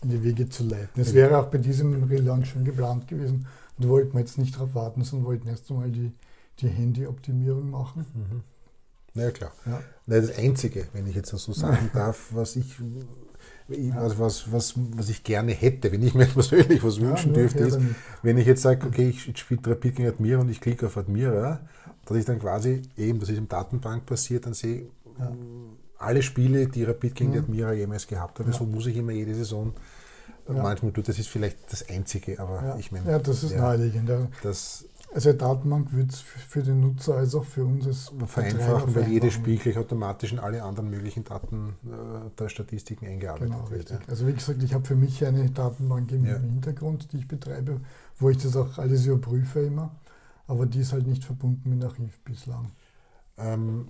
in 0.02 0.10
die 0.10 0.24
Wege 0.24 0.50
zu 0.50 0.64
leiten. 0.64 1.02
Es 1.02 1.14
wäre 1.14 1.38
auch 1.38 1.48
bei 1.48 1.58
diesem 1.58 2.04
Relaunch 2.04 2.50
schon 2.50 2.66
geplant 2.66 3.08
gewesen 3.08 3.48
und 3.78 3.88
wollten 3.88 4.14
wir 4.14 4.20
jetzt 4.20 4.38
nicht 4.38 4.56
darauf 4.56 4.76
warten, 4.76 5.04
sondern 5.04 5.28
wollten 5.28 5.48
erst 5.48 5.70
einmal 5.72 5.92
die, 5.92 6.12
die 6.60 6.68
Handyoptimierung 6.68 7.70
machen. 7.70 8.06
Mhm. 8.14 8.44
Na 9.14 9.24
ja, 9.24 9.32
klar. 9.32 9.52
Ja. 9.66 9.82
Na, 10.08 10.20
das 10.20 10.38
Einzige, 10.38 10.88
wenn 10.94 11.08
ich 11.08 11.16
jetzt 11.16 11.30
so 11.30 11.54
sagen 11.54 11.90
darf, 11.94 12.30
was 12.32 12.56
ich, 12.56 12.76
was, 13.68 14.20
was, 14.20 14.52
was, 14.52 14.74
was 14.96 15.10
ich 15.10 15.24
gerne 15.24 15.52
hätte, 15.52 15.92
wenn 15.92 16.04
ich 16.04 16.14
mir 16.14 16.26
persönlich 16.34 16.84
was 16.84 17.00
wünschen 17.00 17.34
ja, 17.34 17.42
dürfte, 17.42 17.64
ist, 17.64 17.80
wenn 18.22 18.38
ich 18.38 18.48
jetzt 18.48 18.62
sage, 18.62 18.86
okay, 18.88 19.10
ich 19.10 19.38
spiele 19.38 19.62
Rapid 19.66 19.96
gegen 19.96 20.10
Admira 20.10 20.42
und 20.42 20.50
ich 20.50 20.62
klicke 20.62 20.88
auf 20.88 20.98
Admira, 20.98 21.62
dass 22.06 22.18
ich 22.18 22.26
dann 22.26 22.40
quasi 22.40 22.82
eben, 22.98 23.20
das 23.20 23.30
ist 23.30 23.38
im 23.38 23.48
Datenbank 23.48 24.06
passiert, 24.06 24.46
dann 24.46 24.54
sehe, 24.54 24.88
ja 25.18 25.32
alle 26.04 26.22
Spiele, 26.22 26.68
die 26.68 26.84
Rapid 26.84 27.16
gegen 27.16 27.32
die 27.32 27.40
Admira 27.40 27.74
jemals 27.74 28.08
gehabt 28.08 28.40
habe. 28.40 28.52
Ja. 28.52 28.58
So 28.58 28.66
muss 28.66 28.86
ich 28.86 28.98
immer 28.98 29.12
jede 29.12 29.34
Saison 29.34 29.74
ja. 30.48 30.62
manchmal 30.62 30.92
tun. 30.92 31.04
Das 31.06 31.18
ist 31.18 31.30
vielleicht 31.30 31.58
das 31.72 31.88
Einzige, 31.90 32.40
aber 32.40 32.62
ja. 32.64 32.78
ich 32.78 32.92
meine. 32.92 33.10
Ja, 33.10 33.20
das 33.20 33.44
ist 33.44 33.52
ja, 33.52 33.62
naheliegend. 33.62 34.10
Das, 34.44 34.86
also 35.14 35.30
eine 35.30 35.38
Datenbank 35.38 35.94
wird 35.94 36.12
es 36.12 36.22
für 36.22 36.64
den 36.64 36.82
Nutzer 36.82 37.16
als 37.16 37.36
auch 37.36 37.46
für 37.46 37.64
uns 37.66 37.86
als 37.86 38.12
vereinfachen, 38.26 38.96
weil 38.96 39.08
jedes 39.08 39.34
Spiel 39.34 39.58
gleich 39.58 39.78
automatisch 39.78 40.32
in 40.32 40.40
alle 40.40 40.64
anderen 40.64 40.90
möglichen 40.90 41.24
Daten 41.24 41.76
äh, 41.86 42.30
der 42.38 42.50
Statistiken 42.50 43.06
eingearbeitet 43.06 43.54
genau, 43.54 43.70
wird. 43.70 43.90
Ja. 43.92 44.00
Also 44.08 44.28
wie 44.28 44.34
gesagt, 44.34 44.64
ich 44.64 44.74
habe 44.74 44.86
für 44.86 44.96
mich 44.96 45.24
eine 45.26 45.50
Datenbank 45.50 46.12
im 46.12 46.26
ja. 46.26 46.38
Hintergrund, 46.38 47.12
die 47.14 47.18
ich 47.18 47.28
betreibe, 47.28 47.82
wo 48.18 48.30
ich 48.30 48.38
das 48.38 48.56
auch 48.56 48.78
alles 48.78 49.06
überprüfe 49.06 49.62
immer, 49.62 49.96
aber 50.48 50.66
die 50.66 50.80
ist 50.80 50.94
halt 50.94 51.06
nicht 51.06 51.24
verbunden 51.24 51.70
mit 51.70 51.84
Archiv 51.84 52.20
bislang. 52.22 52.72
Ähm, 53.38 53.88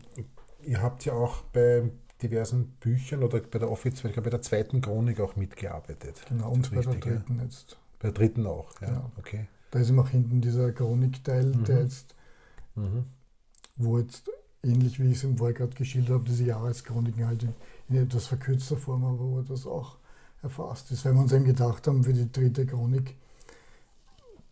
ihr 0.62 0.82
habt 0.82 1.06
ja 1.06 1.14
auch 1.14 1.44
bei 1.54 1.90
diversen 2.22 2.68
Büchern 2.80 3.24
oder 3.24 3.40
bei 3.40 3.60
der 3.60 3.70
offiziellen, 3.70 4.16
bei 4.22 4.30
der 4.30 4.42
zweiten 4.42 4.82
Chronik 4.82 5.20
auch 5.20 5.36
mitgearbeitet. 5.36 6.22
Genau, 6.28 6.52
und 6.52 6.74
bei 6.74 6.82
der 6.82 6.96
dritten 6.96 7.38
ja? 7.38 7.44
jetzt. 7.44 7.78
Bei 8.00 8.10
der 8.10 8.14
dritten 8.14 8.46
auch, 8.46 8.80
ja. 8.82 8.88
Genau. 8.88 9.12
Okay. 9.18 9.48
Da 9.74 9.80
ist 9.80 9.90
immer 9.90 10.08
hinten 10.08 10.40
dieser 10.40 10.72
Chronikteil, 10.72 11.48
mhm. 11.48 11.64
der 11.64 11.82
jetzt, 11.82 12.14
mhm. 12.76 13.06
wo 13.76 13.98
jetzt 13.98 14.30
ähnlich 14.62 15.00
wie 15.00 15.10
ich 15.10 15.18
es 15.18 15.24
im 15.24 15.36
gerade 15.36 15.74
geschildert 15.74 16.12
habe, 16.12 16.26
diese 16.26 16.44
Jahreschroniken 16.44 17.26
halt 17.26 17.42
in, 17.42 17.56
in, 17.90 17.96
etwas 17.96 18.28
verkürzter 18.28 18.78
Form, 18.78 19.04
aber 19.04 19.18
wo 19.18 19.42
das 19.42 19.66
auch 19.66 19.98
erfasst 20.44 20.92
ist. 20.92 21.04
Weil 21.06 21.14
wir 21.16 21.22
uns 21.22 21.34
eben 21.34 21.46
gedacht 21.46 21.88
haben, 21.88 22.04
für 22.04 22.14
die 22.14 22.32
dritte 22.32 22.68
Chronik, 22.68 23.16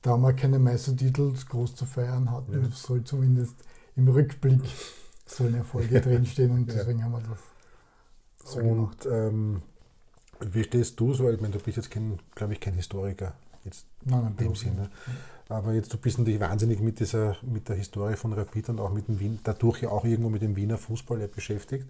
da 0.01 0.17
wir 0.17 0.33
keine 0.33 0.57
Meistertitel 0.57 1.31
groß 1.47 1.75
zu 1.75 1.85
feiern 1.85 2.31
hatten, 2.31 2.59
ja. 2.59 2.69
soll 2.71 3.03
zumindest 3.03 3.57
im 3.95 4.07
Rückblick 4.07 4.61
sollen 5.27 5.53
Erfolge 5.53 6.01
drinstehen 6.01 6.49
und 6.49 6.65
deswegen 6.65 6.97
ja. 6.97 7.05
haben 7.05 7.11
wir 7.11 7.21
das 7.21 8.51
so 8.51 8.59
und 8.59 9.05
ähm, 9.05 9.61
wie 10.39 10.63
stehst 10.63 10.99
du 10.99 11.13
so? 11.13 11.29
Ich 11.29 11.39
meine, 11.39 11.53
du 11.53 11.59
bist 11.59 11.77
jetzt 11.77 11.91
kein, 11.91 12.17
glaube 12.33 12.53
ich, 12.53 12.59
kein 12.59 12.73
Historiker 12.73 13.35
jetzt 13.65 13.85
nein, 14.03 14.27
in 14.27 14.35
dem 14.37 14.55
Sinne. 14.55 14.89
Aber 15.49 15.73
jetzt 15.73 15.93
du 15.93 15.97
bist 15.97 16.17
natürlich 16.17 16.39
wahnsinnig 16.39 16.79
mit 16.79 16.99
dieser, 16.99 17.35
mit 17.41 17.67
der 17.67 17.75
Historie 17.75 18.15
von 18.15 18.33
Rapid 18.33 18.69
und 18.69 18.79
auch 18.79 18.93
mit 18.93 19.07
dem 19.07 19.19
Wien, 19.19 19.39
dadurch 19.43 19.81
ja 19.81 19.89
auch 19.89 20.05
irgendwo 20.05 20.29
mit 20.29 20.41
dem 20.41 20.55
Wiener 20.55 20.77
Fußball 20.77 21.27
beschäftigt. 21.27 21.89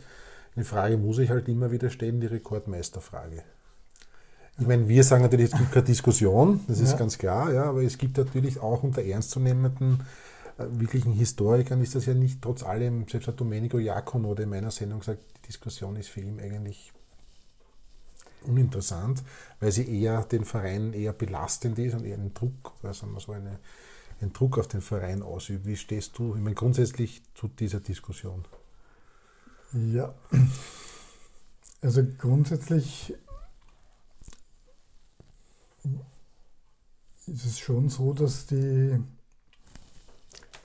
Eine 0.56 0.66
Frage 0.66 0.98
muss 0.98 1.20
ich 1.20 1.30
halt 1.30 1.48
immer 1.48 1.72
wieder 1.72 1.90
stellen, 1.90 2.20
die 2.20 2.28
Rekordmeisterfrage. 2.28 3.44
Ich 4.60 4.68
meine, 4.68 4.88
wir 4.88 5.04
sagen 5.04 5.24
natürlich, 5.24 5.52
es 5.54 5.58
gibt 5.58 5.72
keine 5.72 5.86
Diskussion, 5.86 6.60
das 6.68 6.80
ist 6.80 6.92
ja. 6.92 6.98
ganz 6.98 7.18
klar, 7.18 7.54
ja, 7.54 7.64
aber 7.64 7.84
es 7.84 7.98
gibt 7.98 8.18
natürlich 8.18 8.60
auch 8.60 8.84
unter 8.84 9.02
ernstzunehmenden 9.02 10.02
äh, 10.58 10.66
wirklichen 10.80 11.14
Historikern 11.14 11.82
ist 11.82 11.96
das 11.96 12.06
ja 12.06 12.14
nicht 12.14 12.42
trotz 12.42 12.64
allem, 12.64 13.08
selbst 13.08 13.28
der 13.28 13.34
Domenico 13.34 13.80
Jacono, 13.80 14.36
der 14.36 14.44
in 14.44 14.50
meiner 14.50 14.72
Sendung 14.72 15.02
sagt, 15.02 15.20
die 15.38 15.48
Diskussion 15.48 15.96
ist 15.96 16.10
für 16.10 16.22
ihn 16.22 16.40
eigentlich 16.40 16.92
uninteressant, 18.46 19.24
weil 19.60 19.72
sie 19.72 19.88
eher 20.02 20.24
den 20.24 20.46
Verein 20.46 20.94
eher 20.94 21.14
belastend 21.14 21.80
ist 21.80 21.94
und 21.94 22.06
eher 22.06 22.16
einen 22.16 22.34
Druck, 22.34 22.74
also 22.84 23.08
so 23.20 23.32
eine, 23.32 23.60
einen 24.20 24.34
Druck 24.34 24.58
auf 24.58 24.68
den 24.68 24.82
Verein 24.82 25.22
ausübt. 25.22 25.66
Wie 25.66 25.78
stehst 25.78 26.18
du 26.18 26.36
ich 26.36 26.42
meine, 26.42 26.56
grundsätzlich 26.56 27.22
zu 27.36 27.48
dieser 27.48 27.80
Diskussion? 27.80 28.46
Ja, 29.74 30.14
also 31.82 32.04
grundsätzlich 32.18 33.16
ist 37.28 37.46
es 37.46 37.60
schon 37.60 37.90
so, 37.90 38.14
dass 38.14 38.46
die, 38.48 39.00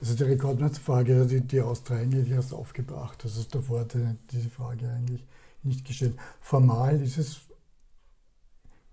also 0.01 0.15
die 0.15 0.23
Rekordmeisterfrage, 0.23 1.25
die, 1.25 1.41
die 1.41 1.61
Austria 1.61 1.99
eigentlich 1.99 2.29
erst 2.29 2.53
aufgebracht. 2.53 3.23
Das 3.23 3.37
ist 3.37 3.55
davor 3.55 3.85
die, 3.85 4.15
diese 4.31 4.49
Frage 4.49 4.89
eigentlich 4.89 5.25
nicht 5.63 5.85
gestellt. 5.85 6.15
Formal 6.41 7.01
ist 7.01 7.17
es 7.17 7.41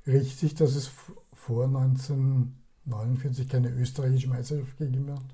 richtig, 0.07 0.55
dass 0.55 0.75
es 0.75 0.91
vor 1.33 1.65
1949 1.65 3.49
keine 3.49 3.71
österreichische 3.71 4.29
Meisterschaft 4.29 4.79
gegeben 4.79 5.13
hat, 5.13 5.25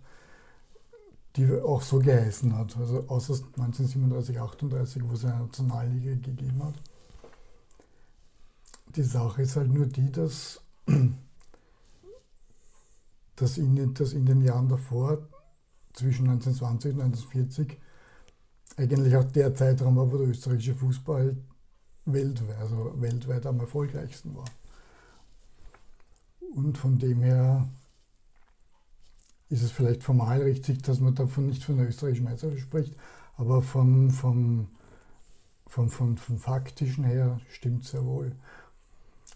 die 1.37 1.51
auch 1.61 1.83
so 1.83 1.99
geheißen 1.99 2.57
hat. 2.57 2.77
Also 2.77 3.05
außer 3.09 3.35
1937, 3.35 4.41
38, 4.41 5.03
wo 5.09 5.13
es 5.13 5.25
eine 5.25 5.41
Nationalliga 5.41 6.15
gegeben 6.15 6.63
hat. 6.63 6.75
Die 8.97 9.03
Sache 9.03 9.43
ist 9.43 9.57
halt 9.57 9.73
nur 9.73 9.87
die, 9.87 10.11
dass, 10.11 10.61
dass, 13.37 13.59
in, 13.59 13.95
dass 13.95 14.13
in 14.13 14.27
den 14.27 14.43
Jahren 14.43 14.69
davor, 14.69 15.29
zwischen 15.93 16.29
1920 16.29 16.95
und 16.95 17.01
1940, 17.03 17.79
eigentlich 18.77 19.17
auch 19.17 19.25
der 19.25 19.55
Zeitraum 19.55 19.97
war, 19.97 20.11
wo 20.11 20.19
der 20.19 20.29
österreichische 20.29 20.75
Fußball 20.75 21.37
weltweit, 22.07 22.59
also 22.59 22.95
weltweit 23.01 23.47
am 23.47 23.61
erfolgreichsten 23.61 24.35
war. 24.35 24.45
Und 26.55 26.79
von 26.79 26.99
dem 26.99 27.23
her 27.23 27.69
ist 29.49 29.63
es 29.63 29.71
vielleicht 29.73 30.03
formal 30.03 30.43
richtig, 30.43 30.83
dass 30.83 31.01
man 31.01 31.15
davon 31.15 31.47
nicht 31.47 31.65
von 31.65 31.77
der 31.77 31.89
österreichischen 31.89 32.25
Meisterschaft 32.25 32.63
spricht, 32.63 32.97
aber 33.37 33.63
vom, 33.63 34.11
vom, 34.11 34.69
vom, 35.67 35.91
vom, 35.91 36.17
vom 36.17 36.39
faktischen 36.39 37.05
her 37.05 37.41
stimmt 37.51 37.85
es 37.85 37.91
sehr 37.91 38.05
wohl. 38.05 38.33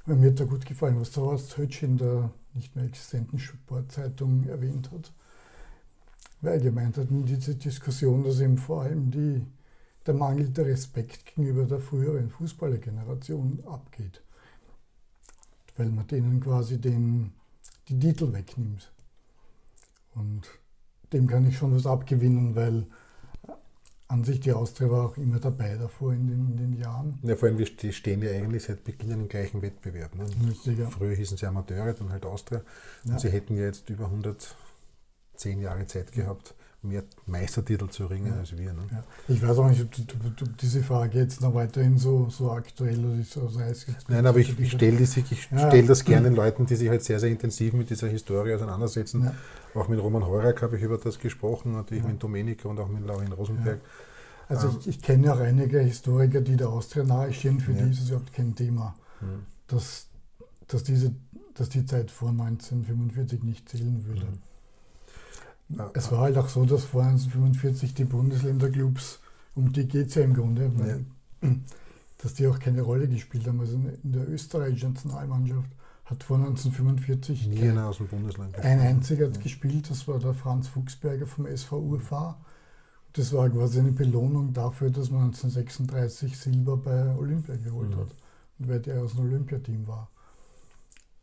Mir 0.06 0.30
hat 0.30 0.40
da 0.40 0.44
gut 0.44 0.66
gefallen, 0.66 1.00
was 1.00 1.12
der 1.12 1.22
Horst 1.22 1.56
Hötsch 1.56 1.82
in 1.82 1.96
der 1.96 2.30
nicht 2.54 2.76
mehr 2.76 2.84
existenten 2.84 3.38
Sportzeitung 3.38 4.46
erwähnt 4.48 4.90
hat, 4.92 5.12
weil 6.40 6.54
er 6.54 6.60
gemeint 6.60 6.96
hat 6.98 7.10
in 7.10 7.24
dieser 7.24 7.54
Diskussion, 7.54 8.22
dass 8.22 8.40
eben 8.40 8.58
vor 8.58 8.82
allem 8.82 9.10
die, 9.10 9.46
der 10.06 10.14
mangelnde 10.14 10.64
Respekt 10.66 11.26
gegenüber 11.26 11.64
der 11.64 11.80
früheren 11.80 12.30
Fußballergeneration 12.30 13.64
abgeht, 13.66 14.22
weil 15.76 15.90
man 15.90 16.06
denen 16.06 16.40
quasi 16.40 16.80
den, 16.80 17.32
die 17.88 17.98
Titel 17.98 18.32
wegnimmt. 18.32 18.92
Und 20.14 20.42
dem 21.12 21.26
kann 21.26 21.46
ich 21.46 21.56
schon 21.58 21.74
was 21.74 21.86
abgewinnen, 21.86 22.54
weil 22.54 22.86
an 24.08 24.22
sich 24.22 24.40
die 24.40 24.52
Austria 24.52 24.90
war 24.90 25.06
auch 25.06 25.16
immer 25.16 25.40
dabei 25.40 25.76
davor 25.76 26.12
in 26.12 26.28
den, 26.28 26.50
in 26.50 26.56
den 26.56 26.72
Jahren. 26.74 27.18
Ja, 27.22 27.36
vor 27.36 27.48
allem, 27.48 27.58
wir 27.58 27.66
stehen 27.66 28.22
ja 28.22 28.30
eigentlich 28.30 28.64
seit 28.64 28.84
Beginn 28.84 29.10
im 29.10 29.28
gleichen 29.28 29.62
Wettbewerb. 29.62 30.14
Ne? 30.14 30.26
Richtig, 30.46 30.78
ja. 30.78 30.90
Früher 30.90 31.14
hießen 31.16 31.36
sie 31.36 31.46
Amateure, 31.46 31.94
dann 31.94 32.10
halt 32.10 32.24
Austria. 32.26 32.62
Und 33.04 33.12
ja. 33.12 33.18
sie 33.18 33.30
hätten 33.30 33.56
ja 33.56 33.64
jetzt 33.64 33.88
über 33.90 34.04
110 34.06 35.60
Jahre 35.60 35.86
Zeit 35.86 36.12
gehabt, 36.12 36.54
mehr 36.84 37.02
Meistertitel 37.26 37.88
zu 37.88 38.06
ringen 38.06 38.32
ja. 38.32 38.38
als 38.38 38.56
wir. 38.56 38.72
Ne? 38.72 38.82
Ja. 38.90 39.04
Ich 39.28 39.42
weiß 39.42 39.58
auch 39.58 39.68
nicht, 39.68 39.82
ob, 39.82 39.88
ob, 40.26 40.42
ob, 40.42 40.58
diese 40.58 40.82
Frage 40.82 41.18
jetzt 41.18 41.40
noch 41.40 41.54
weiterhin 41.54 41.98
so, 41.98 42.28
so 42.30 42.50
aktuell 42.50 43.20
ist. 43.20 43.32
So 43.32 43.50
heißt, 43.58 43.86
Nein, 44.08 44.26
aber 44.26 44.38
ich, 44.38 44.58
ich 44.58 44.72
stelle 44.72 45.00
ja. 45.00 45.68
stell 45.68 45.86
das 45.86 46.04
gerne 46.04 46.28
den 46.28 46.36
Leuten, 46.42 46.66
die 46.66 46.76
sich 46.76 46.88
halt 46.88 47.02
sehr, 47.02 47.18
sehr 47.18 47.30
intensiv 47.30 47.72
mit 47.72 47.90
dieser 47.90 48.08
Historie 48.08 48.54
auseinandersetzen. 48.54 49.30
Auch 49.74 49.88
mit 49.88 50.00
Roman 50.00 50.26
Heurak 50.26 50.62
habe 50.62 50.76
ich 50.76 50.82
über 50.82 50.98
das 50.98 51.18
gesprochen, 51.18 51.72
natürlich 51.72 52.04
mit 52.04 52.22
Domenico 52.22 52.68
und 52.68 52.78
auch 52.78 52.88
mit 52.88 53.06
Laurin 53.06 53.32
Rosenberg. 53.32 53.80
Also 54.48 54.68
ähm, 54.68 54.76
ich, 54.80 54.88
ich 54.88 55.02
kenne 55.02 55.32
auch 55.32 55.40
einige 55.40 55.80
Historiker, 55.80 56.40
die 56.40 56.56
der 56.56 56.68
Austria 56.68 57.04
nahestehen, 57.04 57.60
für 57.60 57.72
die 57.72 57.90
ist 57.90 58.02
es 58.02 58.08
überhaupt 58.08 58.32
kein 58.32 58.54
Thema, 58.54 58.94
dass, 59.66 60.06
dass, 60.68 60.84
diese, 60.84 61.14
dass 61.54 61.68
die 61.68 61.86
Zeit 61.86 62.10
vor 62.10 62.30
1945 62.30 63.42
nicht 63.42 63.68
zählen 63.68 64.04
würde. 64.06 64.26
Mhm. 65.68 65.82
Es 65.94 66.10
war 66.12 66.20
halt 66.20 66.36
auch 66.36 66.48
so, 66.48 66.64
dass 66.64 66.84
vor 66.84 67.02
1945 67.02 67.94
die 67.94 68.04
Bundesländerclubs, 68.04 69.20
um 69.54 69.72
die 69.72 69.86
geht 69.86 70.08
es 70.08 70.14
ja 70.14 70.22
im 70.22 70.34
Grunde, 70.34 70.70
ja. 71.42 71.50
dass 72.18 72.34
die 72.34 72.46
auch 72.46 72.58
keine 72.58 72.82
Rolle 72.82 73.08
gespielt 73.08 73.46
haben. 73.46 73.60
Also 73.60 73.74
in 73.74 74.12
der 74.12 74.28
österreichischen 74.28 74.94
Nationalmannschaft 74.94 75.70
hat 76.04 76.22
vor 76.22 76.36
1945 76.36 77.48
Nie 77.48 77.60
kein, 77.60 77.78
aus 77.78 77.96
dem 77.98 78.08
Bundesland 78.08 78.56
ein 78.56 78.80
einziger 78.80 79.28
ja. 79.28 79.40
gespielt, 79.40 79.90
das 79.90 80.06
war 80.06 80.18
der 80.18 80.34
Franz 80.34 80.68
Fuchsberger 80.68 81.26
vom 81.26 81.46
SV 81.46 81.78
UFA. 81.78 82.36
Das 83.14 83.32
war 83.32 83.48
quasi 83.48 83.78
eine 83.78 83.92
Belohnung 83.92 84.52
dafür, 84.52 84.90
dass 84.90 85.10
man 85.10 85.26
1936 85.26 86.36
Silber 86.36 86.76
bei 86.76 87.14
Olympia 87.14 87.56
geholt 87.56 87.90
mhm. 87.90 88.00
hat 88.00 88.08
und 88.58 88.68
weil 88.68 88.80
der 88.80 89.02
aus 89.02 89.12
dem 89.12 89.24
Olympiateam 89.24 89.86
war. 89.86 90.10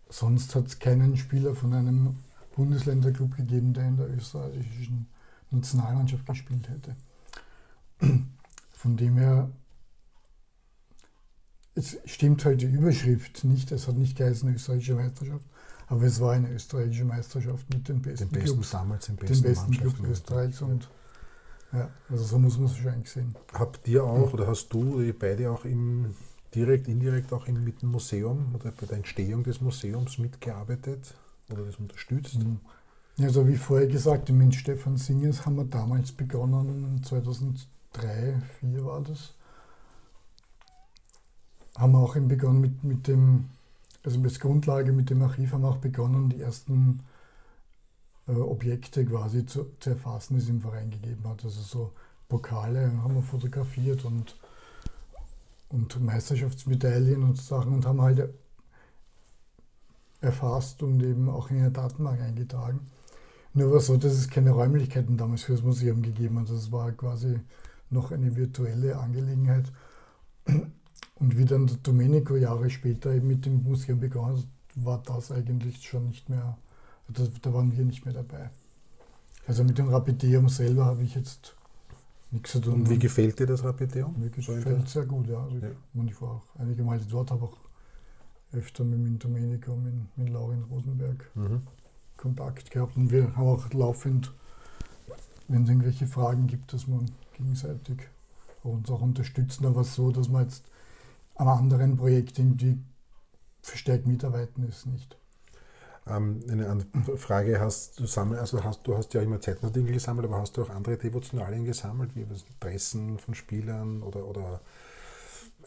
Sonst 0.09 0.55
hat 0.55 0.67
es 0.67 0.79
keinen 0.79 1.15
Spieler 1.17 1.53
von 1.53 1.73
einem 1.73 2.15
Bundesländerclub 2.61 3.35
gegeben, 3.35 3.73
der 3.73 3.87
in 3.87 3.97
der 3.97 4.07
österreichischen 4.15 5.07
Nationalmannschaft 5.49 6.27
gespielt 6.27 6.69
hätte. 6.69 6.95
Von 8.71 8.97
dem 8.97 9.17
her, 9.17 9.49
es 11.73 11.97
stimmt 12.05 12.45
halt 12.45 12.61
die 12.61 12.67
Überschrift 12.67 13.43
nicht, 13.45 13.71
es 13.71 13.87
hat 13.87 13.95
nicht 13.95 14.15
geheißen 14.15 14.53
österreichische 14.53 14.93
Meisterschaft, 14.93 15.45
aber 15.87 16.03
es 16.03 16.19
war 16.19 16.33
eine 16.33 16.51
österreichische 16.51 17.05
Meisterschaft 17.05 17.67
mit 17.73 17.87
den 17.89 18.01
besten, 18.03 18.29
den 18.29 18.39
besten 18.39 18.53
Clubs, 18.53 18.69
damals 18.69 19.05
den 19.07 19.15
besten, 19.15 19.33
den 19.35 19.43
besten 19.43 19.71
Clubs 19.71 19.99
Österreichs 19.99 20.61
und 20.61 20.87
ja, 21.73 21.89
also 22.09 22.23
so 22.23 22.37
muss 22.37 22.57
man 22.57 22.67
es 22.67 22.75
wahrscheinlich 22.75 23.09
sehen. 23.09 23.33
Habt 23.53 23.87
ihr 23.87 24.03
auch 24.03 24.33
oder 24.33 24.45
hast 24.45 24.69
du 24.69 25.11
beide 25.17 25.49
auch 25.49 25.65
im 25.65 26.13
direkt, 26.53 26.87
indirekt 26.87 27.33
auch 27.33 27.47
im, 27.47 27.63
mit 27.63 27.81
dem 27.81 27.89
Museum 27.89 28.53
oder 28.53 28.71
bei 28.71 28.85
der 28.85 28.97
Entstehung 28.97 29.43
des 29.43 29.61
Museums 29.61 30.17
mitgearbeitet? 30.17 31.15
Oder 31.51 31.65
das 31.65 31.77
unterstützt? 31.77 32.39
Mhm. 32.39 32.59
Also 33.19 33.47
wie 33.47 33.55
vorher 33.55 33.87
gesagt, 33.87 34.29
mit 34.29 34.55
Stefan 34.55 34.97
Singers 34.97 35.45
haben 35.45 35.57
wir 35.57 35.65
damals 35.65 36.11
begonnen, 36.11 37.01
2003, 37.03 37.65
2004 37.93 38.85
war 38.85 39.01
das. 39.01 39.33
Haben 41.77 41.93
wir 41.93 41.99
auch 41.99 42.15
begonnen 42.15 42.61
mit, 42.61 42.83
mit 42.83 43.07
dem, 43.07 43.49
also 44.03 44.21
als 44.21 44.39
Grundlage 44.39 44.91
mit 44.91 45.09
dem 45.09 45.21
Archiv 45.21 45.53
haben 45.53 45.61
wir 45.61 45.69
auch 45.69 45.77
begonnen, 45.77 46.29
die 46.29 46.41
ersten 46.41 47.01
äh, 48.27 48.31
Objekte 48.31 49.05
quasi 49.05 49.45
zu, 49.45 49.67
zu, 49.79 49.91
erfassen, 49.91 50.35
die 50.35 50.41
es 50.41 50.49
im 50.49 50.61
Verein 50.61 50.89
gegeben 50.89 51.23
hat. 51.27 51.43
Also 51.43 51.61
so 51.61 51.91
Pokale 52.27 52.91
haben 53.03 53.15
wir 53.15 53.21
fotografiert 53.21 54.05
und, 54.05 54.35
und 55.69 56.03
Meisterschaftsmedaillen 56.03 57.23
und 57.23 57.37
Sachen 57.37 57.73
und 57.73 57.85
haben 57.85 58.01
halt 58.01 58.29
erfasst 60.21 60.83
und 60.83 61.01
eben 61.03 61.29
auch 61.29 61.49
in 61.49 61.57
eine 61.57 61.71
Datenbank 61.71 62.21
eingetragen. 62.21 62.79
Nur 63.53 63.71
war 63.71 63.77
es 63.77 63.87
so, 63.87 63.97
dass 63.97 64.13
es 64.13 64.29
keine 64.29 64.51
Räumlichkeiten 64.51 65.17
damals 65.17 65.43
für 65.43 65.53
das 65.53 65.63
Museum 65.63 66.01
gegeben 66.01 66.39
hat. 66.39 66.49
Das 66.49 66.71
war 66.71 66.91
quasi 66.91 67.39
noch 67.89 68.11
eine 68.11 68.35
virtuelle 68.35 68.97
Angelegenheit. 68.97 69.71
Und 71.15 71.37
wie 71.37 71.45
dann 71.45 71.67
der 71.67 71.77
Domenico 71.77 72.35
Jahre 72.35 72.69
später 72.69 73.13
eben 73.13 73.27
mit 73.27 73.45
dem 73.45 73.63
Museum 73.63 73.99
begonnen 73.99 74.37
hat, 74.37 74.45
war 74.75 75.03
das 75.05 75.31
eigentlich 75.31 75.83
schon 75.83 76.07
nicht 76.07 76.29
mehr, 76.29 76.57
da, 77.09 77.23
da 77.41 77.53
waren 77.53 77.75
wir 77.75 77.83
nicht 77.83 78.05
mehr 78.05 78.13
dabei. 78.13 78.49
Also 79.47 79.63
mit 79.63 79.77
dem 79.77 79.89
Rapideum 79.89 80.47
selber 80.47 80.85
habe 80.85 81.03
ich 81.03 81.15
jetzt 81.15 81.55
nichts 82.31 82.51
zu 82.51 82.61
tun. 82.61 82.73
Und 82.73 82.89
wie 82.89 82.99
gefällt 82.99 83.39
dir 83.39 83.47
das 83.47 83.63
Rapideum? 83.63 84.15
Mir 84.17 84.29
gefällt 84.29 84.85
es 84.85 84.93
sehr 84.93 85.05
gut, 85.05 85.27
ja. 85.27 85.43
Also 85.43 85.57
ja. 85.57 85.67
Ich, 85.93 86.11
ich 86.11 86.21
war 86.21 86.29
auch 86.29 86.59
einige 86.59 86.83
Male 86.83 87.01
dort, 87.09 87.31
habe 87.31 87.43
auch 87.45 87.57
öfter 88.53 88.83
mit 88.83 88.99
dem 88.99 89.19
Domenico 89.19 89.75
mit, 89.75 90.17
mit 90.17 90.29
Laurin 90.29 90.63
Rosenberg 90.63 91.29
mhm. 91.35 91.61
Kontakt 92.17 92.71
gehabt. 92.71 92.95
Und 92.97 93.11
wir 93.11 93.35
haben 93.35 93.47
auch 93.47 93.71
laufend, 93.73 94.31
wenn 95.47 95.63
es 95.63 95.69
irgendwelche 95.69 96.07
Fragen 96.07 96.47
gibt, 96.47 96.73
dass 96.73 96.87
man 96.87 97.09
gegenseitig 97.33 97.99
uns 98.63 98.89
auch 98.89 99.01
unterstützen. 99.01 99.65
Aber 99.65 99.83
so, 99.83 100.11
dass 100.11 100.29
man 100.29 100.43
jetzt 100.43 100.65
am 101.35 101.47
anderen 101.47 101.97
Projekt 101.97 102.37
irgendwie 102.39 102.77
verstärkt 103.61 104.07
mitarbeiten 104.07 104.67
ist 104.67 104.85
nicht. 104.85 105.17
Ähm, 106.07 106.41
eine 106.49 106.69
andere 106.69 107.17
Frage 107.17 107.59
hast 107.59 107.99
du 107.99 108.07
sammel, 108.07 108.39
also 108.39 108.63
hast 108.63 108.87
du 108.87 108.97
hast 108.97 109.13
ja 109.13 109.21
immer 109.21 109.39
Zeitungsartikel 109.39 109.93
gesammelt, 109.93 110.27
aber 110.27 110.39
hast 110.39 110.57
du 110.57 110.63
auch 110.63 110.69
andere 110.69 110.97
Devotionalien 110.97 111.63
gesammelt, 111.63 112.15
wie 112.15 112.27
was 112.29 112.43
Dressen 112.59 113.19
von 113.19 113.35
Spielern 113.35 114.01
oder, 114.01 114.25
oder 114.25 114.61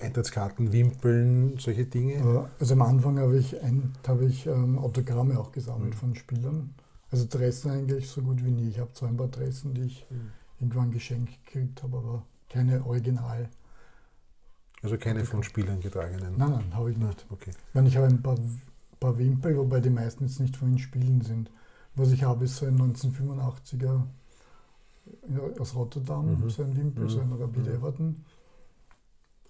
Eintrittskarten, 0.01 0.73
Wimpeln, 0.73 1.59
solche 1.59 1.87
Dinge? 1.87 2.49
Also 2.59 2.75
am 2.75 2.83
Anfang 2.83 3.19
habe 3.19 3.37
ich, 3.37 3.61
ein, 3.63 3.93
hab 4.07 4.21
ich 4.21 4.47
ähm, 4.47 4.79
Autogramme 4.79 5.39
auch 5.39 5.53
gesammelt 5.53 5.95
mhm. 5.95 5.99
von 5.99 6.15
Spielern. 6.15 6.75
Also 7.11 7.27
Dressen 7.29 7.71
eigentlich 7.71 8.09
so 8.09 8.23
gut 8.23 8.45
wie 8.45 8.51
nie. 8.51 8.69
Ich 8.69 8.79
habe 8.79 8.93
zwar 8.93 9.09
ein 9.09 9.17
paar 9.17 9.29
Dressen, 9.29 9.75
die 9.75 9.83
ich 9.83 10.07
mhm. 10.11 10.31
irgendwann 10.61 10.91
geschenkt 10.91 11.45
gekriegt 11.45 11.83
habe, 11.83 11.99
aber 11.99 12.23
keine 12.49 12.85
Original. 12.85 13.49
Also 14.83 14.99
keine 14.99 15.25
von 15.25 15.43
Spielern 15.43 15.81
getragenen? 15.81 16.37
Nein, 16.37 16.51
nein, 16.51 16.75
habe 16.75 16.91
ich 16.91 16.99
nicht. 16.99 17.27
Okay. 17.31 17.51
Ich, 17.51 17.75
meine, 17.75 17.89
ich 17.89 17.97
habe 17.97 18.09
ein 18.09 18.23
paar, 18.23 18.37
paar 19.01 19.17
Wimpel, 19.17 19.57
wobei 19.57 19.81
die 19.81 19.91
meisten 19.91 20.25
jetzt 20.25 20.41
nicht 20.41 20.57
von 20.57 20.73
den 20.73 20.79
Spielen 20.79 21.23
sind. 21.23 21.51
Was 21.95 22.11
ich 22.11 22.25
habe, 22.25 22.45
ist 22.45 22.57
so 22.57 22.67
ein 22.67 22.77
1985er 22.77 24.03
aus 25.59 25.75
Rotterdam, 25.75 26.41
mhm. 26.41 26.51
so 26.51 26.63
ein 26.63 26.77
Wimpel, 26.77 27.05
mhm. 27.05 27.09
so 27.09 27.21
ein 27.21 27.33
Rapid 27.33 27.67
mhm. 27.67 27.73
Everton 27.73 28.25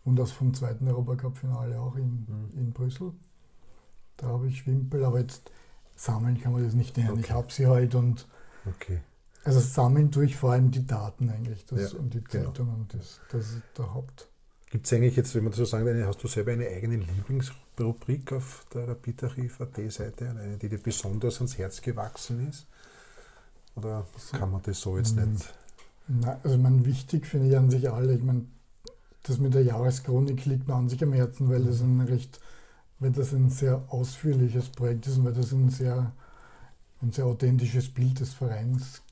und 0.05 0.17
das 0.17 0.33
vom 0.33 0.55
zweiten 0.55 0.87
Europacup-Finale 0.89 1.81
auch 1.81 1.97
in, 1.97 2.27
mhm. 2.29 2.59
in 2.59 2.73
Brüssel. 2.73 3.13
Da 4.17 4.29
habe 4.29 4.47
ich 4.47 4.67
Wimpel, 4.67 5.05
aber 5.05 5.21
jetzt 5.21 5.51
sammeln 5.97 6.41
kann 6.41 6.53
man 6.53 6.65
das 6.65 6.75
nicht 6.75 6.97
nennen. 6.97 7.11
Okay. 7.11 7.21
Ich 7.21 7.31
habe 7.31 7.53
sie 7.53 7.67
halt 7.67 7.95
und 7.95 8.27
okay. 8.67 9.01
also 9.45 9.61
sammeln 9.61 10.11
tue 10.11 10.27
ich 10.27 10.37
vor 10.37 10.53
allem 10.53 10.71
die 10.71 10.87
Daten 10.87 11.31
eigentlich 11.31 11.65
das, 11.67 11.93
ja, 11.93 11.99
und 11.99 12.15
die. 12.15 12.23
Zeitungen. 12.25 12.87
Genau. 12.89 13.03
Das, 13.03 13.21
das 13.31 13.53
ist 13.53 13.63
der 13.77 13.93
Haupt. 13.95 14.29
Gibt 14.71 14.87
es 14.87 14.93
eigentlich 14.93 15.17
jetzt, 15.17 15.35
wenn 15.35 15.45
man 15.45 15.53
das 15.53 15.59
so 15.59 15.65
sagen 15.65 15.87
will, 15.87 16.05
hast 16.05 16.23
du 16.23 16.27
selber 16.27 16.53
eine 16.53 16.67
eigene 16.67 16.97
Lieblingsrubrik 16.97 18.33
auf 18.33 18.67
der 18.75 18.89
Rapidarchiv.at-Seite, 18.89 20.31
eine, 20.31 20.59
die 20.59 20.69
dir 20.69 20.79
besonders 20.79 21.37
ans 21.37 21.57
Herz 21.59 21.81
gewachsen 21.81 22.49
ist? 22.49 22.67
Oder 23.77 24.07
kann 24.33 24.51
man 24.51 24.63
das 24.63 24.81
so 24.81 24.97
jetzt 24.99 25.17
hm. 25.17 25.33
nicht? 25.33 25.55
Nein, 26.09 26.39
also 26.43 26.59
man 26.59 26.85
wichtig 26.85 27.27
finde 27.27 27.49
ich 27.49 27.57
an 27.57 27.71
sich 27.71 27.91
alle. 27.91 28.15
Ich 28.15 28.23
meine, 28.23 28.47
das 29.25 29.39
mit 29.39 29.55
der 29.55 29.65
Jahreschronik 29.65 30.45
liegt 30.45 30.69
mir 30.69 30.75
an 30.75 30.89
sich 30.89 31.03
am 31.03 31.13
Herzen, 31.13 31.49
weil 31.49 31.65
das 31.65 31.81
ein 31.81 32.01
recht, 32.01 32.41
weil 33.01 33.11
das 33.11 33.33
ein 33.33 33.51
sehr 33.51 33.83
ausführliches 33.89 34.69
Projekt 34.71 35.07
ist 35.07 35.19
und 35.19 35.25
weil 35.25 35.33
das 35.33 35.53
ein 35.53 35.71
sehr, 35.71 36.13
ein 37.03 37.11
sehr 37.11 37.27
authentisches 37.27 37.89
Bild 37.89 38.21
des 38.21 38.35
Vereins 38.35 39.03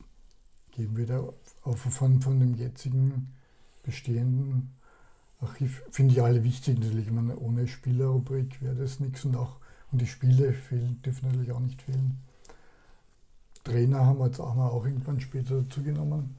geben 0.71 0.97
wird. 0.97 1.11
Auch 1.65 1.77
von, 1.77 2.21
von 2.21 2.41
dem 2.41 2.55
jetzigen 2.55 3.33
bestehenden 3.83 4.71
Archiv 5.41 5.83
finde 5.91 6.15
ich 6.15 6.23
alle 6.23 6.45
wichtig 6.45 6.79
natürlich. 6.79 7.07
Ich 7.07 7.13
meine, 7.13 7.37
ohne 7.37 7.67
Spielerrubrik 7.67 8.63
wäre 8.63 8.77
das 8.77 9.01
nichts 9.01 9.25
und 9.25 9.37
auch 9.37 9.57
und 9.93 10.01
die 10.01 10.07
Spiele 10.07 10.53
fehlen, 10.53 11.01
dürfen 11.03 11.29
natürlich 11.29 11.53
auch 11.53 11.61
nicht 11.61 11.83
fehlen. 11.83 12.19
Trainer 13.63 14.07
haben 14.07 14.19
wir 14.19 14.27
jetzt 14.27 14.41
auch, 14.41 14.55
mal 14.55 14.69
auch 14.69 14.85
irgendwann 14.85 15.21
später 15.21 15.61
dazu 15.61 15.83
genommen. 15.83 16.37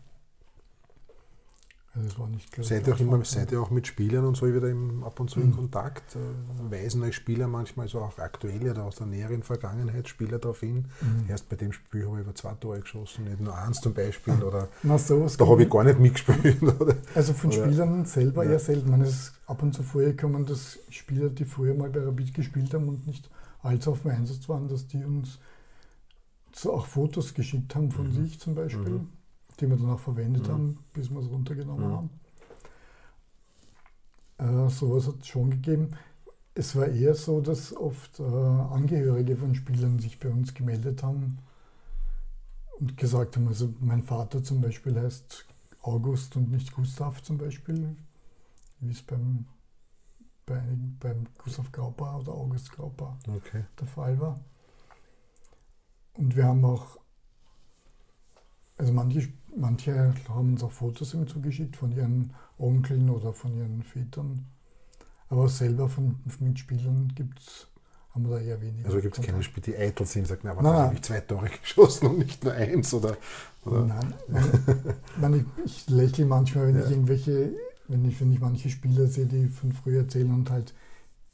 Also 1.95 2.07
das 2.09 2.17
war 2.17 2.27
nicht 2.27 2.55
Seid 2.63 2.87
ihr, 2.87 2.95
auch 2.95 2.99
immer, 2.99 3.23
seid 3.23 3.51
ihr 3.51 3.61
auch 3.61 3.69
mit 3.69 3.85
Spielern 3.85 4.25
und 4.25 4.35
so 4.35 4.47
wieder 4.51 4.67
im, 4.67 5.03
ab 5.03 5.19
und 5.19 5.29
zu 5.29 5.39
in 5.39 5.49
Mhm. 5.49 5.55
Kontakt? 5.57 6.15
Äh, 6.15 6.71
Weisen 6.71 7.03
euch 7.03 7.15
Spieler 7.15 7.47
manchmal, 7.47 7.87
so 7.87 7.99
auch 7.99 8.17
aktuelle 8.17 8.71
oder 8.71 8.85
aus 8.85 8.95
der 8.95 9.05
näheren 9.05 9.43
Vergangenheit, 9.43 10.07
Spieler 10.09 10.39
darauf 10.39 10.61
hin? 10.61 10.85
Mhm. 11.01 11.29
Erst 11.29 11.49
bei 11.49 11.55
dem 11.55 11.71
Spiel 11.71 12.07
habe 12.07 12.15
ich 12.19 12.23
über 12.25 12.33
zwei 12.33 12.53
Tore 12.55 12.79
geschossen, 12.79 13.25
nicht 13.25 13.39
nur 13.41 13.55
eins 13.55 13.79
zum 13.79 13.93
Beispiel. 13.93 14.41
Oder 14.41 14.69
Na, 14.83 14.97
sowas 14.97 15.37
da 15.37 15.45
habe 15.47 15.61
ich 15.63 15.69
gar 15.69 15.83
nicht 15.83 15.99
mitgespielt. 15.99 16.63
Oder? 16.81 16.95
Also 17.13 17.33
von 17.33 17.51
Oder- 17.51 17.63
Spielern 17.65 18.05
selber 18.05 18.43
Ja. 18.43 18.51
eher 18.53 18.59
selten. 18.59 18.89
Man 18.89 19.01
ist 19.01 19.33
ab 19.45 19.61
und 19.61 19.73
zu 19.73 19.83
vorgekommen, 19.83 20.47
dass 20.47 20.79
Spieler, 20.89 21.29
die 21.29 21.45
früher 21.45 21.75
mal 21.75 21.91
bei 21.91 21.99
Rapid 22.03 22.33
gespielt 22.33 22.73
haben 22.73 22.87
und 22.89 23.05
nicht 23.05 23.29
allzu 23.61 23.91
auf 23.91 24.01
dem 24.01 24.11
Einsatz 24.11 24.49
waren, 24.49 24.67
dass 24.67 24.87
die 24.87 25.03
uns 25.05 25.37
so 26.55 26.73
auch 26.73 26.87
Fotos 26.87 27.35
geschickt 27.35 27.75
haben 27.75 27.91
von 27.91 28.07
Mhm. 28.07 28.13
sich 28.25 28.39
zum 28.39 28.55
Beispiel, 28.55 28.93
Mhm. 28.93 29.09
Die 29.59 29.69
wir 29.69 29.77
dann 29.77 29.89
auch 29.91 29.99
verwendet 29.99 30.47
Mhm. 30.47 30.51
haben, 30.51 30.79
bis 30.93 31.09
wir 31.09 31.19
es 31.19 31.29
runtergenommen 31.29 31.89
Mhm. 31.89 31.91
haben. 31.91 32.09
Äh, 34.37 34.69
sowas 34.69 35.07
hat 35.07 35.19
es 35.21 35.27
schon 35.27 35.49
gegeben. 35.51 35.91
Es 36.55 36.75
war 36.75 36.87
eher 36.87 37.15
so, 37.15 37.41
dass 37.41 37.75
oft 37.75 38.19
äh, 38.19 38.23
Angehörige 38.23 39.35
von 39.37 39.55
Spielern 39.55 39.99
sich 39.99 40.19
bei 40.19 40.29
uns 40.29 40.53
gemeldet 40.53 41.03
haben 41.03 41.39
und 42.79 42.97
gesagt 42.97 43.35
haben, 43.35 43.47
also 43.47 43.73
mein 43.79 44.03
Vater 44.03 44.43
zum 44.43 44.61
Beispiel 44.61 44.99
heißt 44.99 45.45
August 45.81 46.35
und 46.35 46.51
nicht 46.51 46.73
Gustav 46.73 47.21
zum 47.23 47.37
Beispiel, 47.37 47.95
wie 48.79 48.91
es 48.91 49.01
beim, 49.01 49.45
bei 50.45 50.59
einigen, 50.59 50.97
beim 50.99 51.27
Gustav 51.37 51.71
Graupa 51.71 52.17
oder 52.17 52.33
August 52.33 52.71
Graupa 52.71 53.17
Okay. 53.27 53.65
der 53.79 53.87
Fall 53.87 54.19
war. 54.19 54.39
Und 56.13 56.35
wir 56.35 56.45
haben 56.45 56.63
auch, 56.65 56.97
also 58.83 58.93
manche, 58.93 59.29
manche 59.55 60.13
haben 60.29 60.53
uns 60.53 60.63
auch 60.63 60.71
Fotos 60.71 61.13
ihm 61.13 61.27
zugeschickt 61.27 61.75
von 61.77 61.91
ihren 61.91 62.31
Onkeln 62.59 63.09
oder 63.09 63.33
von 63.33 63.55
ihren 63.57 63.81
Vätern. 63.83 64.45
Aber 65.29 65.47
selber 65.49 65.89
von 65.89 66.15
Mitspielern 66.39 67.11
gibt's, 67.15 67.67
haben 68.13 68.29
wir 68.29 68.37
da 68.37 68.41
eher 68.43 68.61
weniger. 68.61 68.87
Also 68.87 68.99
gibt 69.01 69.17
es 69.17 69.25
keine. 69.25 69.41
Spieler, 69.41 69.65
die 69.65 69.77
eitel 69.77 70.05
sind 70.05 70.23
und 70.23 70.27
sagen, 70.27 70.41
na, 70.43 70.51
aber 70.51 70.61
Nein, 70.61 70.71
da 70.73 70.77
nein. 70.77 70.85
habe 70.87 70.95
ich 70.95 71.01
zwei 71.01 71.19
Tore 71.21 71.49
geschossen 71.61 72.07
und 72.07 72.17
nicht 72.19 72.43
nur 72.43 72.53
eins. 72.53 72.93
Oder, 72.93 73.17
oder? 73.65 73.85
Nein, 73.85 74.13
man, 75.19 75.33
ich, 75.33 75.45
ich 75.65 75.89
lächle 75.89 76.25
manchmal, 76.25 76.67
wenn 76.67 76.75
Ja. 76.75 76.85
ich 76.85 76.91
irgendwelche, 76.91 77.53
wenn 77.87 78.05
ich, 78.05 78.19
wenn 78.21 78.31
ich 78.33 78.39
manche 78.41 78.69
Spieler 78.69 79.07
sehe, 79.07 79.25
die 79.25 79.47
von 79.47 79.71
früher 79.71 80.01
erzählen 80.01 80.31
und 80.33 80.49
halt 80.51 80.73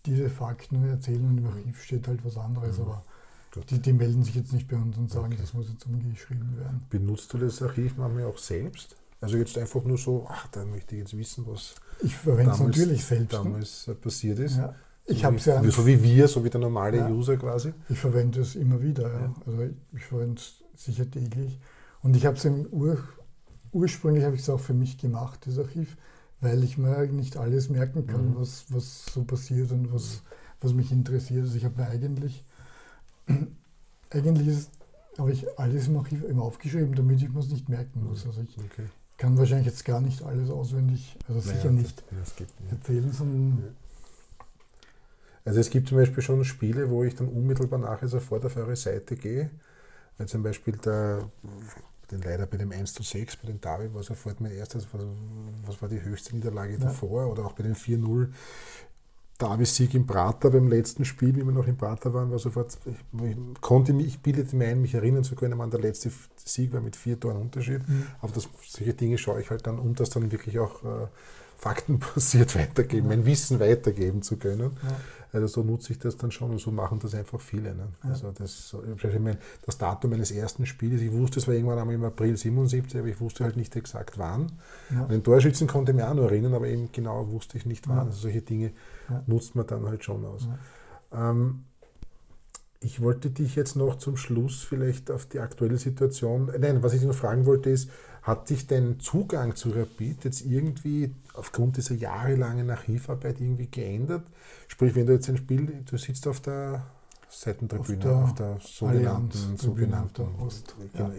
diese 0.06 0.30
Fakten 0.30 0.88
erzählen 0.88 1.26
und 1.26 1.38
im 1.40 1.48
Archiv 1.48 1.84
steht 1.84 2.08
halt 2.08 2.24
was 2.24 2.38
anderes, 2.38 2.78
Mhm. 2.78 2.84
aber. 2.86 3.04
Die, 3.70 3.80
die 3.80 3.94
melden 3.94 4.24
sich 4.24 4.36
jetzt 4.36 4.54
nicht 4.54 4.68
bei 4.68 4.78
uns 4.78 4.98
und 4.98 5.10
sagen, 5.12 5.28
Okay. 5.28 5.38
das 5.42 5.54
muss 5.54 5.70
jetzt 5.70 5.86
umgeschrieben 5.86 6.58
werden. 6.58 6.82
Benutzt 6.90 7.34
du 7.34 7.38
das 7.38 7.62
Archiv 7.62 7.98
manchmal 7.98 8.26
auch 8.26 8.38
selbst? 8.38 8.96
Also 9.22 9.38
jetzt 9.38 9.58
einfach 9.58 9.84
nur 9.84 9.98
so, 9.98 10.26
ach, 10.30 10.48
da 10.52 10.64
möchte 10.66 10.96
ich 10.96 11.02
jetzt 11.02 11.18
wissen, 11.18 11.46
was 11.48 11.76
Ich 12.02 12.16
verwende 12.16 12.52
Damals- 12.52 12.78
natürlich 12.78 13.04
selbst. 13.06 13.34
ne? 13.34 13.38
damals 13.44 13.88
äh, 13.88 13.94
passiert 13.96 14.40
ist. 14.40 14.58
Ja. 14.58 14.74
Ich 15.06 15.20
So 15.20 15.24
habe 15.26 15.38
ja, 15.38 15.64
So 15.72 15.86
wie 15.88 16.02
wir, 16.04 16.28
so 16.28 16.44
wie 16.46 16.50
der 16.50 16.62
normale 16.62 16.98
Ja. 16.98 17.10
User 17.10 17.36
quasi. 17.36 17.74
ich 17.90 17.98
verwende 18.00 18.40
es 18.42 18.56
immer 18.56 18.82
wieder. 18.82 19.12
Ja. 19.12 19.34
Also 19.46 19.64
ich, 19.64 19.72
ich 19.94 20.06
verwende 20.06 20.40
es 20.40 20.64
sicher 20.76 21.10
täglich. 21.10 21.60
Und 22.02 22.16
ich 22.16 22.26
habe 22.26 22.38
es 22.38 22.46
Ur, 22.46 22.98
ursprünglich 23.72 24.24
habe 24.24 24.36
ich 24.36 24.42
es 24.42 24.50
auch 24.50 24.60
für 24.60 24.74
mich 24.74 24.98
gemacht, 24.98 25.42
das 25.46 25.58
Archiv, 25.58 25.98
weil 26.42 26.64
ich 26.64 26.78
mir 26.78 27.06
nicht 27.08 27.36
alles 27.38 27.70
merken 27.70 28.08
kann, 28.08 28.30
Mhm. 28.30 28.36
was, 28.38 28.66
was 28.70 29.06
so 29.08 29.24
passiert 29.24 29.72
und 29.72 29.92
was, 29.94 30.22
was 30.62 30.74
mich 30.74 30.92
interessiert. 30.92 31.42
Also 31.44 31.56
ich 31.58 31.66
habe 31.66 31.82
mir 31.82 31.88
eigentlich, 31.90 32.46
eigentlich 34.12 34.68
habe 35.18 35.32
ich 35.32 35.60
alles 35.60 35.88
im 35.88 35.98
Archiv 35.98 36.24
immer 36.24 36.44
aufgeschrieben, 36.44 36.96
damit 36.96 37.22
ich 37.22 37.30
mir 37.30 37.40
es 37.40 37.50
nicht 37.50 37.68
merken 37.70 38.06
muss. 38.06 38.26
Also 38.26 38.42
ich 38.42 38.58
Okay. 38.58 38.88
kann 39.18 39.38
wahrscheinlich 39.38 39.68
jetzt 39.68 39.84
gar 39.86 40.02
nicht 40.02 40.22
alles 40.22 40.50
auswendig, 40.50 41.18
also 41.28 41.40
sicher 41.42 41.72
Naja, 41.72 41.82
nicht 41.82 42.04
Das, 42.12 42.36
das 42.36 42.48
ja. 42.72 42.78
erzählen, 42.78 43.12
sondern 43.12 43.76
Also 45.46 45.60
es 45.60 45.70
gibt 45.70 45.90
zum 45.90 45.98
Beispiel 45.98 46.22
schon 46.24 46.44
Spiele, 46.46 46.90
wo 46.90 47.04
ich 47.04 47.16
dann 47.16 47.28
unmittelbar 47.28 47.80
nachher 47.80 48.08
sofort 48.08 48.46
auf 48.46 48.56
eure 48.56 48.76
Seite 48.76 49.16
gehe. 49.16 49.50
Weil 50.18 50.28
zum 50.28 50.44
Beispiel 50.44 50.76
der, 50.78 51.30
den 52.12 52.22
leider 52.22 52.46
bei 52.46 52.58
dem 52.58 52.72
1 52.72 52.94
zu 52.94 53.04
6, 53.04 53.38
bei 53.38 53.48
dem 53.48 53.60
Derby 53.62 53.94
war 53.94 54.04
sofort 54.04 54.42
mein 54.42 54.52
erstes, 54.52 54.88
was, 54.94 55.02
was 55.66 55.82
war 55.82 55.90
die 55.90 56.02
höchste 56.02 56.36
Niederlage 56.36 56.74
Ja. 56.74 56.80
davor 56.80 57.32
oder 57.32 57.46
auch 57.46 57.54
bei 57.54 57.64
dem 57.64 57.76
4-0 57.76 58.32
Derby-Sieg 59.40 59.94
im 59.94 60.06
Prater 60.06 60.52
beim 60.52 60.68
letzten 60.68 61.06
Spiel, 61.06 61.36
wie 61.36 61.44
wir 61.44 61.52
noch 61.52 61.68
im 61.68 61.78
Prater 61.78 62.14
waren, 62.14 62.30
war 62.30 62.40
sofort, 62.40 62.78
ich, 62.86 63.24
ich 63.24 63.62
konnte 63.62 63.94
mich, 63.94 64.08
ich 64.08 64.20
bildete 64.20 64.56
mir 64.56 64.68
ein, 64.68 64.82
mich 64.82 64.94
erinnern 64.94 65.24
zu 65.24 65.36
können, 65.36 65.58
wann 65.58 65.72
der 65.72 65.80
letzte 65.80 66.12
Sieg 66.36 66.74
war 66.74 66.82
mit 66.82 66.96
vier 66.96 67.20
Toren 67.20 67.38
Unterschied. 67.38 67.88
Mhm. 67.88 68.08
Aber 68.22 68.34
das, 68.34 68.50
solche 68.68 68.94
Dinge 68.94 69.18
schaue 69.18 69.42
ich 69.42 69.50
halt 69.50 69.66
dann, 69.66 69.80
um 69.80 69.96
das 69.96 70.10
dann 70.10 70.32
wirklich 70.32 70.60
auch 70.60 70.84
äh, 70.84 71.08
faktenbasiert 71.58 72.56
weitergeben, 72.60 73.08
mein 73.08 73.26
Wissen 73.26 73.60
weitergeben 73.60 74.22
zu 74.22 74.38
können. 74.38 74.72
ja. 74.84 74.96
Also 75.32 75.48
so 75.48 75.64
nutze 75.64 75.94
ich 75.94 76.00
das 76.00 76.18
dann 76.18 76.32
schon 76.32 76.52
und 76.52 76.60
so 76.60 76.72
machen 76.72 77.00
das 77.00 77.14
einfach 77.14 77.40
viele. 77.40 77.76
Ne? 77.76 77.88
Ja. 78.04 78.10
Also 78.10 78.32
das, 78.32 78.76
ich 78.96 79.20
meine, 79.20 79.38
das 79.66 79.78
Datum 79.78 80.12
meines 80.12 80.32
ersten 80.32 80.66
Spieles, 80.66 81.02
ich 81.02 81.12
wusste, 81.12 81.40
es 81.40 81.48
war 81.48 81.54
irgendwann 81.54 81.78
einmal 81.78 81.96
im 81.96 82.04
April 82.04 82.36
77, 82.36 83.00
aber 83.00 83.08
ich 83.08 83.20
wusste 83.20 83.44
halt 83.44 83.56
nicht 83.56 83.76
exakt 83.76 84.18
wann. 84.18 84.52
Ja. 84.90 85.04
An 85.04 85.10
den 85.10 85.24
Torschützen 85.24 85.68
konnte 85.68 85.92
ich 85.92 85.96
mich 85.96 86.06
auch 86.06 86.14
noch 86.14 86.24
erinnern, 86.24 86.54
aber 86.54 86.68
eben 86.68 86.92
genau 86.92 87.30
wusste 87.30 87.58
ich 87.58 87.66
nicht 87.66 87.88
wann. 87.88 87.98
Ja. 87.98 88.04
Also 88.06 88.20
solche 88.22 88.42
Dinge 88.42 88.72
nutzt 89.28 89.56
man 89.56 89.68
dann 89.68 89.86
halt 89.86 90.04
schon 90.04 90.26
aus. 90.26 90.48
Ähm, 91.12 91.66
ich 92.82 93.02
wollte 93.02 93.30
dich 93.30 93.56
jetzt 93.56 93.76
noch 93.76 93.98
zum 93.98 94.16
Schluss 94.16 94.64
vielleicht 94.64 95.12
auf 95.12 95.26
die 95.26 95.40
aktuelle 95.40 95.78
Situation, 95.78 96.52
nein, 96.60 96.82
was 96.82 96.94
ich 96.94 97.02
noch 97.02 97.14
fragen 97.14 97.46
wollte 97.46 97.70
ist, 97.70 97.90
hat 98.30 98.48
sich 98.48 98.68
dein 98.68 99.00
Zugang 99.00 99.56
zu 99.56 99.72
Rapid 99.72 100.24
jetzt 100.24 100.46
irgendwie 100.46 101.14
aufgrund 101.34 101.78
dieser 101.78 101.96
jahrelangen 101.96 102.70
Archivarbeit 102.70 103.42
irgendwie 103.42 103.68
geändert? 103.68 104.24
Sprich, 104.68 104.96
wenn 104.96 105.08
du 105.08 105.14
jetzt 105.14 105.30
ein 105.30 105.38
Spiel, 105.38 105.84
du 105.90 105.98
sitzt 105.98 106.28
auf 106.28 106.40
der 106.40 106.84
Seitentribüne, 107.30 108.12
Auf 108.16 108.24
auf 108.24 108.36
der 108.36 108.54
der, 108.54 108.60
sogenannten, 108.60 109.58
sogenannten 109.58 110.14
der 110.38 110.46
Ost. 110.46 110.76
Ja. 110.98 111.12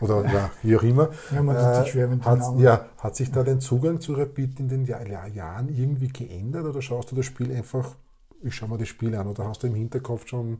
oder 0.00 0.24
ja, 0.32 0.50
wie 0.62 0.76
auch 0.76 0.82
immer. 0.82 1.10
Ja, 1.32 1.42
man 1.42 1.56
tut 1.56 1.84
sich 1.84 1.92
schwer 1.92 2.08
mit 2.08 2.24
den 2.24 2.24
hat, 2.24 2.58
ja, 2.58 2.86
hat 2.98 3.16
sich 3.16 3.30
da 3.30 3.42
dein 3.44 3.60
Zugang 3.60 4.00
zu 4.00 4.14
Rapid 4.14 4.60
in 4.60 4.68
den 4.68 4.84
Jahr, 4.84 5.06
Jahr- 5.06 5.28
Jahren 5.28 5.68
irgendwie 5.68 6.08
geändert 6.08 6.64
oder 6.66 6.82
schaust 6.82 7.12
du 7.12 7.16
das 7.16 7.26
Spiel 7.26 7.52
einfach, 7.52 7.94
ich 8.42 8.54
schau 8.54 8.66
mir 8.66 8.78
das 8.78 8.88
Spiel 8.88 9.14
an 9.14 9.28
oder 9.28 9.46
hast 9.46 9.62
du 9.62 9.68
im 9.68 9.74
Hinterkopf 9.76 10.26
schon, 10.26 10.58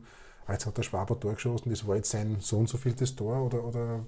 jetzt 0.51 0.65
hat 0.65 0.77
der 0.77 0.83
Schwaber 0.83 1.19
Tor 1.19 1.33
geschossen, 1.33 1.69
das 1.69 1.87
war 1.87 1.95
jetzt 1.95 2.11
sein 2.11 2.37
so 2.39 2.57
und 2.57 2.67
so 2.67 2.77
viel 2.77 2.93
das 2.93 3.15
Tor 3.15 3.41
oder, 3.41 3.63
oder 3.63 4.05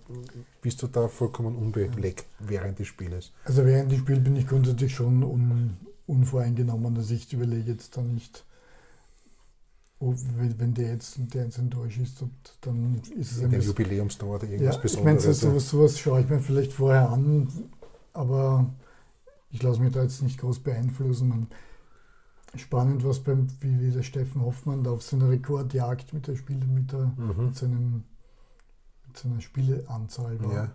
bist 0.62 0.82
du 0.84 0.88
da 0.88 1.08
vollkommen 1.08 1.56
unbeleckt 1.56 2.26
während 2.40 2.80
des 2.80 2.88
Spieles? 2.88 3.32
Also 3.46 3.66
während 3.66 3.92
dem 3.92 4.00
Spiel 4.00 4.20
bin 4.20 4.36
ich 4.36 4.48
grundsätzlich 4.48 4.94
schon 4.94 5.24
un, 5.24 5.78
unvoreingenommen. 6.08 6.98
Also 6.98 7.14
ich 7.14 7.32
überlege 7.32 7.72
jetzt 7.72 7.96
da 7.96 8.02
nicht, 8.02 8.44
ob, 10.00 10.16
wenn, 10.38 10.74
der 10.74 10.90
jetzt, 10.90 11.18
der 11.18 11.46
jetzt 11.46 11.58
ein 11.58 11.72
Tor 11.72 11.90
schießt, 11.90 12.24
dann 12.62 13.02
ist 13.18 13.32
es 13.32 13.44
ein 13.44 13.50
bisschen... 13.50 13.70
Jubiläumstor 13.70 14.36
oder 14.36 14.46
Ja, 14.46 14.52
irgendwas 14.52 14.94
ich 14.94 15.04
meine, 15.04 15.20
so, 15.20 15.30
Besonderes? 15.30 15.40
sowas, 15.40 15.70
sowas 15.70 16.00
schaue 16.00 16.22
ich 16.22 16.30
mir 16.30 16.42
vielleicht 16.42 16.74
vorher 16.74 17.10
an, 17.10 17.48
aber 18.14 18.70
ich 19.52 19.64
lasse 19.64 19.80
mich 19.82 19.94
da 19.94 20.04
jetzt 20.04 20.22
nicht 20.22 20.40
groß 20.40 20.60
beeinflussen. 20.60 21.30
Man, 21.30 21.48
spannend, 22.60 23.04
was 23.04 23.20
beim, 23.20 23.48
wie, 23.62 23.80
wie 23.80 23.92
der 23.92 24.04
Steffen 24.04 24.42
Hoffmann 24.42 24.84
da 24.84 24.92
auf 24.92 25.04
seiner 25.04 25.30
Rekordjagd 25.30 26.14
mit 26.14 26.28
der 26.28 26.36
Spiele, 26.36 26.66
mit, 26.66 26.92
der, 26.92 27.12
mhm. 27.18 27.46
mit, 27.46 27.56
seinem, 27.56 28.04
mit 29.08 29.18
seiner 29.18 29.42
Spieleanzahl 29.42 30.44
war. 30.44 30.54
Ja. 30.54 30.72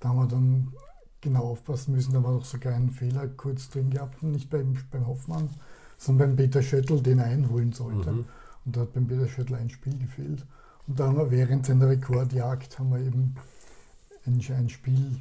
Da 0.00 0.08
haben 0.08 0.18
wir 0.18 0.26
dann 0.26 0.72
genau 1.20 1.50
aufpassen 1.50 1.94
müssen. 1.94 2.12
Da 2.12 2.22
war 2.22 2.32
doch 2.32 2.44
sogar 2.44 2.74
ein 2.74 2.90
Fehler 2.90 3.28
kurz 3.28 3.68
drin 3.68 3.90
gehabt, 3.90 4.22
nicht 4.22 4.50
beim, 4.50 4.76
beim 4.90 5.06
Hoffmann, 5.06 5.50
sondern 5.98 6.28
beim 6.28 6.36
Peter 6.36 6.62
Schöttl, 6.62 7.02
den 7.02 7.18
er 7.18 7.26
einholen 7.26 7.72
sollte. 7.72 8.10
Mhm. 8.10 8.24
Und 8.64 8.76
da 8.76 8.80
hat 8.82 8.92
beim 8.92 9.06
Peter 9.06 9.28
Schöttl 9.28 9.54
ein 9.54 9.70
Spiel 9.70 9.98
gefehlt. 9.98 10.46
Und 10.86 10.98
da 10.98 11.08
haben 11.08 11.18
wir 11.18 11.30
während 11.30 11.66
seiner 11.66 11.88
Rekordjagd 11.88 12.78
haben 12.78 12.90
wir 12.90 13.00
eben 13.00 13.34
ein, 14.26 14.40
ein 14.56 14.68
Spiel 14.68 15.20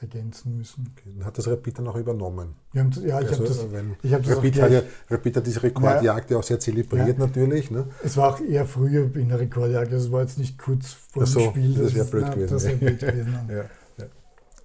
ergänzen 0.00 0.56
müssen. 0.56 0.92
Okay. 0.96 1.12
Dann 1.16 1.26
hat 1.26 1.36
das 1.38 1.46
Rapid 1.46 1.78
dann 1.78 1.88
auch 1.88 1.96
übernommen. 1.96 2.54
Haben, 2.74 2.90
ja, 3.04 3.20
ich 3.20 3.28
also, 3.28 3.32
habe 3.34 3.44
das, 3.48 3.72
wenn, 3.72 3.96
ich 4.02 4.12
hab 4.14 4.22
das 4.22 4.36
Rapid, 4.36 4.60
hat 4.62 4.70
ja, 4.72 4.80
gleich, 4.80 4.92
Rapid 5.10 5.36
hat 5.36 5.46
diese 5.46 5.62
Rekordjagd 5.62 6.30
ja 6.30 6.38
auch 6.38 6.42
sehr 6.42 6.58
zelebriert 6.60 7.18
natürlich. 7.18 7.70
Ne? 7.70 7.86
es 8.02 8.16
war 8.16 8.34
auch 8.34 8.40
eher 8.40 8.64
früher 8.66 9.14
in 9.16 9.28
der 9.28 9.40
Rekordjagd, 9.40 9.92
also 9.92 10.06
es 10.06 10.12
war 10.12 10.22
jetzt 10.22 10.38
nicht 10.38 10.58
kurz 10.58 10.92
vor 10.92 11.26
so, 11.26 11.40
dem 11.40 11.50
Spiel. 11.50 11.74
das 11.74 11.94
wär 11.94 12.02
ist- 12.04 12.10
blöd 12.10 12.22
na, 12.26 12.34
gewesen, 12.34 12.50
Das 12.54 12.64
wäre 12.64 12.72
ja. 12.72 12.78
blöd 12.78 12.98
gewesen. 13.00 13.38
ja. 13.48 13.56
Ja. 13.56 14.04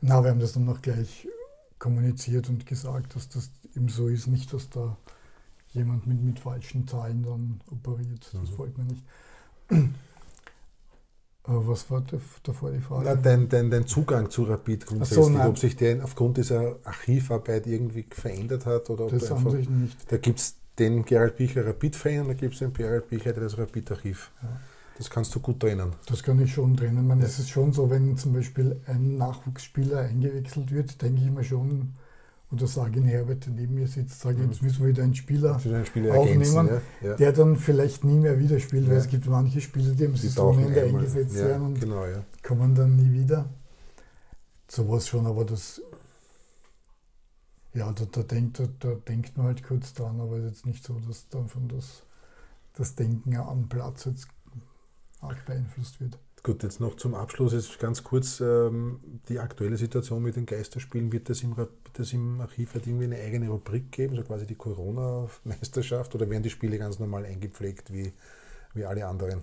Na, 0.01 0.23
wir 0.23 0.29
haben 0.31 0.39
das 0.39 0.53
dann 0.53 0.65
noch 0.65 0.81
gleich 0.81 1.27
kommuniziert 1.79 2.47
und 2.49 2.65
gesagt, 2.65 3.15
dass 3.15 3.27
das 3.29 3.49
eben 3.75 3.89
so 3.89 4.07
ist, 4.07 4.27
nicht, 4.27 4.53
dass 4.53 4.69
da 4.69 4.95
jemand 5.73 6.07
mit, 6.07 6.23
mit 6.23 6.39
falschen 6.39 6.87
Zahlen 6.87 7.23
dann 7.23 7.59
operiert. 7.69 8.29
Das 8.31 8.51
Mhm. 8.51 8.57
wollte 8.57 8.77
man 8.77 8.87
nicht. 8.87 9.03
Aber 11.47 11.67
was 11.67 11.89
war 11.91 12.01
da- 12.01 12.17
davor 12.43 12.71
die 12.71 12.79
Frage? 12.79 13.05
Na, 13.05 13.15
dein, 13.15 13.47
dein, 13.49 13.69
dein 13.69 13.85
Zugang 13.85 14.29
zu 14.29 14.43
Rapid 14.43 14.85
grundsätzlich, 14.87 15.25
so, 15.25 15.39
ob 15.41 15.57
sich 15.57 15.75
der 15.75 16.03
aufgrund 16.03 16.37
dieser 16.37 16.77
Archivarbeit 16.83 17.67
irgendwie 17.67 18.05
verändert 18.09 18.65
hat 18.65 18.89
oder 18.89 19.05
ob 19.05 19.11
das 19.11 19.31
an 19.31 19.37
einfach, 19.37 19.51
sich 19.51 19.69
nicht. 19.69 20.11
da 20.11 20.17
gibt 20.17 20.39
es 20.39 20.55
den 20.79 21.05
Gerald 21.05 21.37
Bichler 21.37 21.65
Rapid-Fan 21.67 22.21
und 22.21 22.27
da 22.29 22.33
gibt 22.33 22.53
es 22.53 22.59
den 22.59 22.73
Gerald 22.73 23.07
Bichler, 23.09 23.33
der 23.33 23.43
das 23.43 23.57
Rapid-Archiv 23.57 24.31
Ja. 24.41 24.49
Das 24.97 25.09
kannst 25.09 25.35
du 25.35 25.41
gut 25.41 25.59
trennen. 25.59 25.91
Das 26.07 26.23
kann 26.23 26.39
ich 26.41 26.53
schon 26.53 26.77
trennen. 26.77 27.05
Man, 27.05 27.19
ja. 27.19 27.25
Es 27.25 27.37
ist 27.37 27.49
schon 27.49 27.73
so, 27.73 27.89
wenn 27.89 28.17
zum 28.17 28.31
Beispiel 28.31 28.79
ein 28.87 29.17
Nachwuchsspieler 29.17 29.99
eingewechselt 29.99 30.71
wird, 30.71 31.01
denke 31.01 31.21
ich 31.21 31.29
mir 31.31 31.43
schon, 31.43 31.95
oder 32.51 32.67
sage 32.67 32.99
in 32.99 33.05
Herbert, 33.05 33.45
der 33.45 33.53
neben 33.53 33.75
mir 33.75 33.87
sitzt, 33.87 34.21
sage 34.21 34.37
mhm. 34.37 34.51
jetzt 34.51 34.61
müssen 34.61 34.81
wir 34.81 34.89
wieder 34.89 35.03
einen 35.03 35.15
Spieler, 35.15 35.59
einen 35.63 35.85
Spieler 35.85 36.15
aufnehmen, 36.15 36.69
ja, 37.01 37.07
ja. 37.07 37.15
der 37.15 37.33
dann 37.33 37.57
vielleicht 37.57 38.03
nie 38.03 38.19
mehr 38.19 38.39
wieder 38.39 38.59
spielt, 38.59 38.87
weil 38.87 38.97
es 38.97 39.07
gibt 39.07 39.25
manche 39.25 39.61
Spieler, 39.61 39.93
die 39.93 40.05
am 40.05 40.15
Saisonende 40.15 40.83
eingesetzt 40.83 41.35
werden 41.35 41.65
und 41.65 41.79
genau, 41.79 42.03
kommen 42.43 42.75
dann 42.75 42.95
nie 42.95 43.11
wieder. 43.23 43.45
Sowas 44.67 45.07
schon, 45.07 45.27
aber 45.27 45.45
das 45.45 45.81
ja, 47.75 47.91
da, 47.91 48.05
da, 48.05 48.23
denkt, 48.23 48.59
da, 48.59 48.67
da, 48.79 48.95
denkt 48.95 49.37
man 49.37 49.47
halt 49.47 49.63
kurz 49.63 49.93
dran, 49.93 50.19
aber 50.21 50.37
es 50.37 50.43
ist 50.43 50.49
jetzt 50.49 50.65
nicht 50.65 50.83
so, 50.83 50.97
dass 51.05 51.27
dann 51.27 51.49
von 51.49 51.67
das, 51.67 52.03
das 52.73 52.95
Denken 52.95 53.35
am 53.35 53.67
Platz 53.67 54.05
jetzt 54.05 54.27
arg 55.19 55.45
beeinflusst 55.45 55.99
wird. 55.99 56.17
Gut, 56.45 56.61
jetzt 56.61 56.79
noch 56.79 56.95
zum 56.95 57.15
Abschluss 57.15 57.53
jetzt 57.53 57.79
ganz 57.79 58.03
kurz 58.03 58.39
ähm, 58.39 58.99
die 59.29 59.39
aktuelle 59.39 59.77
Situation 59.77 60.21
mit 60.21 60.35
den 60.35 60.45
Geisterspielen. 60.45 61.11
Wird 61.11 61.27
es 61.31 61.41
im, 61.41 61.57
wird 61.57 61.71
das 61.93 62.13
im 62.13 62.39
Archiv 62.39 62.75
halt 62.75 62.85
irgendwie 62.85 63.05
eine 63.05 63.15
eigene 63.15 63.49
Rubrik 63.49 63.91
geben, 63.91 64.15
so 64.15 64.21
quasi 64.21 64.45
die 64.45 64.53
Corona-Meisterschaft, 64.53 66.13
oder 66.13 66.29
werden 66.29 66.43
die 66.43 66.51
Spiele 66.51 66.77
ganz 66.77 66.99
normal 66.99 67.25
eingepflegt 67.25 67.91
wie, 67.91 68.13
wie 68.75 68.85
alle 68.85 69.07
anderen? 69.07 69.41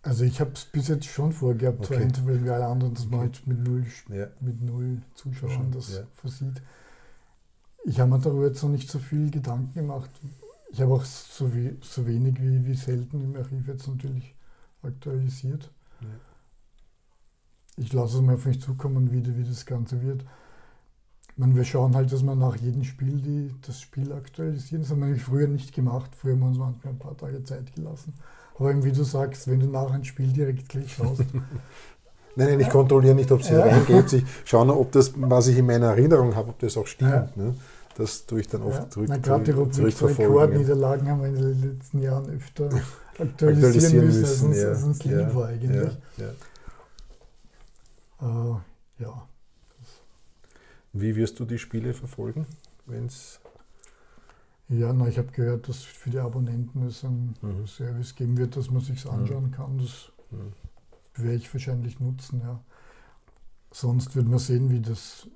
Also 0.00 0.24
ich 0.24 0.40
habe 0.40 0.52
es 0.54 0.64
bis 0.64 0.88
jetzt 0.88 1.04
schon 1.04 1.32
vorgehabt, 1.32 1.80
okay. 1.84 2.08
zwar 2.14 2.26
weil 2.28 2.42
wie 2.42 2.48
alle 2.48 2.64
anderen, 2.64 2.94
dass 2.94 3.06
man 3.06 3.20
halt 3.20 3.46
mit 3.46 3.58
null, 3.58 3.84
ja. 4.08 4.28
mit 4.40 4.62
null 4.62 5.02
Zuschauern 5.16 5.70
das 5.70 5.96
ja. 5.96 6.04
versieht. 6.14 6.62
Ich 7.84 8.00
habe 8.00 8.10
mir 8.10 8.20
darüber 8.20 8.46
jetzt 8.46 8.62
noch 8.62 8.70
nicht 8.70 8.90
so 8.90 8.98
viel 8.98 9.30
Gedanken 9.30 9.74
gemacht. 9.74 10.08
Ich 10.70 10.80
habe 10.80 10.94
auch 10.94 11.04
so, 11.04 11.54
we 11.54 11.76
so 11.82 12.06
wenig 12.06 12.40
wie, 12.40 12.64
wie 12.64 12.74
selten 12.74 13.20
im 13.20 13.36
Archiv 13.36 13.68
jetzt 13.68 13.86
natürlich 13.86 14.34
aktualisiert. 14.82 15.70
Ja. 16.00 16.08
Ich 17.76 17.92
lasse 17.92 18.16
es 18.16 18.22
mir 18.22 18.34
auf 18.34 18.46
mich 18.46 18.60
zukommen, 18.60 19.12
wie, 19.12 19.24
wie 19.36 19.44
das 19.44 19.66
Ganze 19.66 20.02
wird. 20.02 20.24
meine, 21.36 21.54
wir 21.54 21.64
schauen 21.64 21.94
halt, 21.94 22.12
dass 22.12 22.22
wir 22.22 22.34
nach 22.34 22.56
jedem 22.56 22.84
Spiel 22.84 23.20
die, 23.20 23.54
das 23.66 23.80
Spiel 23.80 24.12
aktualisieren. 24.12 24.82
Das 24.82 24.90
haben 24.90 25.00
wir 25.00 25.06
nämlich 25.06 25.22
früher 25.22 25.48
nicht 25.48 25.74
gemacht. 25.74 26.10
Früher 26.16 26.32
haben 26.32 26.40
wir 26.40 26.46
uns 26.48 26.58
manchmal 26.58 26.92
ein 26.94 26.98
paar 26.98 27.16
Tage 27.16 27.42
Zeit 27.44 27.74
gelassen. 27.74 28.14
Aber 28.56 28.70
eben 28.70 28.84
wie 28.84 28.92
du 28.92 29.04
sagst, 29.04 29.48
wenn 29.48 29.60
du 29.60 29.66
nach 29.66 29.90
ein 29.90 30.04
Spiel 30.04 30.32
direkt 30.32 30.68
gleich 30.68 30.94
schaust, 30.94 31.24
Nein, 32.38 32.50
nein, 32.50 32.60
ich 32.60 32.70
kontrolliere 32.70 33.16
nicht, 33.16 33.32
ob 33.32 33.42
sie 33.42 33.54
ja. 33.54 33.62
reingeht. 33.64 34.12
Ich 34.12 34.24
schaue 34.44 34.64
nur, 34.64 34.78
ob 34.78 34.92
das, 34.92 35.12
was 35.16 35.48
ich 35.48 35.58
in 35.58 35.66
meiner 35.66 35.88
Erinnerung 35.88 36.36
habe, 36.36 36.50
ob 36.50 36.58
das 36.60 36.76
auch 36.76 36.86
stimmt. 36.86 37.10
Ja. 37.10 37.28
Ne? 37.34 37.54
Das 37.98 38.24
tue 38.26 38.40
ich 38.40 38.48
dann 38.48 38.62
oft 38.62 38.78
ja. 38.78 38.90
zurück. 38.90 39.08
Na, 39.08 39.18
gerade 39.18 39.44
die 39.44 39.50
Rubrik 39.50 40.02
Rekordniederlagen 40.02 41.08
haben 41.08 41.20
wir 41.20 41.28
in 41.28 41.34
den 41.34 41.74
letzten 41.74 42.00
Jahren 42.00 42.30
öfter 42.30 42.66
aktualisieren, 43.18 43.56
aktualisieren 43.56 44.06
müssen, 44.06 44.24
als 44.24 44.42
uns, 44.42 44.56
ja. 44.56 44.68
als 44.68 44.82
uns 44.84 45.04
lieb 45.04 45.34
war 45.34 45.48
eigentlich. 45.48 45.98
Ja. 46.16 46.30
Ja. 48.98 49.28
Wie 50.92 51.16
wirst 51.16 51.38
du 51.38 51.44
die 51.44 51.58
Spiele 51.58 51.92
verfolgen, 51.92 52.46
wenn's 52.86 53.40
ja, 54.70 54.92
na, 54.92 55.08
ich 55.08 55.16
habe 55.16 55.32
gehört, 55.32 55.68
dass 55.68 55.82
für 55.82 56.10
die 56.10 56.18
Abonnenten 56.18 56.86
es 56.86 57.02
einen 57.02 57.34
mhm. 57.40 57.66
Service 57.66 58.14
geben 58.14 58.36
wird, 58.36 58.54
dass 58.54 58.70
man 58.70 58.82
sich 58.82 59.04
mhm. 59.06 59.12
anschauen 59.12 59.50
kann. 59.50 59.78
Das 59.78 60.12
mhm. 60.30 60.52
werde 61.14 61.36
ich 61.36 61.52
wahrscheinlich 61.52 62.00
nutzen, 62.00 62.42
ja. 62.42 62.62
Sonst 63.70 64.14
wird 64.14 64.28
man 64.28 64.38
sehen, 64.38 64.70
wie 64.70 64.80
das, 64.80 65.26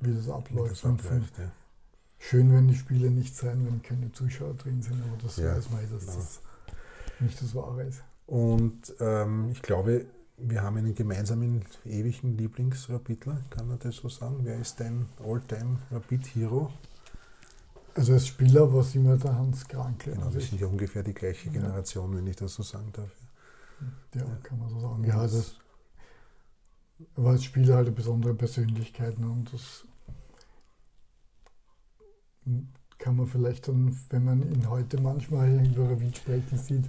wie 0.00 0.14
das 0.14 0.28
abläuft. 0.28 0.70
Wie 0.70 0.74
das 0.74 0.84
abläuft 0.84 1.38
ja. 1.38 1.50
Schön, 2.18 2.52
wenn 2.52 2.68
die 2.68 2.74
Spiele 2.74 3.10
nicht 3.10 3.36
sein, 3.36 3.66
wenn 3.66 3.82
keine 3.82 4.10
Zuschauer 4.12 4.54
drin 4.54 4.80
sind, 4.80 5.02
aber 5.02 5.22
das 5.22 5.36
ja, 5.36 5.56
weiß 5.56 5.70
man, 5.70 5.80
dass 5.90 6.06
genau. 6.06 6.16
das 6.16 6.40
nicht 7.20 7.42
das 7.42 7.54
Wahre 7.54 7.82
ist. 7.84 8.02
Und 8.26 8.94
ähm, 9.00 9.50
ich 9.50 9.60
glaube, 9.60 10.06
wir 10.38 10.62
haben 10.62 10.76
einen 10.76 10.94
gemeinsamen 10.94 11.64
ewigen 11.84 12.36
Lieblingsrapidler, 12.36 13.42
kann 13.50 13.68
man 13.68 13.78
das 13.78 13.96
so 13.96 14.08
sagen? 14.08 14.38
Wer 14.42 14.58
ist 14.58 14.80
dein 14.80 15.06
All-Time 15.22 15.78
Rapid-Hero? 15.90 16.72
Also 17.94 18.14
als 18.14 18.26
Spieler 18.26 18.72
war 18.72 18.80
es 18.80 18.94
immer 18.94 19.16
der 19.16 19.36
Hans 19.36 19.68
Krankl. 19.68 20.12
Genau, 20.12 20.32
wir 20.32 20.40
sind 20.40 20.60
ja 20.60 20.66
ungefähr 20.66 21.02
die 21.02 21.14
gleiche 21.14 21.50
Generation, 21.50 22.10
ja. 22.10 22.18
wenn 22.18 22.26
ich 22.26 22.36
das 22.36 22.54
so 22.54 22.62
sagen 22.62 22.90
darf. 22.92 23.10
Ja, 24.14 24.22
ja. 24.22 24.38
kann 24.42 24.58
man 24.58 24.68
so 24.68 24.80
sagen. 24.80 25.04
Ja, 25.04 25.22
das 25.22 25.56
war 27.16 27.32
als 27.32 27.44
Spieler 27.44 27.76
halt 27.76 27.86
eine 27.86 27.96
besondere 27.96 28.34
Persönlichkeit 28.34 29.18
ne? 29.18 29.26
und 29.26 29.52
das 29.52 29.84
kann 32.98 33.16
man 33.16 33.26
vielleicht 33.26 33.68
dann, 33.68 33.98
wenn 34.10 34.24
man 34.24 34.42
ihn 34.42 34.68
heute 34.68 35.00
manchmal 35.00 35.66
über 35.66 35.90
Ravin 35.90 36.14
sprechen 36.14 36.58
sieht, 36.58 36.84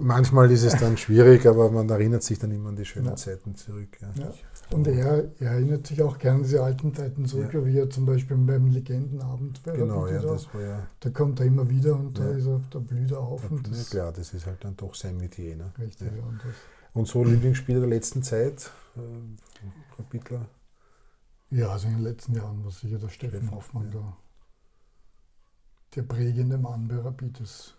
Manchmal 0.00 0.50
ist 0.52 0.62
es 0.62 0.76
dann 0.76 0.96
schwierig, 0.96 1.44
aber 1.46 1.70
man 1.70 1.88
erinnert 1.90 2.22
sich 2.22 2.38
dann 2.38 2.52
immer 2.52 2.68
an 2.68 2.76
die 2.76 2.84
schönen 2.84 3.06
ja. 3.06 3.16
Zeiten 3.16 3.56
zurück. 3.56 3.98
Ja. 4.00 4.08
Ja. 4.16 4.32
Und 4.70 4.86
er, 4.86 5.24
er, 5.40 5.50
erinnert 5.52 5.86
sich 5.86 6.02
auch 6.02 6.18
gerne 6.18 6.36
an 6.36 6.42
diese 6.44 6.62
alten 6.62 6.94
Zeiten 6.94 7.26
zurück, 7.26 7.50
wie 7.64 7.78
er 7.78 7.90
zum 7.90 8.06
Beispiel 8.06 8.36
beim 8.36 8.68
Legendenabend 8.68 9.62
bei 9.64 9.72
Genau, 9.72 10.06
ja, 10.06 10.20
das 10.20 10.54
war 10.54 10.62
ja. 10.62 10.86
Da 11.00 11.10
kommt 11.10 11.40
er 11.40 11.46
immer 11.46 11.68
wieder 11.68 11.96
und 11.96 12.16
da 12.18 12.30
ist 12.30 12.46
er, 12.46 12.60
da 12.70 12.78
blüht 12.78 13.10
er 13.10 13.20
auf. 13.20 13.50
und 13.50 13.68
das, 13.68 13.90
klar, 13.90 14.12
das 14.12 14.34
ist 14.34 14.46
halt 14.46 14.62
dann 14.62 14.76
doch 14.76 14.94
sein 14.94 15.16
Metier. 15.16 15.56
Ne? 15.56 15.72
Richtig, 15.80 16.08
ja. 16.16 16.22
Und, 16.92 17.06
so 17.06 17.24
Lieblingsspieler 17.24 17.80
der 17.80 17.88
letzten 17.88 18.22
Zeit, 18.22 18.70
äh, 18.96 19.96
Kapitler? 19.96 20.46
Ja, 21.50 21.70
also 21.70 21.88
in 21.88 21.94
den 21.94 22.02
letzten 22.02 22.34
Jahren 22.34 22.64
war 22.64 22.70
sicher 22.70 22.98
der 22.98 23.08
Steffen, 23.08 23.38
Steffen 23.38 23.54
Hoffmann 23.54 23.90
der, 23.90 24.16
der 25.94 26.02
prägende 26.02 26.58
Mann 26.58 26.88
bei 26.88 26.96
Rapid. 26.96 27.40
Das 27.40 27.74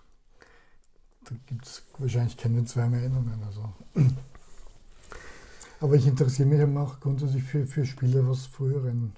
da 1.30 1.36
gibt 1.46 1.66
es 1.66 1.84
wahrscheinlich 1.98 2.38
keine 2.38 2.66
zwei 2.66 2.88
Meinungen. 2.90 3.42
Also. 3.46 3.74
Aber 5.82 5.96
ich 5.96 6.08
interessiere 6.08 6.48
mich 6.48 6.78
auch 6.78 7.00
grundsätzlich 7.00 7.44
für, 7.44 7.66
für 7.66 7.86
Spiele 7.86 8.26
aus 8.26 8.48
früheren 8.48 9.14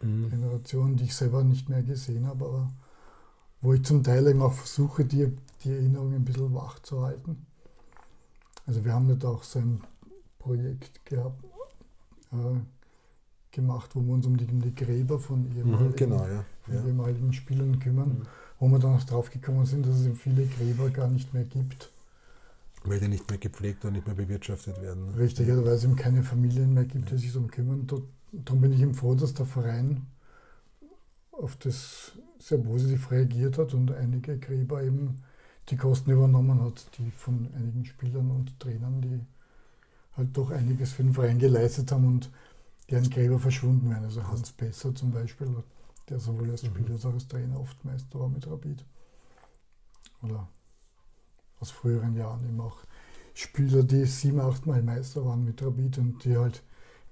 mhm. 0.00 0.30
Generationen, 0.30 0.96
die 0.96 1.04
ich 1.04 1.14
selber 1.14 1.42
nicht 1.42 1.68
mehr 1.68 1.82
gesehen 1.82 2.26
habe, 2.26 2.44
aber 2.44 2.72
wo 3.60 3.72
ich 3.72 3.82
zum 3.82 4.04
Teil 4.04 4.28
eben 4.28 4.40
auch 4.40 4.52
versuche, 4.52 5.04
die, 5.04 5.36
die 5.64 5.72
Erinnerung 5.72 6.14
ein 6.14 6.24
bisschen 6.24 6.54
wach 6.54 6.78
zu 6.80 7.02
halten. 7.02 7.46
Also 8.66 8.84
wir 8.84 8.92
haben 8.92 9.18
da 9.18 9.28
auch 9.28 9.42
so 9.42 9.58
ein 9.58 9.80
Projekt 10.38 11.04
gehabt, 11.04 11.42
äh, 12.32 12.60
gemacht, 13.50 13.90
wo 13.94 14.00
wir 14.00 14.14
uns 14.14 14.26
um 14.26 14.36
die, 14.36 14.46
um 14.46 14.60
die 14.60 14.74
Gräber 14.74 15.18
von 15.18 15.48
mhm, 15.48 15.56
ehemaligen, 15.56 15.96
genau, 15.96 16.26
ja. 16.26 16.44
Von 16.62 16.74
ja. 16.74 16.84
ehemaligen 16.84 17.32
Spielern 17.32 17.78
kümmern. 17.78 18.20
Mhm 18.20 18.26
wo 18.58 18.68
wir 18.68 18.78
dann 18.78 18.96
auch 18.96 19.04
drauf 19.04 19.30
gekommen 19.30 19.66
sind, 19.66 19.86
dass 19.86 20.00
es 20.00 20.18
viele 20.18 20.46
Gräber 20.46 20.90
gar 20.90 21.08
nicht 21.08 21.34
mehr 21.34 21.44
gibt. 21.44 21.90
Weil 22.84 23.00
die 23.00 23.08
nicht 23.08 23.28
mehr 23.28 23.38
gepflegt 23.38 23.84
und 23.84 23.92
nicht 23.92 24.06
mehr 24.06 24.16
bewirtschaftet 24.16 24.80
werden. 24.80 25.06
Ne? 25.06 25.18
Richtig, 25.18 25.50
also 25.50 25.64
weil 25.64 25.74
es 25.74 25.84
eben 25.84 25.96
keine 25.96 26.22
Familien 26.22 26.74
mehr 26.74 26.84
gibt, 26.84 27.10
die 27.10 27.16
sich 27.16 27.32
darum 27.32 27.50
kümmern. 27.50 27.86
Darum 28.32 28.60
bin 28.60 28.72
ich 28.72 28.80
eben 28.80 28.94
froh, 28.94 29.14
dass 29.14 29.34
der 29.34 29.46
Verein 29.46 30.06
auf 31.32 31.56
das 31.56 32.12
sehr 32.38 32.58
positiv 32.58 33.10
reagiert 33.10 33.58
hat 33.58 33.74
und 33.74 33.90
einige 33.92 34.38
Gräber 34.38 34.82
eben 34.82 35.16
die 35.68 35.76
Kosten 35.76 36.10
übernommen 36.10 36.60
hat, 36.62 36.86
die 36.98 37.10
von 37.10 37.48
einigen 37.56 37.84
Spielern 37.84 38.30
und 38.30 38.58
Trainern, 38.60 39.00
die 39.00 39.20
halt 40.16 40.36
doch 40.36 40.50
einiges 40.50 40.92
für 40.92 41.02
den 41.02 41.14
Verein 41.14 41.38
geleistet 41.38 41.90
haben 41.90 42.06
und 42.06 42.30
deren 42.90 43.08
Gräber 43.10 43.38
verschwunden 43.38 43.90
werden. 43.90 44.04
Also 44.04 44.26
Hans 44.26 44.52
Besser 44.52 44.94
zum 44.94 45.12
Beispiel 45.12 45.48
der 46.08 46.20
sowohl 46.20 46.50
als 46.50 46.64
Spieler 46.64 46.92
als 46.92 47.06
auch 47.06 47.14
als 47.14 47.28
Trainer 47.28 47.58
oft 47.58 47.82
Meister 47.84 48.20
war 48.20 48.28
mit 48.28 48.46
Rapid. 48.46 48.84
Oder 50.22 50.48
aus 51.60 51.70
früheren 51.70 52.14
Jahren 52.14 52.46
eben 52.46 52.60
auch 52.60 52.78
Spieler, 53.34 53.82
die 53.82 54.04
sieben, 54.04 54.40
acht 54.40 54.66
Mal 54.66 54.82
Meister 54.82 55.24
waren 55.24 55.44
mit 55.44 55.62
Rapid 55.62 55.98
und 55.98 56.24
die 56.24 56.36
halt 56.36 56.62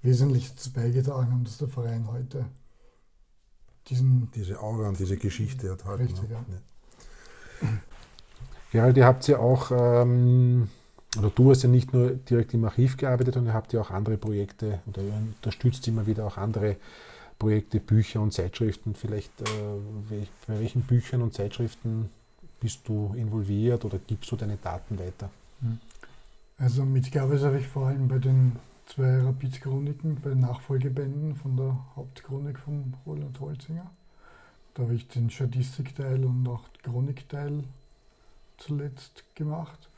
wesentlich 0.01 0.51
dazu 0.51 0.71
beigetragen 0.71 1.31
haben, 1.31 1.43
dass 1.43 1.57
der 1.57 1.67
Verein 1.67 2.07
heute 2.07 2.45
diesen. 3.87 4.31
Diese 4.31 4.59
Aura 4.59 4.89
und 4.89 4.99
diese 4.99 5.17
Geschichte 5.17 5.71
hat 5.71 5.85
halt. 5.85 6.01
Richtig, 6.01 6.29
ne? 6.29 6.45
ja. 7.61 7.69
Gerald, 8.73 8.97
ihr 8.97 9.05
habt 9.05 9.27
ja 9.27 9.37
auch, 9.37 9.69
ähm, 9.69 10.67
oder 11.15 11.29
du 11.29 11.51
hast 11.51 11.61
ja 11.61 11.69
nicht 11.69 11.93
nur 11.93 12.09
direkt 12.09 12.55
im 12.55 12.65
Archiv 12.65 12.97
gearbeitet, 12.97 13.35
sondern 13.35 13.53
ihr 13.53 13.55
habt 13.55 13.71
ja 13.71 13.79
auch 13.79 13.91
andere 13.91 14.17
Projekte 14.17 14.79
oder 14.87 15.03
ihr 15.03 15.13
unterstützt 15.13 15.87
immer 15.87 16.07
wieder 16.07 16.25
auch 16.25 16.37
andere 16.37 16.77
Projekte, 17.37 17.79
Bücher 17.79 18.19
und 18.19 18.33
Zeitschriften. 18.33 18.95
Vielleicht 18.95 19.29
äh, 19.41 20.25
bei 20.47 20.59
welchen 20.59 20.81
Büchern 20.81 21.21
und 21.21 21.35
Zeitschriften 21.35 22.09
bist 22.59 22.79
du 22.87 23.13
involviert 23.15 23.85
oder 23.85 23.99
gibst 24.07 24.31
du 24.31 24.37
deine 24.37 24.57
Daten 24.57 24.97
weiter? 24.97 25.29
Hm. 25.61 25.77
Also 26.57 26.83
mitgearbeitet 26.83 27.43
habe 27.43 27.59
ich 27.59 27.67
vor 27.67 27.85
allem 27.89 28.07
bei 28.07 28.17
den 28.17 28.53
zwei 28.87 29.19
Rapid-Chroniken, 29.19 30.19
bei 30.19 30.31
den 30.31 30.39
Nachfolgebänden 30.39 31.35
von 31.35 31.57
der 31.57 31.77
Hauptchronik 31.95 32.57
von 32.57 32.95
Roland 33.05 33.39
Holzinger. 33.39 33.91
Da 34.73 34.81
habe 34.81 34.95
ich 34.95 35.07
den 35.09 35.29
Statistikteil 35.29 36.25
und 36.25 36.47
auch 36.47 36.67
den 36.69 36.91
Chronikteil 36.91 37.63
zuletzt 38.65 39.23
gemacht. 39.35 39.89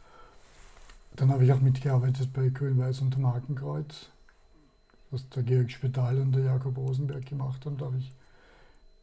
Dann 1.15 1.31
habe 1.31 1.45
ich 1.45 1.53
auch 1.53 1.61
mitgearbeitet 1.61 2.33
bei 2.33 2.49
Grün-Weiß 2.49 3.01
und 3.01 3.17
Markenkreuz 3.17 4.09
was 5.15 5.27
der 5.29 5.43
Georg 5.43 5.71
Spital 5.71 6.19
und 6.19 6.33
der 6.33 6.43
Jakob 6.43 6.77
Rosenberg 6.77 7.25
gemacht 7.25 7.65
haben. 7.65 7.77
Da 7.77 7.85
habe 7.85 7.97
ich 7.97 8.11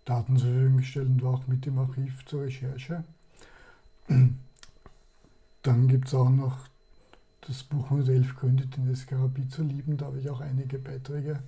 Daten 0.05 0.37
zur 0.37 0.51
Verfügung 0.51 0.77
gestellt 0.77 1.09
und 1.09 1.23
war 1.23 1.35
auch 1.35 1.47
mit 1.47 1.65
dem 1.65 1.79
Archiv 1.79 2.25
zur 2.27 2.43
Recherche. 2.43 3.05
Dann 4.09 5.89
gibt 5.89 6.09
es 6.09 6.15
auch 6.15 6.29
noch 6.29 6.59
das 7.43 7.63
Buch 7.63 7.85
111 7.85 8.37
Gründe, 8.37 8.67
den 8.67 8.95
SK 8.95 9.13
Rapid 9.13 9.51
zu 9.51 9.63
lieben. 9.63 9.97
Da 9.97 10.07
habe 10.07 10.19
ich 10.19 10.29
auch 10.29 10.41
einige 10.41 10.79
Beiträge 10.79 11.43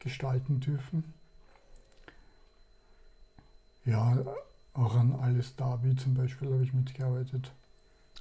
gestalten 0.00 0.60
dürfen. 0.60 1.04
Ja, 3.84 4.18
auch 4.78 4.94
an 4.96 5.14
Alles 5.20 5.56
Derby 5.56 5.96
zum 5.96 6.14
Beispiel 6.14 6.52
habe 6.52 6.62
ich 6.62 6.72
mitgearbeitet. 6.72 7.52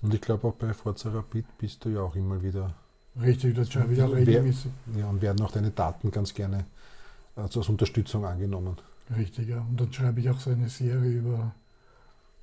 Und 0.01 0.13
ich 0.13 0.21
glaube 0.21 0.47
auch 0.47 0.53
bei 0.53 0.73
Forza 0.73 1.09
Rapid 1.09 1.45
bist 1.57 1.83
du 1.85 1.89
ja 1.89 2.01
auch 2.01 2.15
immer 2.15 2.41
wieder. 2.41 2.73
Richtig, 3.21 3.55
das 3.55 3.71
schreibe 3.71 3.93
ich 3.93 4.01
auch 4.01 4.13
regelmäßig. 4.13 4.71
Ja, 4.97 5.09
und 5.09 5.21
werden 5.21 5.41
auch 5.45 5.51
deine 5.51 5.71
Daten 5.71 6.11
ganz 6.11 6.33
gerne 6.33 6.65
also 7.35 7.61
als 7.61 7.69
Unterstützung 7.69 8.25
angenommen. 8.25 8.77
Richtig, 9.15 9.49
ja. 9.49 9.61
Und 9.61 9.79
dann 9.79 9.91
schreibe 9.93 10.19
ich 10.19 10.29
auch 10.29 10.39
so 10.39 10.49
eine 10.51 10.69
Serie 10.69 11.11
über 11.11 11.53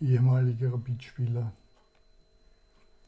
ehemalige 0.01 0.73
Rapid-Spieler. 0.73 1.53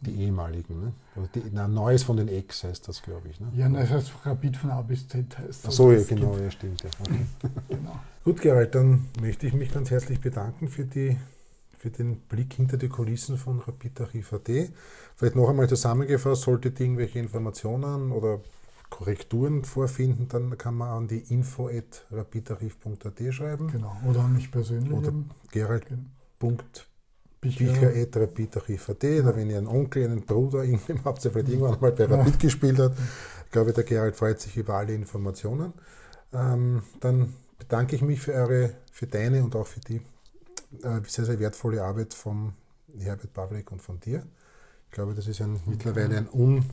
Die 0.07 0.23
ehemaligen, 0.23 0.81
ne? 0.81 0.93
Also 1.17 1.29
die, 1.35 1.43
na, 1.53 1.69
Neues 1.69 2.03
von 2.03 2.17
den 2.17 2.29
Ex 2.29 2.65
heißt 2.65 2.89
das, 2.89 3.03
glaube 3.03 3.29
ich. 3.29 3.41
Ne? 3.41 3.49
Ja, 3.57 3.69
das 3.69 3.91
heißt 3.91 4.13
Rapid 4.25 4.57
von 4.57 4.71
A 4.71 4.83
bis 4.83 5.09
Z 5.09 5.39
heißt 5.39 5.49
das. 5.49 5.67
Ach 5.67 5.71
so, 5.71 5.93
ja, 5.93 6.03
genau, 6.03 6.37
ja, 6.37 6.51
stimmt. 6.51 6.83
Ja. 6.83 6.91
Okay. 7.01 7.27
genau. 7.69 8.01
Gut, 8.25 8.41
Gerald, 8.41 8.75
dann 8.75 9.07
möchte 9.21 9.47
ich 9.47 9.55
mich 9.55 9.73
ganz 9.73 9.91
herzlich 9.91 10.21
bedanken 10.21 10.69
für, 10.69 10.85
die, 10.85 11.17
für 11.79 11.91
den 11.91 12.21
Blick 12.21 12.55
hinter 12.55 12.77
die 12.77 12.89
Kulissen 12.89 13.37
von 13.37 13.61
Rapid 13.61 14.01
Archiv 14.01 14.33
AT. 14.33 14.49
Vielleicht 15.17 15.37
noch 15.37 15.49
einmal 15.49 15.69
zusammengefasst, 15.69 16.43
solltet 16.43 16.81
ihr 16.81 16.87
irgendwelche 16.87 17.19
Informationen 17.19 18.13
oder 18.13 18.41
Korrekturen 18.95 19.65
vorfinden, 19.65 20.29
dann 20.29 20.57
kann 20.57 20.77
man 20.77 20.91
an 20.91 21.09
die 21.09 21.19
info.rapidarchiv.at 21.19 23.35
schreiben. 23.35 23.67
Genau, 23.69 23.97
oder 24.09 24.21
an 24.21 24.35
mich 24.35 24.53
persönlich. 24.53 24.93
Oder 24.93 25.13
gerald.bicher.rapidarchiv.at. 27.51 29.05
Oder 29.05 29.37
wenn 29.37 29.51
ihr 29.51 29.59
einen 29.59 29.67
Onkel, 29.67 30.05
einen 30.05 30.23
Bruder, 30.23 30.65
irgendjemand 30.65 31.05
habt, 31.05 31.25
der 31.25 31.33
vielleicht 31.33 31.49
irgendwann 31.49 31.81
mal 31.81 31.93
bei 31.93 32.05
Rapid 32.05 32.39
gespielt 32.41 32.79
hat, 32.79 32.93
ich 33.45 33.51
glaube, 33.51 33.73
der 33.73 33.85
Gerald 33.85 34.17
freut 34.17 34.41
sich 34.41 34.57
über 34.57 34.75
alle 34.75 34.95
Informationen. 34.95 35.73
Ähm, 36.33 36.83
dann 37.01 37.35
bedanke 37.59 37.95
ich 37.97 38.03
mich 38.03 38.21
für 38.21 38.33
eure, 38.33 38.75
für 38.91 39.07
deine 39.07 39.45
und 39.45 39.55
auch 39.55 39.67
für 39.67 39.81
die 39.81 39.97
äh, 40.83 41.01
sehr, 41.07 41.25
sehr 41.25 41.39
wertvolle 41.39 41.83
Arbeit 41.83 42.15
von 42.15 42.53
Herbert 42.99 43.33
Pavlik 43.33 43.71
und 43.71 43.81
von 43.81 44.01
dir. 44.01 44.25
Ich 44.87 44.91
glaube, 44.93 45.15
das 45.15 45.29
ist 45.29 45.41
ein, 45.41 45.61
mittlerweile 45.67 46.17
ein 46.17 46.29
un 46.33 46.65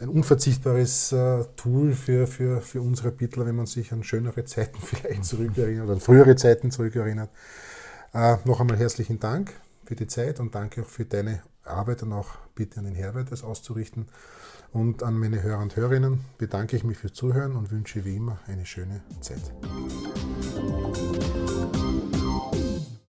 ein 0.00 0.08
unverzichtbares 0.08 1.12
äh, 1.12 1.44
Tool 1.56 1.92
für, 1.92 2.26
für, 2.26 2.60
für 2.60 2.80
unsere 2.80 3.10
Bittler, 3.10 3.46
wenn 3.46 3.56
man 3.56 3.66
sich 3.66 3.92
an 3.92 4.04
schönere 4.04 4.44
Zeiten 4.44 4.78
vielleicht 4.82 5.24
zurückerinnert 5.24 5.84
oder 5.84 5.94
an 5.94 6.00
frühere 6.00 6.36
Zeiten 6.36 6.70
zurückerinnert. 6.70 7.30
Äh, 8.14 8.36
noch 8.44 8.60
einmal 8.60 8.78
herzlichen 8.78 9.20
Dank 9.20 9.52
für 9.84 9.94
die 9.94 10.06
Zeit 10.06 10.40
und 10.40 10.54
danke 10.54 10.82
auch 10.82 10.86
für 10.86 11.04
deine 11.04 11.42
Arbeit 11.64 12.02
und 12.02 12.12
auch 12.12 12.28
bitte 12.54 12.78
an 12.78 12.86
den 12.86 12.94
Herbert, 12.94 13.30
das 13.30 13.44
auszurichten. 13.44 14.06
Und 14.72 15.02
an 15.02 15.18
meine 15.18 15.42
Hörer 15.42 15.60
und 15.60 15.76
Hörerinnen 15.76 16.24
bedanke 16.36 16.76
ich 16.76 16.84
mich 16.84 16.98
fürs 16.98 17.14
Zuhören 17.14 17.56
und 17.56 17.70
wünsche 17.70 18.04
wie 18.04 18.16
immer 18.16 18.38
eine 18.46 18.66
schöne 18.66 19.02
Zeit. 19.20 19.52